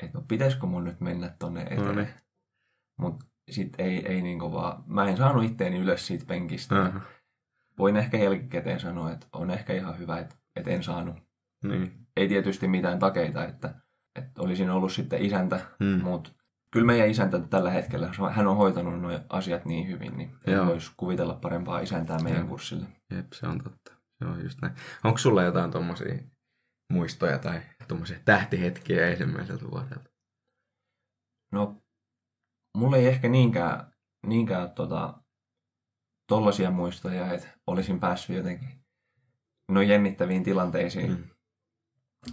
että 0.03 0.17
no 0.17 0.23
pitäisikö 0.27 0.65
mun 0.65 0.83
nyt 0.83 1.01
mennä 1.01 1.35
tonne 1.39 1.63
No 1.63 1.69
eteen. 1.71 1.95
niin. 1.95 2.07
Mutta 2.99 3.25
sitten 3.51 3.85
ei, 3.85 4.07
ei 4.07 4.21
niinku 4.21 4.53
vaan, 4.53 4.83
mä 4.87 5.05
en 5.05 5.17
saanut 5.17 5.43
itteeni 5.43 5.77
ylös 5.77 6.07
siitä 6.07 6.25
penkistä. 6.25 6.81
Aha, 6.81 7.01
Voin 7.77 7.95
ehkä 7.97 8.17
jälkikäteen 8.17 8.79
sanoa, 8.79 9.11
että 9.11 9.27
on 9.33 9.51
ehkä 9.51 9.73
ihan 9.73 9.97
hyvä, 9.97 10.19
että, 10.19 10.35
että 10.55 10.71
en 10.71 10.83
saanut. 10.83 11.15
niin. 11.63 12.07
Ei 12.17 12.27
tietysti 12.27 12.67
mitään 12.67 12.99
takeita, 12.99 13.45
että, 13.45 13.75
että 14.15 14.41
olisin 14.41 14.69
ollut 14.69 14.91
sitten 14.91 15.21
isäntä, 15.21 15.65
Mm. 15.79 16.03
mutta 16.03 16.31
kyllä 16.73 16.85
meidän 16.85 17.09
isäntä 17.09 17.39
tällä 17.39 17.71
hetkellä, 17.71 18.11
hän 18.31 18.47
on 18.47 18.57
hoitanut 18.57 19.01
nuo 19.01 19.19
asiat 19.29 19.65
niin 19.65 19.87
hyvin, 19.87 20.17
niin 20.17 20.35
ei 20.47 20.57
voisi 20.65 20.91
kuvitella 20.97 21.35
parempaa 21.35 21.79
isäntää 21.79 22.19
meidän 22.19 22.39
Joo. 22.39 22.47
kurssille. 22.49 22.85
Jep, 23.15 23.33
se 23.33 23.47
on 23.47 23.59
totta. 23.63 23.91
Se 24.19 24.25
on 24.25 24.43
just 24.43 24.61
näin. 24.61 24.73
Onko 25.03 25.17
sulla 25.17 25.43
jotain 25.43 25.71
tommosia 25.71 26.15
muistoja 26.93 27.39
tai 27.39 27.61
tommosia 27.87 28.19
tähtihetkiä 28.25 29.07
ensimmäiseltä 29.07 29.65
vuodelta? 29.71 30.09
No, 31.51 31.83
mulla 32.77 32.97
ei 32.97 33.07
ehkä 33.07 33.29
niinkään, 33.29 33.93
niinkään 34.27 34.71
tota, 34.71 35.23
tollaisia 36.29 36.71
muistoja, 36.71 37.33
että 37.33 37.47
olisin 37.67 37.99
päässyt 37.99 38.35
jotenkin 38.35 38.80
no 39.73 39.81
jännittäviin 39.81 40.43
tilanteisiin 40.43 41.11
Mm. 41.11 41.23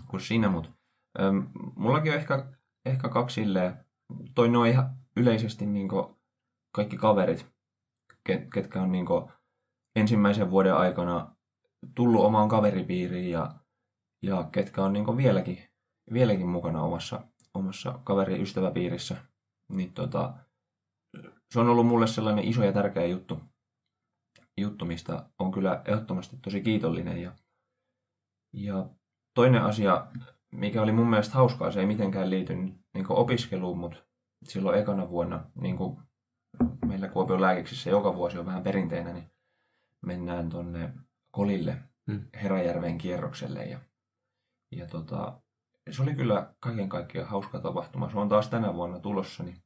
kuin 0.08 0.20
siinä, 0.20 0.48
mutta 0.48 0.70
äm, 1.20 1.46
mullakin 1.76 2.12
on 2.12 2.18
ehkä 2.18 2.46
ehkä 2.84 3.08
kaksi 3.08 3.34
silleen. 3.34 3.84
Toinen 4.34 4.56
on 4.60 4.66
ihan 4.66 4.96
yleisesti 5.16 5.66
niin 5.66 5.88
kaikki 6.72 6.96
kaverit, 6.96 7.46
ketkä 8.52 8.82
on 8.82 8.92
niin 8.92 9.06
ensimmäisen 9.96 10.50
vuoden 10.50 10.74
aikana 10.74 11.36
tullut 11.94 12.24
omaan 12.24 12.48
kaveripiiriin 12.48 13.30
ja, 13.30 13.54
ja 14.22 14.48
ketkä 14.52 14.84
on 14.84 14.92
niin 14.92 15.16
vieläkin, 15.16 15.58
vieläkin 16.12 16.48
mukana 16.48 16.82
omassa, 16.82 17.20
omassa 17.54 18.00
kaveriystäväpiirissä. 18.04 19.16
Niin 19.68 19.92
tota, 19.92 20.34
se 21.52 21.60
on 21.60 21.68
ollut 21.68 21.86
mulle 21.86 22.06
sellainen 22.06 22.44
iso 22.44 22.64
ja 22.64 22.72
tärkeä 22.72 23.06
juttu, 23.06 23.40
juttu 24.60 24.84
mistä 24.84 25.26
on 25.38 25.52
kyllä 25.52 25.82
ehdottomasti 25.84 26.36
tosi 26.42 26.60
kiitollinen. 26.60 27.22
Ja, 27.22 27.32
ja 28.52 28.88
toinen 29.34 29.62
asia, 29.62 30.06
mikä 30.52 30.82
oli 30.82 30.92
mun 30.92 31.10
mielestä 31.10 31.34
hauskaa, 31.34 31.70
se 31.70 31.80
ei 31.80 31.86
mitenkään 31.86 32.30
liity 32.30 32.54
niin 32.54 33.06
opiskeluun, 33.08 33.78
mutta 33.78 33.98
silloin 34.44 34.78
ekana 34.78 35.10
vuonna, 35.10 35.44
niin 35.54 35.76
kuin 35.76 35.98
meillä 36.86 37.08
Kuopion 37.08 37.40
lääkiksissä 37.40 37.90
joka 37.90 38.14
vuosi 38.14 38.38
on 38.38 38.46
vähän 38.46 38.62
perinteinen, 38.62 39.14
niin 39.14 39.30
mennään 40.06 40.48
tonne 40.48 40.92
Kolille 41.30 41.82
hmm. 42.06 42.24
Heräjärven 42.34 42.98
kierrokselle. 42.98 43.64
Ja, 43.64 43.80
ja 44.72 44.86
tota, 44.86 45.40
se 45.90 46.02
oli 46.02 46.14
kyllä 46.14 46.54
kaiken 46.60 46.88
kaikkiaan 46.88 47.28
hauska 47.28 47.58
tapahtuma. 47.58 48.10
Se 48.10 48.18
on 48.18 48.28
taas 48.28 48.48
tänä 48.48 48.74
vuonna 48.74 49.00
tulossa, 49.00 49.42
niin 49.42 49.62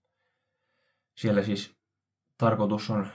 siellä 1.17 1.43
siis 1.43 1.77
tarkoitus 2.39 2.91
on 2.91 3.07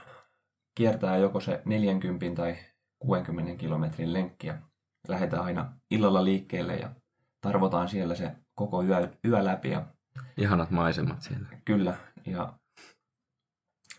kiertää 0.78 1.16
joko 1.16 1.40
se 1.40 1.62
40 1.64 2.42
tai 2.42 2.56
60 2.98 3.60
kilometrin 3.60 4.12
lenkkiä. 4.12 4.62
Lähdetään 5.08 5.44
aina 5.44 5.72
illalla 5.90 6.24
liikkeelle 6.24 6.76
ja 6.76 6.90
tarvotaan 7.40 7.88
siellä 7.88 8.14
se 8.14 8.36
koko 8.54 8.82
yö, 8.82 9.08
yö 9.24 9.44
läpi. 9.44 9.70
Ja, 9.70 9.86
Ihanat 10.36 10.70
maisemat 10.70 11.22
siellä. 11.22 11.48
Kyllä, 11.64 11.96
ja 12.26 12.58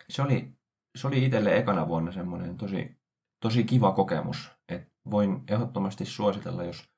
se 0.09 0.21
oli, 0.21 0.53
se 0.95 1.07
oli 1.07 1.25
itselle 1.25 1.57
ekana 1.57 1.87
vuonna 1.87 2.11
semmoinen 2.11 2.57
tosi, 2.57 2.97
tosi 3.39 3.63
kiva 3.63 3.91
kokemus. 3.91 4.51
että 4.69 4.91
voin 5.11 5.43
ehdottomasti 5.47 6.05
suositella, 6.05 6.63
jos 6.63 6.89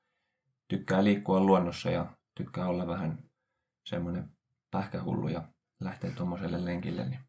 tykkää 0.68 1.04
liikkua 1.04 1.40
luonnossa 1.40 1.90
ja 1.90 2.06
tykkää 2.34 2.66
olla 2.66 2.86
vähän 2.86 3.18
semmoinen 3.86 4.30
pähkähullu 4.70 5.28
ja 5.28 5.42
lähteä 5.80 6.10
tuommoiselle 6.10 6.64
lenkille, 6.64 7.08
niin, 7.08 7.20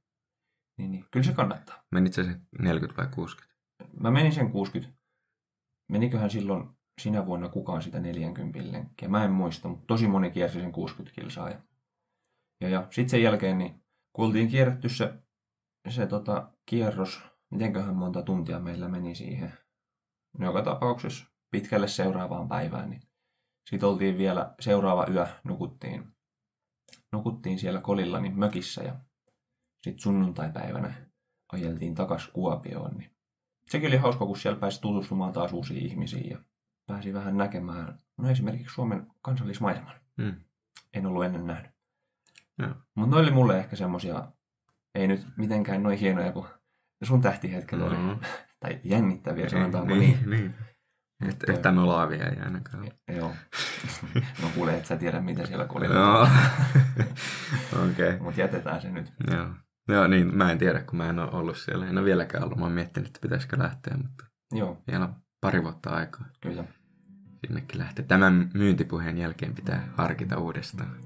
niin, 0.77 0.91
niin 0.91 1.05
kyllä 1.11 1.25
se 1.25 1.33
kannattaa. 1.33 1.83
Menit 1.91 2.13
se 2.13 2.39
40 2.59 3.01
vai 3.01 3.11
60? 3.15 3.53
Mä 3.99 4.11
menin 4.11 4.31
sen 4.31 4.51
60. 4.51 4.97
Meniköhän 5.91 6.29
silloin 6.29 6.69
sinä 7.01 7.25
vuonna 7.25 7.49
kukaan 7.49 7.81
sitä 7.81 7.99
40 7.99 8.59
lenkkiä? 8.71 9.09
Mä 9.09 9.23
en 9.23 9.31
muista, 9.31 9.67
mutta 9.67 9.85
tosi 9.87 10.07
moni 10.07 10.31
kiersi 10.31 10.59
sen 10.59 10.71
60 10.71 11.21
kilsaa. 11.21 11.49
Ja, 11.49 11.61
ja, 12.61 12.69
ja 12.69 12.87
sitten 12.91 13.09
sen 13.09 13.23
jälkeen, 13.23 13.57
niin 13.57 13.83
kun 14.13 14.25
oltiin 14.25 14.47
kierretty 14.47 14.89
se, 14.89 15.13
se 15.89 16.07
tota, 16.07 16.51
kierros, 16.65 17.21
mitenköhän 17.51 17.95
monta 17.95 18.21
tuntia 18.21 18.59
meillä 18.59 18.87
meni 18.87 19.15
siihen. 19.15 19.53
No, 20.37 20.45
joka 20.45 20.61
tapauksessa 20.61 21.25
pitkälle 21.51 21.87
seuraavaan 21.87 22.47
päivään, 22.47 22.89
niin 22.89 23.01
sitten 23.69 23.89
oltiin 23.89 24.17
vielä 24.17 24.55
seuraava 24.59 25.05
yö, 25.11 25.27
nukuttiin, 25.43 26.15
nukuttiin 27.11 27.59
siellä 27.59 27.81
kolilla 27.81 28.19
niin 28.19 28.39
mökissä 28.39 28.83
ja 28.83 28.95
sitten 29.83 29.99
sunnuntaipäivänä 29.99 30.93
ajeltiin 31.51 31.95
takas 31.95 32.27
Kuopioon. 32.27 32.97
Niin 32.97 33.11
sekin 33.69 33.87
oli 33.87 33.97
hauska, 33.97 34.25
kun 34.25 34.37
siellä 34.37 34.59
pääsi 34.59 34.81
tutustumaan 34.81 35.33
taas 35.33 35.53
uusiin 35.53 35.85
ihmisiin 35.85 36.29
ja 36.29 36.37
pääsi 36.85 37.13
vähän 37.13 37.37
näkemään 37.37 37.99
no 38.17 38.29
esimerkiksi 38.29 38.73
Suomen 38.73 39.07
kansallismaiseman. 39.21 39.95
Mm. 40.17 40.35
En 40.93 41.05
ollut 41.05 41.25
ennen 41.25 41.47
nähnyt. 41.47 41.71
Mutta 42.95 43.15
noille 43.15 43.31
mulle 43.31 43.59
ehkä 43.59 43.75
semmosia, 43.75 44.31
ei 44.95 45.07
nyt 45.07 45.27
mitenkään 45.37 45.83
noin 45.83 45.97
hienoja 45.97 46.31
kuin 46.31 46.47
sun 47.03 47.21
tähtihetket 47.21 47.79
mm-hmm. 47.79 48.09
oli. 48.09 48.17
tai 48.59 48.79
jännittäviä, 48.83 49.49
sanotaanko 49.49 49.95
niin. 49.95 50.19
niin. 50.19 50.29
niin. 50.29 50.55
Että, 51.29 51.53
että 51.53 51.71
nolaavia 51.71 52.27
ei 52.27 52.39
ainakaan. 52.39 52.91
Joo. 53.15 53.33
No 54.41 54.49
kuule, 54.55 54.77
et 54.77 54.85
sä 54.85 54.97
tiedä, 54.97 55.21
mitä 55.21 55.45
siellä 55.45 55.65
kolilla 55.65 55.95
Joo. 55.95 56.21
Okei. 57.83 58.09
Okay. 58.09 58.19
Mutta 58.19 58.41
jätetään 58.41 58.81
se 58.81 58.91
nyt. 58.91 59.13
Joo. 59.31 59.47
Joo, 59.87 60.07
niin 60.07 60.37
mä 60.37 60.51
en 60.51 60.57
tiedä, 60.57 60.79
kun 60.83 60.97
mä 60.97 61.09
en 61.09 61.19
ole 61.19 61.31
ollut 61.31 61.57
siellä. 61.57 61.87
En 61.87 61.97
ole 61.97 62.05
vieläkään 62.05 62.43
ollut. 62.43 62.57
Mä 62.57 62.65
oon 62.65 62.71
miettinyt, 62.71 63.07
että 63.07 63.19
pitäisikö 63.21 63.57
lähteä, 63.57 63.97
mutta 63.97 64.25
Joo. 64.51 64.77
vielä 64.91 65.05
on 65.05 65.15
pari 65.41 65.63
vuotta 65.63 65.89
aikaa. 65.89 66.25
Kyllä. 66.41 66.63
Sinnekin 67.45 67.79
lähteä. 67.79 68.05
Tämän 68.05 68.51
myyntipuheen 68.53 69.17
jälkeen 69.17 69.55
pitää 69.55 69.93
harkita 69.97 70.37
uudestaan. 70.37 70.97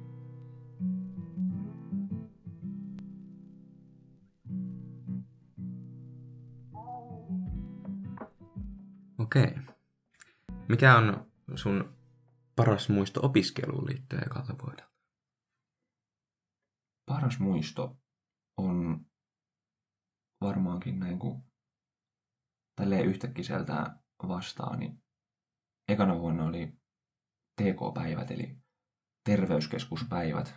Okei. 9.19 9.43
Okay. 9.43 9.63
Mikä 10.69 10.97
on 10.97 11.27
sun 11.55 11.93
paras 12.55 12.89
muisto 12.89 13.19
opiskeluun 13.25 13.87
liittyen 13.87 14.23
ekalta 14.25 14.55
vuodelta? 14.63 14.91
Paras 17.05 17.39
muisto 17.39 17.97
on 18.57 19.05
varmaankin 20.41 20.99
näin 20.99 21.19
kuin 21.19 21.43
tälleen 22.75 23.05
yhtäkkiseltään 23.05 23.99
vastaan, 24.27 24.79
niin 24.79 25.03
ekana 25.87 26.19
vuonna 26.19 26.45
oli 26.45 26.67
TK-päivät, 27.55 28.31
eli 28.31 28.57
terveyskeskuspäivät. 29.23 30.55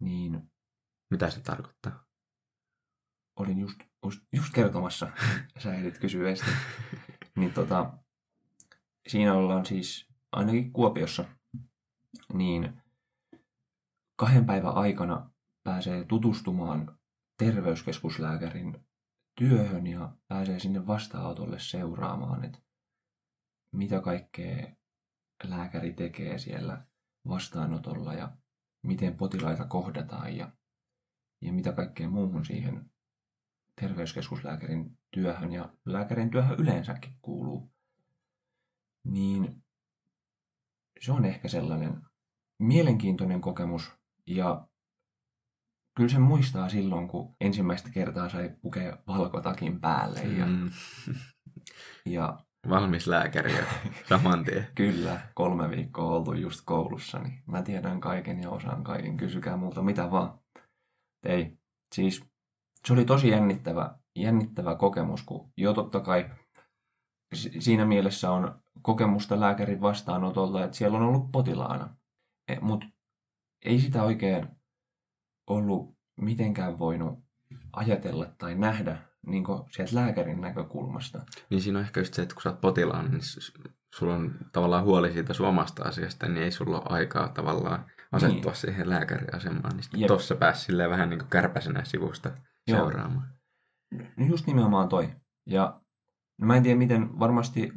Niin 0.00 0.50
Mitä 1.10 1.30
se 1.30 1.40
tarkoittaa? 1.40 2.06
Olin 3.36 3.58
just, 3.58 3.80
just, 4.04 4.20
just 4.32 4.54
kertomassa, 4.54 5.10
sä 5.62 5.74
ehdit 5.74 5.98
kysyä 5.98 6.28
niin 7.36 7.52
tota, 7.52 7.98
siinä 9.08 9.34
ollaan 9.34 9.66
siis 9.66 10.08
ainakin 10.32 10.72
Kuopiossa, 10.72 11.24
niin 12.32 12.82
kahden 14.16 14.46
päivän 14.46 14.74
aikana 14.74 15.31
pääsee 15.64 16.04
tutustumaan 16.04 16.98
terveyskeskuslääkärin 17.38 18.86
työhön 19.38 19.86
ja 19.86 20.16
pääsee 20.28 20.58
sinne 20.58 20.86
vastaanotolle 20.86 21.58
seuraamaan, 21.58 22.44
että 22.44 22.58
mitä 23.72 24.00
kaikkea 24.00 24.76
lääkäri 25.44 25.92
tekee 25.92 26.38
siellä 26.38 26.86
vastaanotolla 27.28 28.14
ja 28.14 28.36
miten 28.82 29.16
potilaita 29.16 29.64
kohdataan 29.64 30.36
ja, 30.36 30.52
ja 31.40 31.52
mitä 31.52 31.72
kaikkea 31.72 32.08
muuhun 32.08 32.44
siihen 32.44 32.90
terveyskeskuslääkärin 33.80 34.98
työhön 35.10 35.52
ja 35.52 35.74
lääkärin 35.84 36.30
työhön 36.30 36.60
yleensäkin 36.60 37.14
kuuluu, 37.22 37.72
niin 39.04 39.64
se 41.00 41.12
on 41.12 41.24
ehkä 41.24 41.48
sellainen 41.48 42.02
mielenkiintoinen 42.58 43.40
kokemus 43.40 43.92
ja 44.26 44.68
kyllä 45.96 46.08
se 46.08 46.18
muistaa 46.18 46.68
silloin, 46.68 47.08
kun 47.08 47.36
ensimmäistä 47.40 47.90
kertaa 47.90 48.28
sai 48.28 48.50
pukea 48.62 48.98
valkotakin 49.06 49.80
päälle 49.80 50.20
ja, 50.20 50.46
mm. 50.46 50.70
ja 52.14 52.38
Valmis 52.68 53.06
lääkäri 53.06 53.52
saman 54.08 54.44
tien. 54.44 54.68
Kyllä, 54.74 55.20
kolme 55.34 55.70
viikkoa 55.70 56.16
oltu 56.16 56.32
just 56.32 56.60
koulussa, 56.64 57.18
niin 57.18 57.42
mä 57.46 57.62
tiedän 57.62 58.00
kaiken 58.00 58.42
ja 58.42 58.50
osaan 58.50 58.84
kaiken, 58.84 59.16
kysykää 59.16 59.56
multa 59.56 59.82
mitä 59.82 60.10
vaan. 60.10 60.38
Ei, 61.26 61.58
siis 61.94 62.24
se 62.86 62.92
oli 62.92 63.04
tosi 63.04 63.28
jännittävä, 63.28 63.98
jännittävä 64.16 64.74
kokemus, 64.74 65.22
kun 65.22 65.52
jo 65.56 65.74
totta 65.74 66.00
kai 66.00 66.30
siinä 67.58 67.84
mielessä 67.84 68.30
on 68.30 68.62
kokemusta 68.82 69.40
lääkärin 69.40 69.80
vastaanotolta, 69.80 70.64
että 70.64 70.76
siellä 70.76 70.98
on 70.98 71.04
ollut 71.04 71.32
potilaana. 71.32 71.96
E, 72.48 72.60
Mutta 72.60 72.86
ei 73.64 73.80
sitä 73.80 74.02
oikein 74.02 74.48
ollut 75.46 75.96
mitenkään 76.20 76.78
voinut 76.78 77.18
ajatella 77.72 78.26
tai 78.38 78.54
nähdä 78.54 78.98
niin 79.26 79.44
sieltä 79.70 79.94
lääkärin 79.94 80.40
näkökulmasta. 80.40 81.24
Niin 81.50 81.62
siinä 81.62 81.78
on 81.78 81.84
ehkä 81.84 82.00
just 82.00 82.14
se, 82.14 82.22
että 82.22 82.34
kun 82.34 82.42
sä 82.42 82.50
oot 82.50 82.60
potilaana, 82.60 83.08
niin 83.08 83.22
sulla 83.94 84.14
on 84.14 84.34
tavallaan 84.52 84.84
huoli 84.84 85.12
siitä 85.12 85.32
sun 85.32 85.48
omasta 85.48 85.82
asiasta, 85.84 86.28
niin 86.28 86.42
ei 86.42 86.50
sulla 86.50 86.76
ole 86.76 86.86
aikaa 86.88 87.28
tavallaan 87.28 87.86
asettua 88.12 88.50
niin. 88.50 88.60
siihen 88.60 88.88
lääkäriasemaan. 88.88 89.80
Niin 89.92 90.06
tuossa 90.06 90.34
pääsi 90.34 90.64
silleen 90.64 90.90
vähän 90.90 91.10
niin 91.10 91.18
kuin 91.18 91.30
kärpäsenä 91.30 91.84
sivusta 91.84 92.30
Joo. 92.66 92.78
seuraamaan. 92.78 93.28
No 94.16 94.26
just 94.26 94.46
nimenomaan 94.46 94.88
toi. 94.88 95.10
Ja 95.46 95.80
no 96.38 96.46
mä 96.46 96.56
en 96.56 96.62
tiedä, 96.62 96.78
miten 96.78 97.18
varmasti 97.18 97.72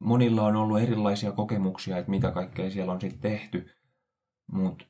monilla 0.00 0.42
on 0.42 0.56
ollut 0.56 0.80
erilaisia 0.80 1.32
kokemuksia, 1.32 1.98
että 1.98 2.10
mitä 2.10 2.30
kaikkea 2.30 2.70
siellä 2.70 2.92
on 2.92 3.00
sitten 3.00 3.20
tehty. 3.20 3.70
Mutta 4.52 4.84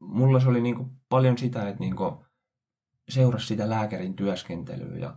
mulla 0.00 0.40
se 0.40 0.48
oli 0.48 0.60
niinku 0.60 0.90
paljon 1.08 1.38
sitä, 1.38 1.68
että 1.68 1.80
niinku 1.80 2.24
seurasi 3.08 3.46
sitä 3.46 3.68
lääkärin 3.68 4.16
työskentelyä 4.16 4.98
ja 4.98 5.16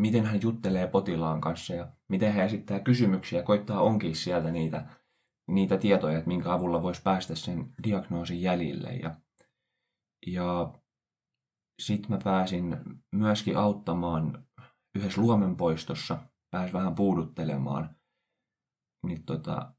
miten 0.00 0.26
hän 0.26 0.42
juttelee 0.42 0.86
potilaan 0.86 1.40
kanssa 1.40 1.74
ja 1.74 1.92
miten 2.08 2.32
hän 2.32 2.46
esittää 2.46 2.80
kysymyksiä, 2.80 3.42
koittaa 3.42 3.82
onkin 3.82 4.16
sieltä 4.16 4.50
niitä 4.50 4.86
niitä 5.50 5.78
tietoja, 5.78 6.18
että 6.18 6.28
minkä 6.28 6.52
avulla 6.52 6.82
voisi 6.82 7.02
päästä 7.02 7.34
sen 7.34 7.74
diagnoosin 7.84 8.42
jäljille. 8.42 8.92
Ja, 8.92 9.16
ja 10.26 10.74
sitten 11.82 12.10
mä 12.10 12.18
pääsin 12.24 12.76
myöskin 13.12 13.56
auttamaan 13.56 14.46
yhdessä 14.94 15.20
luomenpoistossa, 15.20 16.18
pääsin 16.50 16.72
vähän 16.72 16.94
puuduttelemaan. 16.94 17.96
Niin 19.06 19.24
tota, 19.24 19.74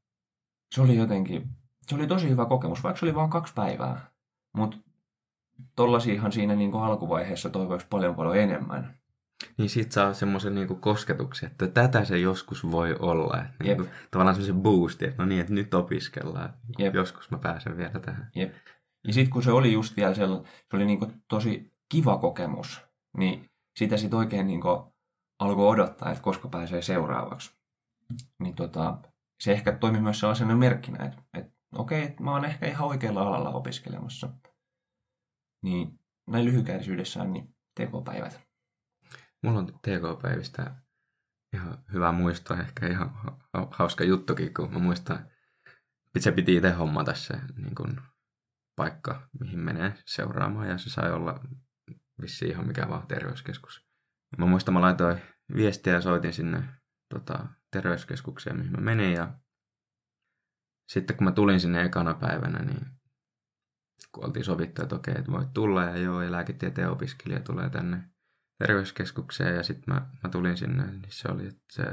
se 0.74 0.82
oli 0.82 0.96
jotenkin, 0.96 1.50
se 1.88 1.94
oli 1.94 2.06
tosi 2.06 2.28
hyvä 2.28 2.46
kokemus, 2.46 2.82
vaikka 2.82 3.00
se 3.00 3.06
oli 3.06 3.14
vain 3.14 3.30
kaksi 3.30 3.54
päivää. 3.54 4.13
Mutta 4.56 4.76
tollasiahan 5.76 6.32
siinä 6.32 6.54
niin 6.54 6.74
alkuvaiheessa 6.74 7.50
toivoisi 7.50 7.86
paljon 7.90 8.14
paljon 8.14 8.36
enemmän. 8.36 8.98
Niin 9.58 9.70
sit 9.70 9.92
saa 9.92 10.14
semmoisen 10.14 10.54
niinku 10.54 10.74
kosketuksen, 10.74 11.50
että 11.50 11.68
tätä 11.68 12.04
se 12.04 12.18
joskus 12.18 12.70
voi 12.70 12.96
olla. 12.98 13.42
Että 13.42 13.64
niinku, 13.64 13.86
tavallaan 14.10 14.34
semmoisen 14.34 14.62
boosti, 14.62 15.04
että 15.04 15.22
no 15.22 15.28
niin, 15.28 15.40
että 15.40 15.52
nyt 15.52 15.74
opiskellaan. 15.74 16.54
Jep. 16.78 16.94
Joskus 16.94 17.30
mä 17.30 17.38
pääsen 17.38 17.76
vielä 17.76 18.00
tähän. 18.00 18.30
Jep. 18.34 18.54
Ja 19.06 19.12
sitten 19.12 19.32
kun 19.32 19.42
se 19.42 19.52
oli 19.52 19.72
just 19.72 19.96
vielä 19.96 20.14
sellainen, 20.14 20.52
se 20.70 20.76
oli 20.76 20.84
niinku 20.84 21.12
tosi 21.28 21.72
kiva 21.88 22.18
kokemus, 22.18 22.80
niin 23.16 23.50
sitä 23.76 23.96
sitten 23.96 24.18
oikein 24.18 24.46
niinku 24.46 24.94
alkoi 25.38 25.68
odottaa, 25.68 26.10
että 26.10 26.22
koska 26.22 26.48
pääsee 26.48 26.82
seuraavaksi. 26.82 27.54
Niin 28.38 28.54
tota, 28.54 28.98
se 29.40 29.52
ehkä 29.52 29.72
toimi 29.72 30.00
myös 30.00 30.20
sellaisena 30.20 30.56
merkkinä, 30.56 31.04
että, 31.04 31.22
että 31.34 31.52
okei, 31.78 32.02
että 32.02 32.22
mä 32.22 32.32
oon 32.32 32.44
ehkä 32.44 32.66
ihan 32.66 32.88
oikealla 32.88 33.22
alalla 33.22 33.50
opiskelemassa. 33.50 34.28
Niin 35.62 35.98
näin 36.26 36.44
lyhykäisyydessään 36.44 37.32
niin 37.32 37.54
tekopäivät. 37.74 38.40
Mulla 39.42 39.58
on 39.58 39.66
TK-päivistä 39.66 40.74
ihan 41.54 41.84
hyvä 41.92 42.12
muisto, 42.12 42.54
ehkä 42.54 42.86
ihan 42.86 43.10
hauska 43.70 44.04
juttukin, 44.04 44.54
kun 44.54 44.72
mä 44.72 44.78
muistan, 44.78 45.30
että 46.06 46.20
se 46.20 46.32
piti 46.32 46.56
itse 46.56 46.70
hommata 46.70 47.14
se 47.14 47.34
niin 47.56 47.74
kun, 47.74 48.02
paikka, 48.76 49.28
mihin 49.40 49.58
menee 49.58 49.94
seuraamaan, 50.06 50.68
ja 50.68 50.78
se 50.78 50.90
sai 50.90 51.12
olla 51.12 51.40
vissiin 52.22 52.50
ihan 52.50 52.66
mikä 52.66 52.88
vaan 52.88 53.06
terveyskeskus. 53.06 53.86
Mä 54.38 54.46
muistan, 54.46 54.74
mä 54.74 54.80
laitoin 54.80 55.22
viestiä 55.54 55.92
ja 55.92 56.00
soitin 56.00 56.32
sinne 56.32 56.64
tota, 57.14 57.46
terveyskeskukseen, 57.70 58.56
mihin 58.56 58.72
mä 58.72 58.80
menin, 58.80 59.12
ja 59.12 59.38
sitten 60.88 61.16
kun 61.16 61.24
mä 61.24 61.32
tulin 61.32 61.60
sinne 61.60 61.82
ekana 61.82 62.14
päivänä, 62.14 62.58
niin 62.58 62.86
kun 64.12 64.24
oltiin 64.24 64.44
sovittu, 64.44 64.82
että 64.82 64.94
okei, 64.94 65.14
että 65.18 65.32
voit 65.32 65.52
tulla, 65.52 65.84
ja 65.84 65.96
joo, 65.96 66.22
ja 66.22 66.32
lääketieteen 66.32 66.90
opiskelija 66.90 67.40
tulee 67.40 67.70
tänne 67.70 68.02
terveyskeskukseen 68.58 69.56
ja 69.56 69.62
sitten 69.62 69.94
mä, 69.94 70.06
mä 70.24 70.30
tulin 70.30 70.56
sinne, 70.56 70.86
niin 70.86 71.02
se 71.08 71.28
oli, 71.28 71.46
että 71.46 71.64
se 71.72 71.84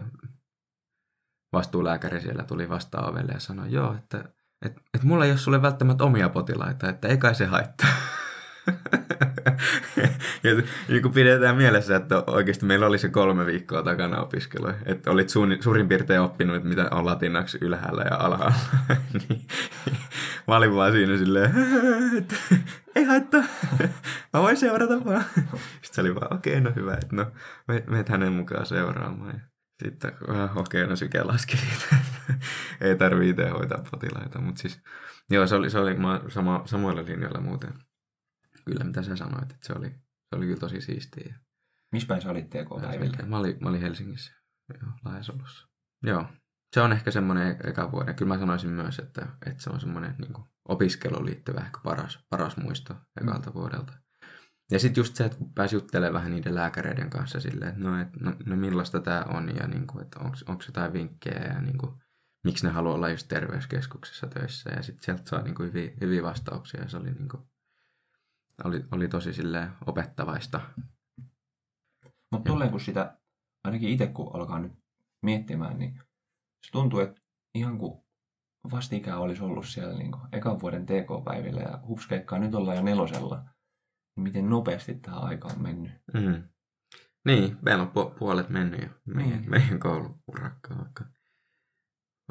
vastuulääkäri 1.53 2.21
siellä 2.21 2.43
tuli 2.43 2.69
vastaan 2.69 3.09
ovelle 3.09 3.31
ja 3.31 3.39
sanoi, 3.39 3.71
joo, 3.71 3.93
että 3.93 4.23
et, 4.65 4.77
et 4.93 5.03
mulla 5.03 5.25
ei 5.25 5.31
ole 5.31 5.37
sulle 5.37 5.61
välttämättä 5.61 6.03
omia 6.03 6.29
potilaita, 6.29 6.89
että 6.89 7.07
ei 7.07 7.17
kai 7.17 7.35
se 7.35 7.45
haittaa. 7.45 7.89
ja 10.43 11.01
kun 11.01 11.11
pidetään 11.11 11.57
mielessä, 11.57 11.95
että 11.95 12.23
oikeasti 12.27 12.65
meillä 12.65 12.85
oli 12.85 12.97
se 12.97 13.09
kolme 13.09 13.45
viikkoa 13.45 13.83
takana 13.83 14.21
opiskelua. 14.21 14.73
Että 14.85 15.11
olit 15.11 15.29
suurin, 15.29 15.63
suurin 15.63 15.87
piirtein 15.87 16.21
oppinut, 16.21 16.55
että 16.55 16.69
mitä 16.69 16.87
on 16.91 17.05
latinaksi 17.05 17.57
ylhäällä 17.61 18.03
ja 18.11 18.15
alhaalla. 18.15 18.55
niin, 19.29 19.47
mä 20.47 20.57
olin 20.57 20.75
vaan 20.75 20.91
siinä 20.91 21.17
silleen, 21.17 21.51
että 22.17 22.35
ei 22.95 23.03
haittaa, 23.03 23.43
mä 24.33 24.41
voin 24.41 24.57
seurata 24.57 25.05
vaan. 25.05 25.25
Sitten 25.33 25.91
se 25.91 26.01
oli 26.01 26.15
vaan, 26.15 26.33
okei, 26.33 26.53
okay, 26.53 26.63
no 26.63 26.71
hyvä, 26.75 26.93
että 26.93 27.15
no, 27.15 27.25
meet 27.87 28.09
hänen 28.09 28.33
mukaan 28.33 28.65
seuraamaan. 28.65 29.33
Ja 29.33 29.39
sitten 29.83 30.11
okei, 30.55 30.81
okay, 30.81 30.85
no 30.85 30.95
syke 30.95 31.23
laski 31.23 31.57
ei 32.81 32.95
tarvitse 32.95 33.29
itse 33.29 33.49
hoitaa 33.49 33.83
potilaita. 33.91 34.41
Mutta 34.41 34.61
siis, 34.61 34.81
joo, 35.29 35.47
se 35.47 35.55
oli, 35.55 35.69
se 35.69 35.79
oli 35.79 35.97
sama, 36.29 36.61
samoilla 36.65 37.05
linjoilla 37.05 37.41
muuten 37.41 37.73
kyllä, 38.65 38.83
mitä 38.83 39.03
sä 39.03 39.15
sanoit, 39.15 39.51
että 39.51 39.67
se 39.67 39.73
oli, 39.73 39.91
se 40.31 40.35
oli 40.35 40.45
kyllä 40.45 40.59
tosi 40.59 40.81
siistiä. 40.81 41.39
Missä 41.91 42.07
päin 42.07 42.21
sä 42.21 42.31
olit 42.31 42.49
TK-päivillä? 42.49 43.25
Mä 43.25 43.37
olin, 43.37 43.57
mä 43.61 43.69
olin 43.69 43.81
Helsingissä, 43.81 44.33
joo. 44.81 44.91
Joo, 46.03 46.25
se 46.73 46.81
on 46.81 46.93
ehkä 46.93 47.11
semmoinen 47.11 47.47
e-, 47.47 47.69
eka 47.69 47.91
vuoden. 47.91 48.15
Kyllä 48.15 48.33
mä 48.33 48.39
sanoisin 48.39 48.69
myös, 48.69 48.99
että, 48.99 49.27
että 49.45 49.63
se 49.63 49.69
on 49.69 49.79
semmoinen 49.79 50.15
niin 50.17 50.33
kuin, 50.33 50.45
opiskeluun 50.69 51.25
liittyvä 51.25 51.59
ehkä 51.59 51.79
paras, 51.83 52.25
paras 52.29 52.57
muisto 52.57 52.95
ekalta 53.21 53.49
mm. 53.49 53.53
vuodelta. 53.53 53.93
Ja 54.71 54.79
sitten 54.79 55.01
just 55.01 55.15
se, 55.15 55.25
että 55.25 55.37
kun 55.37 55.53
pääsi 55.53 55.75
juttelemaan 55.75 56.13
vähän 56.13 56.31
niiden 56.31 56.55
lääkäreiden 56.55 57.09
kanssa 57.09 57.39
silleen, 57.39 57.71
että 57.71 57.83
no, 57.83 58.01
et, 58.01 58.07
no, 58.19 58.35
no 58.45 58.55
millaista 58.55 58.99
tämä 58.99 59.23
on 59.23 59.55
ja 59.55 59.67
niin 59.67 59.87
kuin, 59.87 60.03
että 60.03 60.19
onko 60.19 60.63
jotain 60.67 60.93
vinkkejä 60.93 61.53
ja 61.53 61.61
niin 61.61 61.77
kuin, 61.77 61.91
miksi 62.43 62.65
ne 62.65 62.71
haluaa 62.71 62.95
olla 62.95 63.09
just 63.09 63.27
terveyskeskuksessa 63.27 64.27
töissä. 64.27 64.69
Ja 64.69 64.83
sitten 64.83 65.03
sieltä 65.03 65.29
saa 65.29 65.41
niin 65.41 65.55
kuin, 65.55 65.67
hyviä, 65.67 65.91
hyviä 66.01 66.23
vastauksia 66.23 66.81
ja 66.81 66.89
se 66.89 66.97
oli 66.97 67.11
niin 67.11 67.29
kuin, 67.29 67.43
oli, 68.63 68.85
oli 68.91 69.07
tosi 69.07 69.33
silleen 69.33 69.71
opettavaista. 69.85 70.61
Mutta 72.31 72.49
tolleen 72.49 72.71
kun 72.71 72.79
sitä, 72.79 73.17
ainakin 73.63 73.89
itse 73.89 74.07
kun 74.07 74.35
alkaa 74.35 74.59
nyt 74.59 74.73
miettimään, 75.21 75.79
niin 75.79 75.95
se 76.65 76.71
tuntuu, 76.71 76.99
että 76.99 77.21
ihan 77.55 77.77
kuin 77.77 78.01
vastikään 78.71 79.19
olisi 79.19 79.43
ollut 79.43 79.67
siellä 79.67 79.97
niin 79.97 80.11
kuin 80.11 80.23
ekan 80.31 80.59
vuoden 80.59 80.85
TK-päivillä 80.85 81.61
ja 81.61 81.79
hupskeikkaa 81.87 82.39
nyt 82.39 82.55
ollaan 82.55 82.77
jo 82.77 82.83
nelosella. 82.83 83.37
Niin 84.15 84.23
miten 84.23 84.49
nopeasti 84.49 84.95
tämä 84.95 85.17
aika 85.17 85.47
on 85.47 85.61
mennyt. 85.61 85.91
Mm. 86.13 86.43
Niin, 87.25 87.57
meillä 87.61 87.83
on 87.83 87.89
pu- 87.89 88.19
puolet 88.19 88.49
mennyt 88.49 88.81
jo 88.81 88.89
meidän, 89.05 89.43
mm. 89.43 89.49
meidän 89.49 89.79
koulurakkaan 89.79 90.87
aika, 90.87 91.05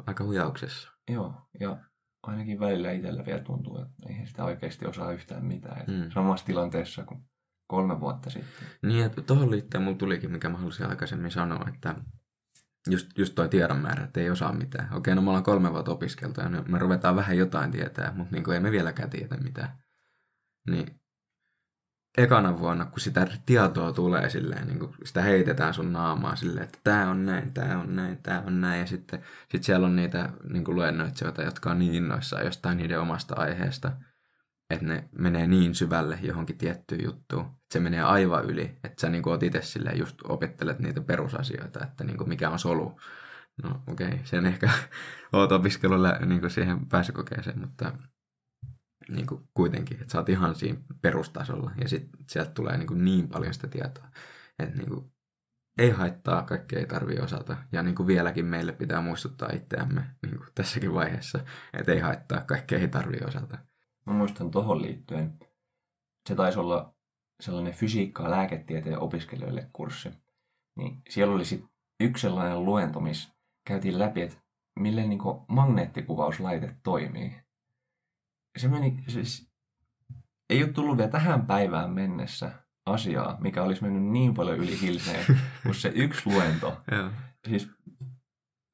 aika 0.07 0.23
hujauksessa. 0.23 0.91
Joo, 1.09 1.33
ja 1.59 1.77
ainakin 2.23 2.59
välillä 2.59 2.91
itsellä 2.91 3.25
vielä 3.25 3.41
tuntuu, 3.41 3.77
että 3.77 4.09
eihän 4.09 4.27
sitä 4.27 4.43
oikeasti 4.43 4.85
osaa 4.85 5.11
yhtään 5.11 5.45
mitään. 5.45 5.85
Mm. 5.87 6.11
Samassa 6.13 6.45
tilanteessa 6.45 7.03
kuin 7.03 7.23
kolme 7.67 7.99
vuotta 7.99 8.29
sitten. 8.29 8.67
Niin, 8.81 9.05
että 9.05 9.21
tuohon 9.21 9.51
liittyen 9.51 9.83
mulla 9.83 9.97
tulikin, 9.97 10.31
mikä 10.31 10.49
mä 10.49 10.57
halusin 10.57 10.85
aikaisemmin 10.85 11.31
sanoa, 11.31 11.65
että 11.73 11.95
just, 12.89 13.17
just 13.17 13.35
toi 13.35 13.49
tiedon 13.49 13.81
määrä, 13.81 14.03
että 14.03 14.19
ei 14.19 14.29
osaa 14.29 14.53
mitään. 14.53 14.93
Okei, 14.93 15.15
no 15.15 15.21
me 15.21 15.29
ollaan 15.29 15.43
kolme 15.43 15.71
vuotta 15.71 15.91
opiskeltu 15.91 16.41
ja 16.41 16.49
me 16.49 16.79
ruvetaan 16.79 17.15
vähän 17.15 17.37
jotain 17.37 17.71
tietää, 17.71 18.13
mutta 18.15 18.35
niin 18.35 18.43
kuin 18.43 18.55
ei 18.55 18.61
me 18.61 18.71
vieläkään 18.71 19.09
tiedä 19.09 19.37
mitään. 19.37 19.77
Niin 20.69 21.00
ekana 22.17 22.59
vuonna, 22.59 22.85
kun 22.85 22.99
sitä 22.99 23.27
tietoa 23.45 23.93
tulee 23.93 24.29
silleen, 24.29 24.67
niin 24.67 24.79
kuin 24.79 24.93
sitä 25.03 25.21
heitetään 25.21 25.73
sun 25.73 25.93
naamaa 25.93 26.35
silleen, 26.35 26.63
että 26.63 26.79
tämä 26.83 27.09
on 27.09 27.25
näin, 27.25 27.53
tämä 27.53 27.79
on 27.79 27.95
näin, 27.95 28.17
tämä 28.23 28.43
on 28.47 28.61
näin. 28.61 28.79
Ja 28.79 28.85
sitten 28.85 29.21
sit 29.51 29.63
siellä 29.63 29.87
on 29.87 29.95
niitä 29.95 30.29
niin 30.49 30.63
kuin 30.63 30.75
luennoitsijoita, 30.75 31.41
jotka 31.41 31.71
on 31.71 31.79
niin 31.79 31.95
innoissaan 31.95 32.45
jostain 32.45 32.77
niiden 32.77 32.99
omasta 32.99 33.35
aiheesta, 33.35 33.91
että 34.69 34.85
ne 34.85 35.09
menee 35.11 35.47
niin 35.47 35.75
syvälle 35.75 36.19
johonkin 36.21 36.57
tiettyyn 36.57 37.03
juttuun, 37.03 37.45
että 37.45 37.57
se 37.73 37.79
menee 37.79 38.01
aivan 38.01 38.45
yli. 38.45 38.77
Että 38.83 39.01
sä 39.01 39.09
niin 39.09 39.23
kuin 39.23 39.31
oot 39.31 39.43
itse 39.43 39.61
silleen 39.61 39.99
just 39.99 40.15
opettelet 40.23 40.79
niitä 40.79 41.01
perusasioita, 41.01 41.83
että 41.83 42.03
niin 42.03 42.17
kuin 42.17 42.29
mikä 42.29 42.49
on 42.49 42.59
solu. 42.59 42.99
No 43.63 43.81
okei, 43.87 44.07
okay, 44.07 44.19
sen 44.23 44.45
ehkä 44.45 44.69
oot 45.33 45.51
opiskelulla 45.51 46.11
niin 46.25 46.41
kuin 46.41 46.51
siihen 46.51 46.85
pääsykokeeseen, 46.85 47.59
mutta 47.59 47.91
niin 49.09 49.27
kuin 49.27 49.41
kuitenkin, 49.53 50.01
että 50.01 50.11
sä 50.11 50.17
oot 50.17 50.29
ihan 50.29 50.55
siinä 50.55 50.79
perustasolla 51.01 51.71
ja 51.81 51.89
sitten 51.89 52.25
sieltä 52.29 52.51
tulee 52.51 52.77
niin, 52.77 52.87
kuin 52.87 53.05
niin 53.05 53.29
paljon 53.29 53.53
sitä 53.53 53.67
tietoa, 53.67 54.07
että 54.59 54.77
niin 54.77 54.89
kuin 54.89 55.11
ei 55.77 55.89
haittaa, 55.89 56.43
kaikki 56.43 56.75
ei 56.75 56.85
tarvi 56.85 57.19
osata. 57.19 57.57
Ja 57.71 57.83
niin 57.83 57.95
kuin 57.95 58.07
vieläkin 58.07 58.45
meille 58.45 58.71
pitää 58.71 59.01
muistuttaa 59.01 59.49
itseämme 59.53 60.05
niin 60.21 60.37
kuin 60.37 60.49
tässäkin 60.55 60.93
vaiheessa, 60.93 61.39
että 61.73 61.91
ei 61.91 61.99
haittaa, 61.99 62.41
kaikki 62.41 62.75
ei 62.75 62.87
tarvi 62.87 63.17
osata. 63.27 63.57
Mä 64.05 64.13
muistan 64.13 64.51
tuohon 64.51 64.81
liittyen, 64.81 65.39
se 66.29 66.35
taisi 66.35 66.59
olla 66.59 66.95
sellainen 67.41 67.73
fysiikkaa 67.73 68.31
lääketieteen 68.31 68.99
opiskelijoille 68.99 69.69
kurssi. 69.73 70.09
Niin 70.75 71.01
siellä 71.09 71.35
oli 71.35 71.45
sitten 71.45 71.69
yksi 71.99 72.21
sellainen 72.21 72.65
luento, 72.65 72.99
missä 72.99 73.29
käytiin 73.67 73.99
läpi, 73.99 74.21
että 74.21 74.37
millä 74.79 75.01
niin 75.01 75.19
magneettikuvauslaite 75.47 76.75
toimii 76.83 77.35
se 78.57 78.67
meni, 78.67 79.03
siis 79.07 79.51
ei 80.49 80.63
ole 80.63 80.71
tullut 80.71 80.97
vielä 80.97 81.11
tähän 81.11 81.45
päivään 81.45 81.91
mennessä 81.91 82.51
asiaa, 82.85 83.37
mikä 83.41 83.63
olisi 83.63 83.83
mennyt 83.83 84.03
niin 84.03 84.33
paljon 84.33 84.57
yli 84.57 84.81
hilseen 84.81 85.25
kuin 85.63 85.75
se 85.75 85.91
yksi 85.95 86.29
luento. 86.29 86.81
siis 87.47 87.69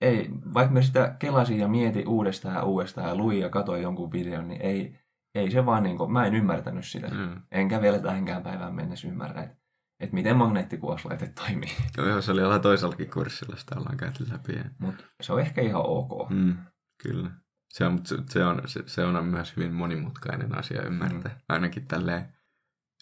ei, 0.02 0.30
vaikka 0.54 0.74
mä 0.74 0.82
sitä 0.82 1.16
kelasin 1.20 1.60
ja 1.60 1.68
mietin 1.68 2.08
uudestaan 2.08 2.56
ja 2.56 2.64
uudestaan 2.64 3.08
ja 3.08 3.16
luin 3.16 3.40
ja 3.40 3.50
katsoin 3.50 3.82
jonkun 3.82 4.12
videon, 4.12 4.48
niin 4.48 4.62
ei, 4.62 5.00
ei 5.36 5.52
se 5.52 5.66
vaan 5.66 5.84
niin 5.84 5.98
kuin, 5.98 6.12
mä 6.12 6.26
en 6.26 6.36
ymmärtänyt 6.36 6.86
sitä. 6.86 7.08
Mm. 7.08 7.42
Enkä 7.52 7.82
vielä 7.82 8.00
tähänkään 8.00 8.44
päivään 8.44 8.76
mennessä 8.76 9.08
ymmärrä, 9.08 9.44
että, 9.44 9.56
että 10.00 10.16
miten 10.16 10.38
magneettikuvauslaite 10.38 11.28
toimii. 11.28 11.70
Joo, 11.98 12.22
se 12.22 12.32
oli 12.32 12.44
olla 12.44 12.60
toisellakin 12.60 13.10
kurssilla, 13.10 13.56
sitä 13.56 13.76
ollaan 13.78 13.98
käyty 13.98 14.26
läpi. 14.32 14.54
Mutta 14.80 15.04
se 15.22 15.34
on 15.34 15.42
ehkä 15.42 15.62
ihan 15.62 15.84
ok. 15.86 16.30
Mm, 16.30 16.58
kyllä. 17.04 17.32
Se 17.78 17.86
on, 17.86 18.02
se, 18.30 18.46
on, 18.46 18.62
se, 18.66 18.84
se 18.86 19.04
on 19.04 19.26
myös 19.26 19.58
hyvin 19.58 19.74
monimutkainen 19.74 20.58
asia 20.58 20.82
ymmärtää. 20.82 21.32
Mm. 21.32 21.42
Ainakin 21.50 21.88
tälleen 21.88 22.34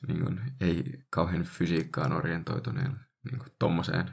niin 0.07 0.23
kuin, 0.23 0.41
ei 0.61 0.83
kauhean 1.09 1.43
fysiikkaan 1.43 2.13
orientoituneen 2.13 2.99
niin 3.31 3.39
kuin, 3.39 3.51
tommoseen, 3.59 4.11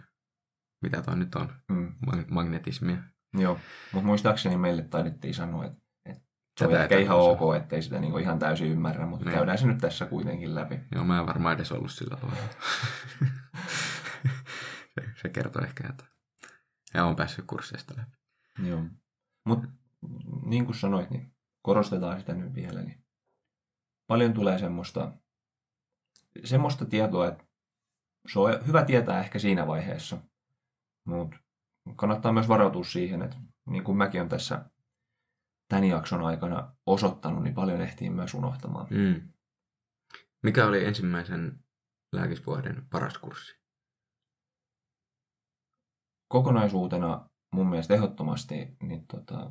mitä 0.83 1.03
toi 1.03 1.17
nyt 1.17 1.35
on, 1.35 1.53
mm. 1.69 1.95
magnetismia. 2.31 2.97
Joo, 3.35 3.59
mutta 3.93 4.07
muistaakseni 4.07 4.57
meille 4.57 4.83
taidettiin 4.83 5.35
sanoa, 5.35 5.65
että, 5.65 5.79
että 6.07 6.23
se 6.59 6.67
on 6.67 6.77
ehkä 6.77 6.99
ihan 6.99 7.19
ok, 7.19 7.41
ettei 7.57 7.83
sitä 7.83 8.01
niinku 8.01 8.19
ihan 8.19 8.39
täysin 8.39 8.71
ymmärrä, 8.71 9.07
mutta 9.07 9.25
Niin. 9.25 9.37
käydään 9.37 9.59
se 9.59 9.67
nyt 9.67 9.79
tässä 9.79 10.07
kuitenkin 10.07 10.55
läpi. 10.55 10.81
Joo, 10.95 11.05
mä 11.05 11.19
en 11.19 11.27
varmaan 11.27 11.55
edes 11.55 11.73
ollut 11.73 11.93
sillä 11.93 12.17
tavalla. 12.17 12.43
se, 14.95 15.09
se 15.23 15.29
kertoo 15.29 15.63
ehkä 15.63 15.87
jotain. 15.87 16.11
Ja 16.95 17.05
on 17.05 17.17
päässyt 17.17 17.45
kursseista 17.47 17.95
läpi. 17.97 18.17
Joo. 18.69 18.85
Mutta 19.47 19.69
niin 20.47 20.65
kuin 20.65 20.77
sanoit, 20.77 21.11
niin 21.11 21.35
korostetaan 21.63 22.21
sitä 22.21 22.35
nyt 22.35 22.55
vielä. 22.55 22.83
Niin 22.83 23.05
paljon 24.07 24.35
tulee 24.35 24.59
semmoista, 24.59 25.13
semmoista 26.45 26.85
tietoa, 26.85 27.29
että 27.29 27.45
se 28.33 28.39
on 28.39 28.67
hyvä 28.67 28.85
tietää 28.85 29.21
ehkä 29.21 29.39
siinä 29.39 29.67
vaiheessa. 29.67 30.19
Mutta 31.05 31.37
kannattaa 31.97 32.33
myös 32.33 32.49
varautua 32.49 32.85
siihen, 32.85 33.23
että 33.23 33.37
niin 33.67 33.85
kuin 33.85 33.99
mäkin 33.99 34.21
olen 34.21 34.29
tässä 34.29 34.71
tämän 35.69 35.85
jakson 35.85 36.23
aikana 36.23 36.75
osoittanut, 36.87 37.43
niin 37.43 37.55
paljon 37.55 37.81
ehtii 37.81 38.11
myös 38.11 38.35
unohtamaan. 38.35 38.87
Mm. 38.91 39.33
Mikä 40.43 40.67
oli 40.67 40.85
ensimmäisen 40.85 41.65
lääkisvuoden 42.13 42.87
paras 42.91 43.19
kurssi? 43.19 43.63
Kokonaisuutena 46.29 47.31
mun 47.53 47.69
mielestä 47.69 47.95
ehdottomasti 47.95 48.77
niin 48.83 49.07
tota, 49.07 49.51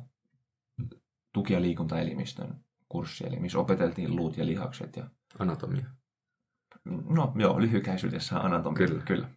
tuki- 1.32 1.52
ja 1.52 1.62
liikuntaelimistön 1.62 2.64
kurssi, 2.88 3.26
eli 3.26 3.36
missä 3.36 3.58
opeteltiin 3.58 4.16
luut 4.16 4.36
ja 4.36 4.46
lihakset 4.46 4.96
ja 4.96 5.10
Anatomia. 5.38 5.86
No 6.84 7.32
joo, 7.36 7.60
lyhykäisyydessä 7.60 8.40
anatomia. 8.40 8.86
Kyllä. 8.86 9.02
Kyllä. 9.02 9.28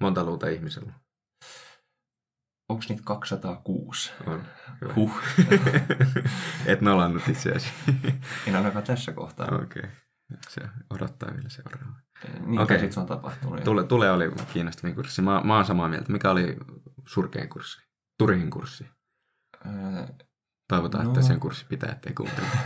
Monta 0.00 0.24
luuta 0.24 0.48
ihmisellä 0.48 0.92
Onko 2.68 2.84
niitä 2.88 3.02
206? 3.04 4.12
on? 4.26 4.44
Huh. 4.96 5.12
Et 6.66 6.80
nolannut 6.80 7.28
itseäsi. 7.28 7.70
En 8.46 8.56
ainakaan 8.56 8.84
tässä 8.84 9.12
kohtaa. 9.12 9.46
Okei. 9.46 9.62
Okay. 9.82 9.90
Se 10.48 10.60
odottaa 10.90 11.30
vielä 11.36 11.48
seuraava. 11.48 11.92
Niin 12.46 12.60
Okei. 12.60 12.62
okay. 12.62 12.78
sit 12.78 12.92
se 12.92 13.00
on 13.00 13.06
tapahtunut. 13.06 13.64
Tule, 13.64 13.84
tule 13.84 14.10
oli 14.10 14.30
kiinnostavin 14.52 14.94
kurssi. 14.94 15.22
Mä, 15.22 15.40
mä 15.44 15.56
oon 15.56 15.64
samaa 15.64 15.88
mieltä. 15.88 16.12
Mikä 16.12 16.30
oli 16.30 16.56
surkein 17.06 17.48
kurssi? 17.48 17.82
Turihin 18.18 18.50
kurssi. 18.50 18.86
Öö, 19.66 20.06
Toivotaan, 20.68 21.04
No. 21.04 21.10
että 21.10 21.22
sen 21.22 21.40
kurssi 21.40 21.66
pitää, 21.66 21.92
ettei 21.92 22.12
kuuntele. 22.14 22.46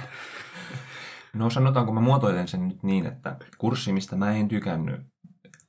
No 1.35 1.51
sanotaanko, 1.51 1.93
mä 1.93 2.01
muotoilen 2.01 2.49
sen 2.49 2.69
nyt 2.69 2.83
niin, 2.83 3.07
että 3.07 3.37
kurssi, 3.59 3.93
mistä 3.93 4.17
mä 4.17 4.33
en 4.33 4.49
tykännyt 4.49 5.01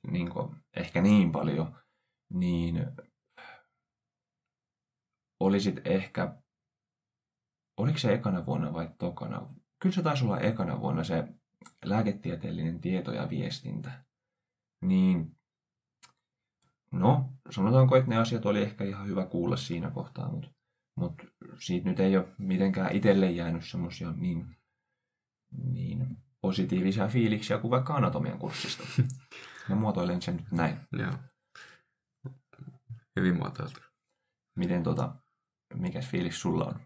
niin 0.07 0.29
ehkä 0.75 1.01
niin 1.01 1.31
paljon, 1.31 1.75
niin 2.33 2.87
olisit 5.39 5.87
ehkä, 5.87 6.35
oliko 7.77 7.97
se 7.97 8.13
ekana 8.13 8.45
vuonna 8.45 8.73
vai 8.73 8.89
tokana? 8.99 9.53
Kyllä 9.79 9.95
se 9.95 10.01
taisi 10.01 10.25
olla 10.25 10.39
ekana 10.39 10.79
vuonna 10.81 11.03
se 11.03 11.27
lääketieteellinen 11.85 12.81
tieto 12.81 13.11
ja 13.13 13.29
viestintä. 13.29 14.03
Niin, 14.81 15.37
no, 16.91 17.29
sanotaanko, 17.49 17.95
että 17.95 18.09
ne 18.09 18.17
asiat 18.17 18.45
oli 18.45 18.61
ehkä 18.61 18.83
ihan 18.83 19.07
hyvä 19.07 19.25
kuulla 19.25 19.57
siinä 19.57 19.89
kohtaa, 19.91 20.31
mutta, 20.31 20.49
mutta 20.95 21.23
siitä 21.59 21.89
nyt 21.89 21.99
ei 21.99 22.17
ole 22.17 22.27
mitenkään 22.37 22.95
itselle 22.95 23.31
jäänyt 23.31 23.65
semmoisia 23.65 24.11
niin 24.11 24.55
niin 25.51 26.17
positiivisia 26.41 27.07
fiiliksiä 27.07 27.57
kuin 27.57 27.71
vaikka 27.71 27.95
anatomian 27.95 28.39
kurssista. 28.39 28.83
Mä 29.69 29.75
muotoilen 29.75 30.21
sen 30.21 30.37
nyt 30.37 30.51
näin. 30.51 30.77
Joo. 30.91 31.13
Hyvin 33.15 33.37
muotoiltu. 33.37 33.79
Miten 34.55 34.83
tota, 34.83 35.15
mikäs 35.73 36.07
fiilis 36.07 36.41
sulla 36.41 36.65
on? 36.65 36.79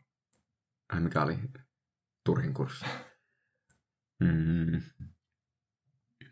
Ai 0.90 1.00
mikä 1.00 1.22
oli 1.22 1.40
Turhin 2.26 2.54
kurssi? 2.54 2.86
Mm. 4.20 4.82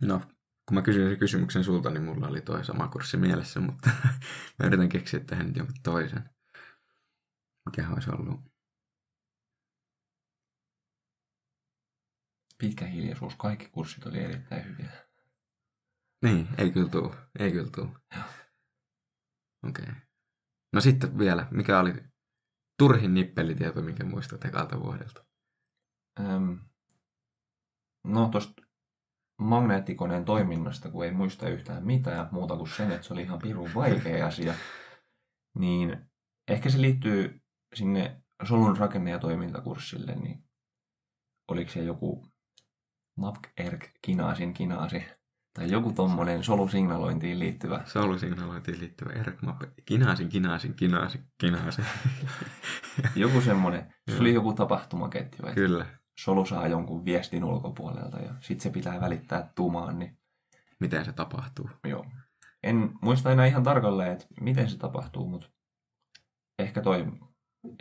No, 0.02 0.20
kun 0.66 0.76
mä 0.76 0.82
kysyin 0.82 1.10
sen 1.10 1.20
kysymyksen 1.20 1.64
sulta, 1.64 1.90
niin 1.90 2.04
mulla 2.04 2.28
oli 2.28 2.42
toi 2.42 2.66
sama 2.66 2.88
kurssi 2.88 3.18
mielessä, 3.18 3.60
mutta 3.60 3.90
mä 4.60 4.68
yritän 4.68 4.90
keksiä 4.90 5.20
tähän 5.20 5.54
jonkun 5.56 5.76
toisen. 5.84 6.30
Mikä 7.66 7.89
olisi 7.89 8.09
ollut? 8.11 8.39
Pitkä 12.57 12.86
hiljaisuus, 12.86 13.36
kaikki 13.36 13.70
kurssit 13.70 14.05
oli 14.05 14.20
erittäin 14.20 14.66
hyviä. 14.66 14.91
Niin, 16.24 16.47
ei 16.57 16.72
kyllä 16.72 16.89
tuu. 16.89 17.16
Ei 17.39 17.51
kyllä 17.51 17.70
tuu. 17.76 17.89
Joo. 18.16 18.24
Okei. 19.68 19.84
Okay. 19.84 19.95
No 20.74 20.82
sitten 20.82 21.18
vielä, 21.18 21.47
mikä 21.51 21.80
oli 21.80 21.93
turhin 22.78 23.13
nippelitieto, 23.13 23.82
minkä 23.82 24.03
muistat 24.03 24.45
ekalta 24.45 24.80
vuodelta? 24.80 25.26
Öm, 26.20 26.59
no 28.03 28.30
tosta 28.30 28.61
magneettikoneen 29.41 30.26
toiminnasta, 30.26 30.91
kun 30.91 31.05
ei 31.05 31.11
muista 31.11 31.49
yhtään 31.49 31.86
mitään 31.86 32.30
muuta 32.32 32.57
kuin 32.57 32.70
sen, 32.70 32.91
että 32.91 33.07
se 33.07 33.13
oli 33.13 33.22
ihan 33.22 33.39
pirun 33.39 33.74
vaikea 33.76 34.28
asia, 34.28 34.53
niin 35.59 36.09
ehkä 36.47 36.70
se 36.70 36.82
liittyy 36.82 37.45
sinne 37.76 38.22
solun 38.48 38.78
rakenne- 38.78 39.12
ja 39.12 39.20
toimintakurssille, 39.20 40.16
niin 40.16 40.44
oliko 41.48 41.72
se 41.72 41.84
joku 41.84 42.28
MAPK-ERG 43.20 43.84
kinaasin 44.02 44.54
kinaasi 44.54 45.04
tai 45.54 45.72
joku 45.72 45.92
tommonen 45.94 46.44
solusignalointiin 46.44 47.40
liittyvä. 47.40 47.82
Soulusignalointiin 47.86 48.80
liittyvä 48.80 49.12
ERCMAP. 49.14 49.62
Kinaasin, 49.86 50.30
kinaasin, 50.30 50.74
kinaasin, 50.74 51.24
kinaasin. 51.38 51.86
Joku 53.16 53.42
semmonen, 53.42 53.94
se 54.12 54.20
oli 54.20 54.34
joku 54.34 54.54
tapahtumaketju, 54.54 55.40
että 55.46 55.56
Kyllä. 55.56 55.86
solu 56.20 56.46
saa 56.46 56.68
jonkun 56.68 57.06
viestin 57.06 57.44
ulkopuolelta 57.44 58.18
ja 58.18 58.34
sitten 58.40 58.64
se 58.64 58.70
pitää 58.70 59.02
välittää 59.02 59.52
tumaan, 59.56 60.00
niin 60.00 60.18
Miten 60.80 61.06
se 61.06 61.14
tapahtuu? 61.14 61.70
joo. 61.88 62.06
En 62.64 62.90
muista 63.02 63.32
enää 63.32 63.46
ihan 63.46 63.64
tarkalleen, 63.64 64.12
että 64.12 64.26
miten 64.42 64.70
se 64.70 64.78
tapahtuu, 64.78 65.28
mutta 65.30 65.50
ehkä 66.60 66.82
toi 66.82 67.06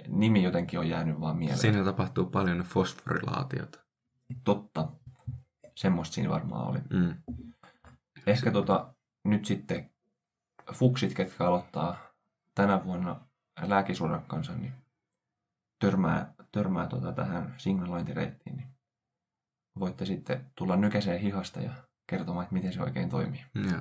nimi 0.09 0.43
jotenkin 0.43 0.79
on 0.79 0.89
jäänyt 0.89 1.21
vaan 1.21 1.37
mieleen. 1.37 1.59
Siinä 1.59 1.85
tapahtuu 1.85 2.27
paljon 2.27 2.59
fosforilaatiota. 2.59 3.85
Totta. 4.45 4.89
Semmoista 5.75 6.15
siinä 6.15 6.31
varmaan 6.31 6.67
oli. 6.67 6.79
Mm. 6.91 7.15
Ehkä 8.27 8.51
tota, 8.51 8.95
nyt 9.25 9.45
sitten 9.45 9.91
fuksit, 10.73 11.15
ketkä 11.15 11.47
aloittaa 11.47 11.97
tänä 12.55 12.85
vuonna 12.85 13.21
lääkisurakkansa, 13.63 14.55
niin 14.57 14.73
törmää, 15.81 16.35
törmää 16.53 16.87
tota 16.87 17.13
tähän 17.13 17.55
signalointireittiin, 17.59 18.57
niin 18.57 18.69
voitte 19.81 20.05
sitten 20.07 20.51
tulla 20.55 20.77
nykäiseen 20.77 21.21
hihasta 21.21 21.61
ja 21.61 21.71
kertomaan, 22.07 22.43
että 22.43 22.55
miten 22.55 22.73
se 22.73 22.83
oikein 22.83 23.11
toimii. 23.11 23.45
Joo. 23.71 23.81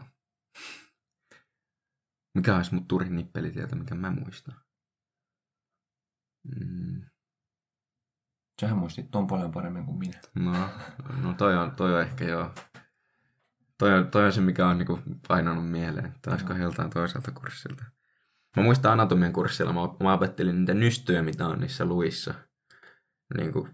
Mikä 2.35 2.55
olisi 2.55 2.75
mut 2.75 2.87
turhin 2.87 3.15
nippelitieto, 3.15 3.75
mikä 3.75 3.95
mä 3.95 4.11
muistan? 4.11 4.62
Mm. 6.43 7.01
Sähän 8.61 8.77
muistit 8.77 9.11
ton 9.11 9.27
paljon 9.27 9.51
paremmin 9.51 9.85
kuin 9.85 9.97
minä. 9.97 10.19
No, 10.35 10.69
no 11.23 11.33
toi, 11.33 11.57
on, 11.57 11.71
toi 11.71 11.95
on 11.95 12.01
ehkä 12.01 12.25
joo. 12.25 12.51
Toi 13.77 13.93
on, 13.93 14.11
toi 14.11 14.25
on 14.25 14.31
se, 14.33 14.41
mikä 14.41 14.67
on 14.67 14.77
niinku 14.77 14.99
painanut 15.27 15.71
mieleen. 15.71 16.05
että 16.05 16.31
olisiko 16.31 16.53
joltain 16.53 16.89
toiselta 16.89 17.31
kurssilta. 17.31 17.83
Mä 18.57 18.63
muistan 18.63 18.91
anatomian 18.91 19.33
kurssilla, 19.33 19.73
mä, 19.73 19.79
mä 20.03 20.13
opettelin 20.13 20.59
niitä 20.59 20.73
nystöjä, 20.73 21.23
mitä 21.23 21.47
on 21.47 21.59
niissä 21.59 21.85
luissa. 21.85 22.33
Niinku, 23.37 23.69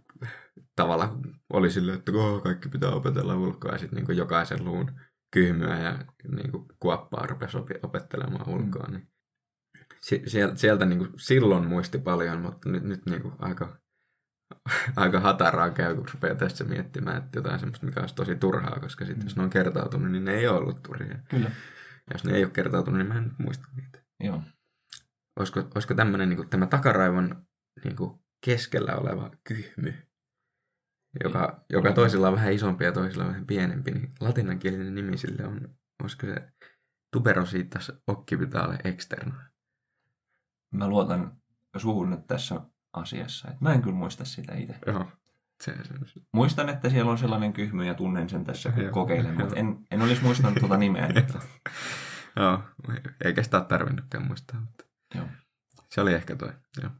tavallaan 0.75 1.21
oli 1.53 1.71
silleen, 1.71 1.97
että 1.97 2.11
oh, 2.11 2.43
kaikki 2.43 2.69
pitää 2.69 2.89
opetella 2.89 3.35
ulkoa. 3.35 3.71
Ja 3.71 3.77
sitten 3.77 3.97
niinku 3.97 4.11
jokaisen 4.11 4.65
luun 4.65 4.91
kyhmyä 5.31 5.79
ja 5.79 6.05
niinku 6.31 6.65
kuoppaa 6.79 7.27
rupesi 7.27 7.57
opettelemaan 7.83 8.49
ulkoa. 8.49 8.87
Niin. 8.87 9.07
Si- 10.01 10.23
sieltä, 10.27 10.55
sieltä 10.55 10.85
niinku 10.85 11.07
silloin 11.17 11.67
muisti 11.67 11.97
paljon, 11.97 12.41
mutta 12.41 12.69
nyt, 12.69 12.83
nyt 12.83 13.05
niinku 13.05 13.33
aika 13.39 13.79
aika 14.95 15.19
hataraa 15.19 15.69
käy, 15.69 15.95
kun 15.95 16.09
rupeaa 16.13 16.35
tässä 16.35 16.63
miettimään, 16.63 17.17
että 17.17 17.37
jotain 17.39 17.59
semmoista, 17.59 17.85
mikä 17.85 17.99
olisi 17.99 18.15
tosi 18.15 18.35
turhaa, 18.35 18.79
koska 18.79 19.05
sitten 19.05 19.25
jos 19.25 19.35
ne 19.35 19.43
on 19.43 19.49
kertautunut, 19.49 20.11
niin 20.11 20.25
ne 20.25 20.33
ei 20.33 20.47
ole 20.47 20.59
ollut 20.59 20.83
turhia. 20.83 21.19
Kyllä. 21.29 21.49
Ja 21.49 22.13
jos 22.13 22.23
ne 22.23 22.33
ei 22.33 22.43
ole 22.43 22.51
kertautunut, 22.51 22.97
niin 22.97 23.07
mä 23.07 23.17
en 23.17 23.23
nyt 23.23 23.39
muista 23.39 23.67
niitä. 23.75 24.03
Joo. 24.19 24.41
Olisiko, 25.39 25.59
olisiko 25.75 25.93
tämmöinen 25.93 26.29
niin 26.29 26.49
tämä 26.49 26.65
takaraivon 26.65 27.45
niin 27.83 27.95
kuin 27.95 28.19
keskellä 28.45 28.95
oleva 28.95 29.31
kyhmy, 29.43 29.93
joka, 31.23 31.65
joka 31.69 31.93
toisilla 31.93 32.27
on 32.27 32.35
vähän 32.35 32.53
isompi 32.53 32.85
ja 32.85 32.91
toisilla 32.91 33.23
on 33.23 33.29
vähän 33.29 33.45
pienempi, 33.45 33.91
niin 33.91 34.11
latinankielinen 34.19 34.95
nimi 34.95 35.17
sille 35.17 35.45
on, 35.45 35.75
olisiko 36.03 36.27
se 36.27 36.35
tuberositas 37.13 37.91
occipitale 38.07 38.77
externa. 38.83 39.48
Mä 40.71 40.87
luotan 40.87 41.37
suhun 41.77 42.09
nyt 42.09 42.27
tässä 42.27 42.61
asiassa. 42.93 43.51
Et 43.51 43.61
mä 43.61 43.73
en 43.73 43.81
kyllä 43.81 43.95
muista 43.95 44.25
sitä 44.25 44.55
itse. 44.55 44.79
Joo, 44.87 45.11
se, 45.63 45.75
se, 45.83 45.93
se. 46.05 46.21
Muistan, 46.33 46.69
että 46.69 46.89
siellä 46.89 47.11
on 47.11 47.17
sellainen 47.17 47.53
kyhmy 47.53 47.85
ja 47.85 47.93
tunnen 47.93 48.29
sen 48.29 48.45
tässä, 48.45 48.71
kun 48.71 48.83
Joo, 48.83 48.91
kokeilen, 48.91 49.37
mutta 49.39 49.55
en, 49.55 49.79
en 49.91 50.01
olisi 50.01 50.23
muistanut 50.23 50.59
tuota 50.59 50.77
nimeä. 50.77 51.09
Joo, 52.35 52.63
eikä 53.25 53.43
sitä 53.43 53.57
ole 53.57 53.65
tarvinnutkaan 53.65 54.27
muistaa. 54.27 54.59
Mutta. 54.59 54.83
Joo. 55.15 55.27
se 55.89 56.01
oli 56.01 56.13
ehkä 56.13 56.35
toi. 56.35 56.53
Joo. 56.81 56.91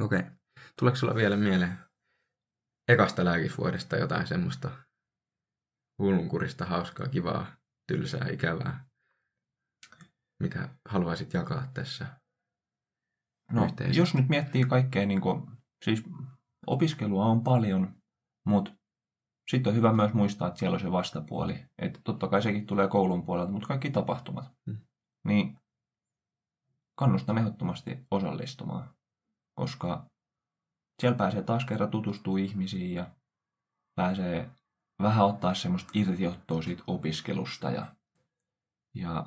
Okei. 0.00 0.18
Okay. 0.18 0.30
Tuleeko 0.78 0.96
sulla 0.96 1.14
vielä 1.14 1.36
mieleen 1.36 1.78
ekasta 2.88 3.24
lääkisvuodesta 3.24 3.96
jotain 3.96 4.26
semmoista 4.26 4.70
hullunkurista, 5.98 6.64
hauskaa, 6.64 7.08
kivaa, 7.08 7.46
tylsää, 7.86 8.28
ikävää, 8.28 8.84
mitä 10.42 10.68
haluaisit 10.88 11.34
jakaa 11.34 11.70
tässä 11.74 12.19
No, 13.50 13.68
jos 13.96 14.14
nyt 14.14 14.28
miettii 14.28 14.64
kaikkea, 14.64 15.06
niin 15.06 15.20
kuin, 15.20 15.42
siis 15.84 16.04
opiskelua 16.66 17.26
on 17.26 17.42
paljon, 17.42 17.94
mutta 18.46 18.72
sitten 19.50 19.70
on 19.70 19.76
hyvä 19.76 19.92
myös 19.92 20.14
muistaa, 20.14 20.48
että 20.48 20.58
siellä 20.58 20.74
on 20.74 20.80
se 20.80 20.92
vastapuoli. 20.92 21.66
Että 21.78 22.00
totta 22.04 22.28
kai 22.28 22.42
sekin 22.42 22.66
tulee 22.66 22.88
koulun 22.88 23.24
puolelta, 23.24 23.52
mutta 23.52 23.68
kaikki 23.68 23.90
tapahtumat. 23.90 24.52
Mm. 24.66 24.78
Niin 25.26 25.58
kannustan 26.98 27.38
ehdottomasti 27.38 28.06
osallistumaan, 28.10 28.94
koska 29.54 30.06
siellä 31.00 31.18
pääsee 31.18 31.42
taas 31.42 31.64
kerran 31.64 31.90
tutustuu 31.90 32.36
ihmisiin 32.36 32.94
ja 32.94 33.10
pääsee 33.94 34.50
vähän 35.02 35.26
ottaa 35.26 35.54
semmoista 35.54 35.90
irtiottoa 35.94 36.62
siitä 36.62 36.82
opiskelusta. 36.86 37.70
Ja, 37.70 37.94
ja 38.94 39.26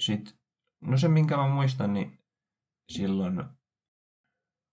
sitten, 0.00 0.38
no 0.80 0.98
se 0.98 1.08
minkä 1.08 1.36
mä 1.36 1.48
muistan, 1.48 1.94
niin 1.94 2.17
silloin, 2.88 3.44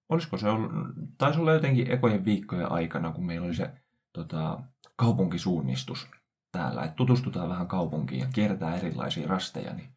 olisiko 0.09 0.37
se 0.37 0.49
ollut, 0.49 0.71
taisi 1.17 1.39
olla 1.39 1.53
jotenkin 1.53 1.91
ekojen 1.91 2.25
viikkojen 2.25 2.71
aikana, 2.71 3.11
kun 3.11 3.25
meillä 3.25 3.45
oli 3.45 3.55
se 3.55 3.73
tota, 4.13 4.63
kaupunkisuunnistus 4.95 6.07
täällä, 6.51 6.83
että 6.83 6.95
tutustutaan 6.95 7.49
vähän 7.49 7.67
kaupunkiin 7.67 8.21
ja 8.21 8.27
kiertää 8.33 8.75
erilaisia 8.75 9.27
rasteja, 9.27 9.73
niin, 9.73 9.95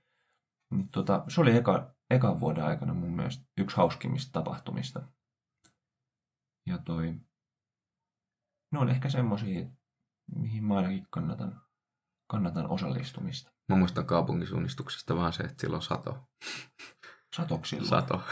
niin 0.71 0.89
tota, 0.89 1.25
se 1.29 1.41
oli 1.41 1.57
eka, 1.57 1.95
ekan 2.11 2.41
vuoden 2.41 2.65
aikana 2.65 2.95
mun 2.95 3.17
mielestä 3.17 3.45
yksi 3.59 3.77
hauskimmista 3.77 4.33
tapahtumista. 4.33 5.09
Ja 6.67 6.79
toi, 6.79 7.21
ne 8.73 8.79
on 8.79 8.89
ehkä 8.89 9.09
semmosia, 9.09 9.67
mihin 10.37 10.65
mä 10.65 10.77
ainakin 10.77 11.07
kannatan, 11.11 11.63
kannatan 12.31 12.71
osallistumista. 12.71 13.51
Mä 13.69 13.77
muistan 13.77 14.07
kaupunkisuunnistuksesta 14.07 15.17
vaan 15.17 15.33
se, 15.33 15.43
että 15.43 15.61
silloin 15.61 15.83
sato. 15.83 16.29
Satoksilla. 17.37 17.89
Sato. 17.89 18.23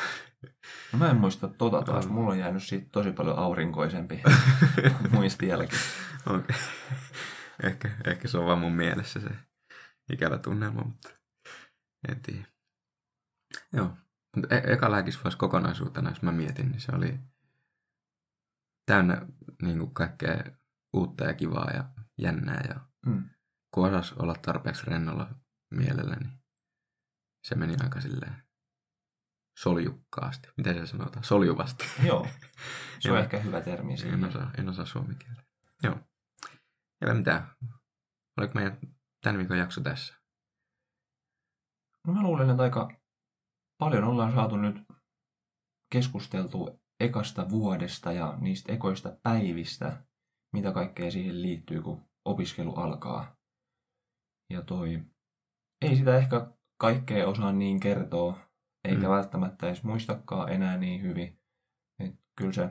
No 0.92 0.98
mä 0.98 1.10
en 1.10 1.16
muista 1.16 1.48
tota 1.48 1.82
taas. 1.82 2.08
Mulla 2.08 2.30
on 2.30 2.38
jäänyt 2.38 2.62
siitä 2.62 2.88
tosi 2.92 3.12
paljon 3.12 3.38
aurinkoisempi 3.38 4.22
muisti 5.12 5.46
jälkeen. 5.48 5.82
Okay. 6.26 6.56
ehkä, 7.62 7.90
ehkä 8.06 8.28
se 8.28 8.38
on 8.38 8.46
vaan 8.46 8.58
mun 8.58 8.72
mielessä 8.72 9.20
se 9.20 9.28
ikävä 10.12 10.38
tunnelma, 10.38 10.84
mutta 10.84 11.08
en 12.08 12.20
tiedä. 12.22 12.46
Joo. 13.72 13.96
Mutta 14.36 14.54
e- 14.54 14.72
eka 14.72 14.90
lääkisvuosi 14.90 15.36
kokonaisuutena, 15.36 16.10
jos 16.10 16.22
mä 16.22 16.32
mietin, 16.32 16.70
niin 16.70 16.80
se 16.80 16.92
oli 16.94 17.20
täynnä 18.86 19.26
niin 19.62 19.78
kuin 19.78 19.94
kaikkea 19.94 20.44
uutta 20.92 21.24
ja 21.24 21.34
kivaa 21.34 21.70
ja 21.74 21.84
jännää. 22.18 22.64
Ja 22.68 22.80
Mm. 23.06 23.30
kun 23.74 23.88
osasi 23.88 24.14
olla 24.18 24.34
tarpeeksi 24.42 24.86
rennolla 24.86 25.28
mielellä, 25.70 26.16
niin 26.16 26.32
se 27.46 27.54
meni 27.54 27.74
aika 27.82 28.00
silleen 28.00 28.45
soljukkaasti. 29.58 30.48
Miten 30.56 30.74
se 30.74 30.86
sanotaan? 30.86 31.24
Soljuvasti. 31.24 31.84
Joo, 32.06 32.26
se 33.00 33.12
on 33.12 33.18
ehkä 33.18 33.38
hyvä 33.38 33.60
termi 33.60 33.92
En 33.92 33.98
siihen. 33.98 34.24
osaa, 34.24 34.50
en 34.58 34.68
osaa 34.68 34.86
suomen 34.86 35.16
kieltä. 35.18 35.42
Joo. 35.82 36.00
Ei 37.06 37.14
mitään. 37.14 37.54
Oliko 38.38 38.54
meidän 38.54 38.78
tämän 39.22 39.38
viikon 39.38 39.58
jakso 39.58 39.80
tässä? 39.80 40.14
No 42.06 42.12
mä 42.12 42.22
luulen, 42.22 42.50
että 42.50 42.62
aika 42.62 42.88
paljon 43.78 44.04
ollaan 44.04 44.32
saatu 44.32 44.56
nyt 44.56 44.76
keskusteltu 45.92 46.80
ekasta 47.00 47.50
vuodesta 47.50 48.12
ja 48.12 48.36
niistä 48.40 48.72
ekoista 48.72 49.16
päivistä, 49.22 50.04
mitä 50.52 50.72
kaikkea 50.72 51.10
siihen 51.10 51.42
liittyy, 51.42 51.82
kun 51.82 52.04
opiskelu 52.24 52.74
alkaa. 52.74 53.36
Ja 54.50 54.62
toi, 54.62 55.02
ei 55.82 55.96
sitä 55.96 56.16
ehkä 56.16 56.50
kaikkea 56.80 57.28
osaa 57.28 57.52
niin 57.52 57.80
kertoa, 57.80 58.45
eikä 58.86 59.06
Mm. 59.06 59.08
välttämättä 59.14 59.66
edes 59.66 59.82
muistakaan 59.82 60.52
enää 60.52 60.76
niin 60.76 61.02
hyvin. 61.02 61.38
Et 61.98 62.14
kyllä 62.36 62.52
se, 62.52 62.68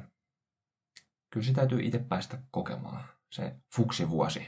kyllä 1.34 1.46
se 1.46 1.54
täytyy 1.54 1.80
itse 1.84 2.00
päästä 2.00 2.38
kokemaan, 2.52 3.04
se 3.32 3.56
fuksivuosi. 3.76 4.48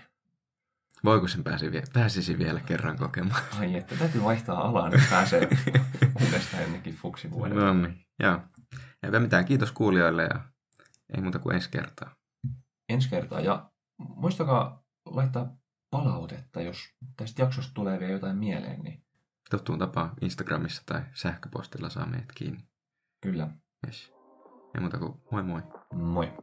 Voiko 1.03 1.27
sen 1.27 1.43
pääsi 1.43 1.71
pääsisi 1.93 2.37
vielä 2.37 2.59
kerran 2.59 2.97
kokemaan? 2.97 3.41
Ai 3.59 3.75
että, 3.75 3.95
täytyy 3.95 4.23
vaihtaa 4.23 4.61
alaa, 4.67 4.89
niin 4.89 5.03
pääsee 5.09 5.47
uudestaan 6.25 6.63
jonnekin 6.63 6.95
fuksivuodelle. 6.95 7.61
no 7.65 7.73
niin, 7.73 8.05
joo. 8.19 8.39
Eipä 9.03 9.19
mitään. 9.19 9.45
Kiitos 9.45 9.71
kuulijoille 9.71 10.23
ja 10.23 10.39
ei 11.15 11.21
muuta 11.21 11.39
kuin 11.39 11.55
ensi 11.55 11.69
kertaa. 11.69 12.15
ensi 12.89 13.09
kertaa. 13.09 13.39
Ja 13.39 13.71
muistakaa 13.99 14.83
laittaa 15.05 15.57
palautetta, 15.91 16.61
jos 16.61 16.77
tästä 17.17 17.41
jaksosta 17.41 17.73
tulee 17.73 17.99
vielä 17.99 18.11
jotain 18.11 18.37
mieleen, 18.37 18.81
niin 18.81 19.03
Tuttuun 19.49 19.79
tapaan 19.79 20.11
Instagramissa 20.21 20.81
tai 20.85 21.01
sähköpostilla 21.13 21.89
saa 21.89 22.05
meidät 22.05 22.31
kiinni. 22.35 22.59
kyllä, 23.21 23.47
Yes. 23.87 24.11
Ei 24.75 24.81
muuta 24.81 24.97
kuin 24.97 25.13
moi 25.31 25.43
moi. 25.43 25.61
moi. 25.93 26.33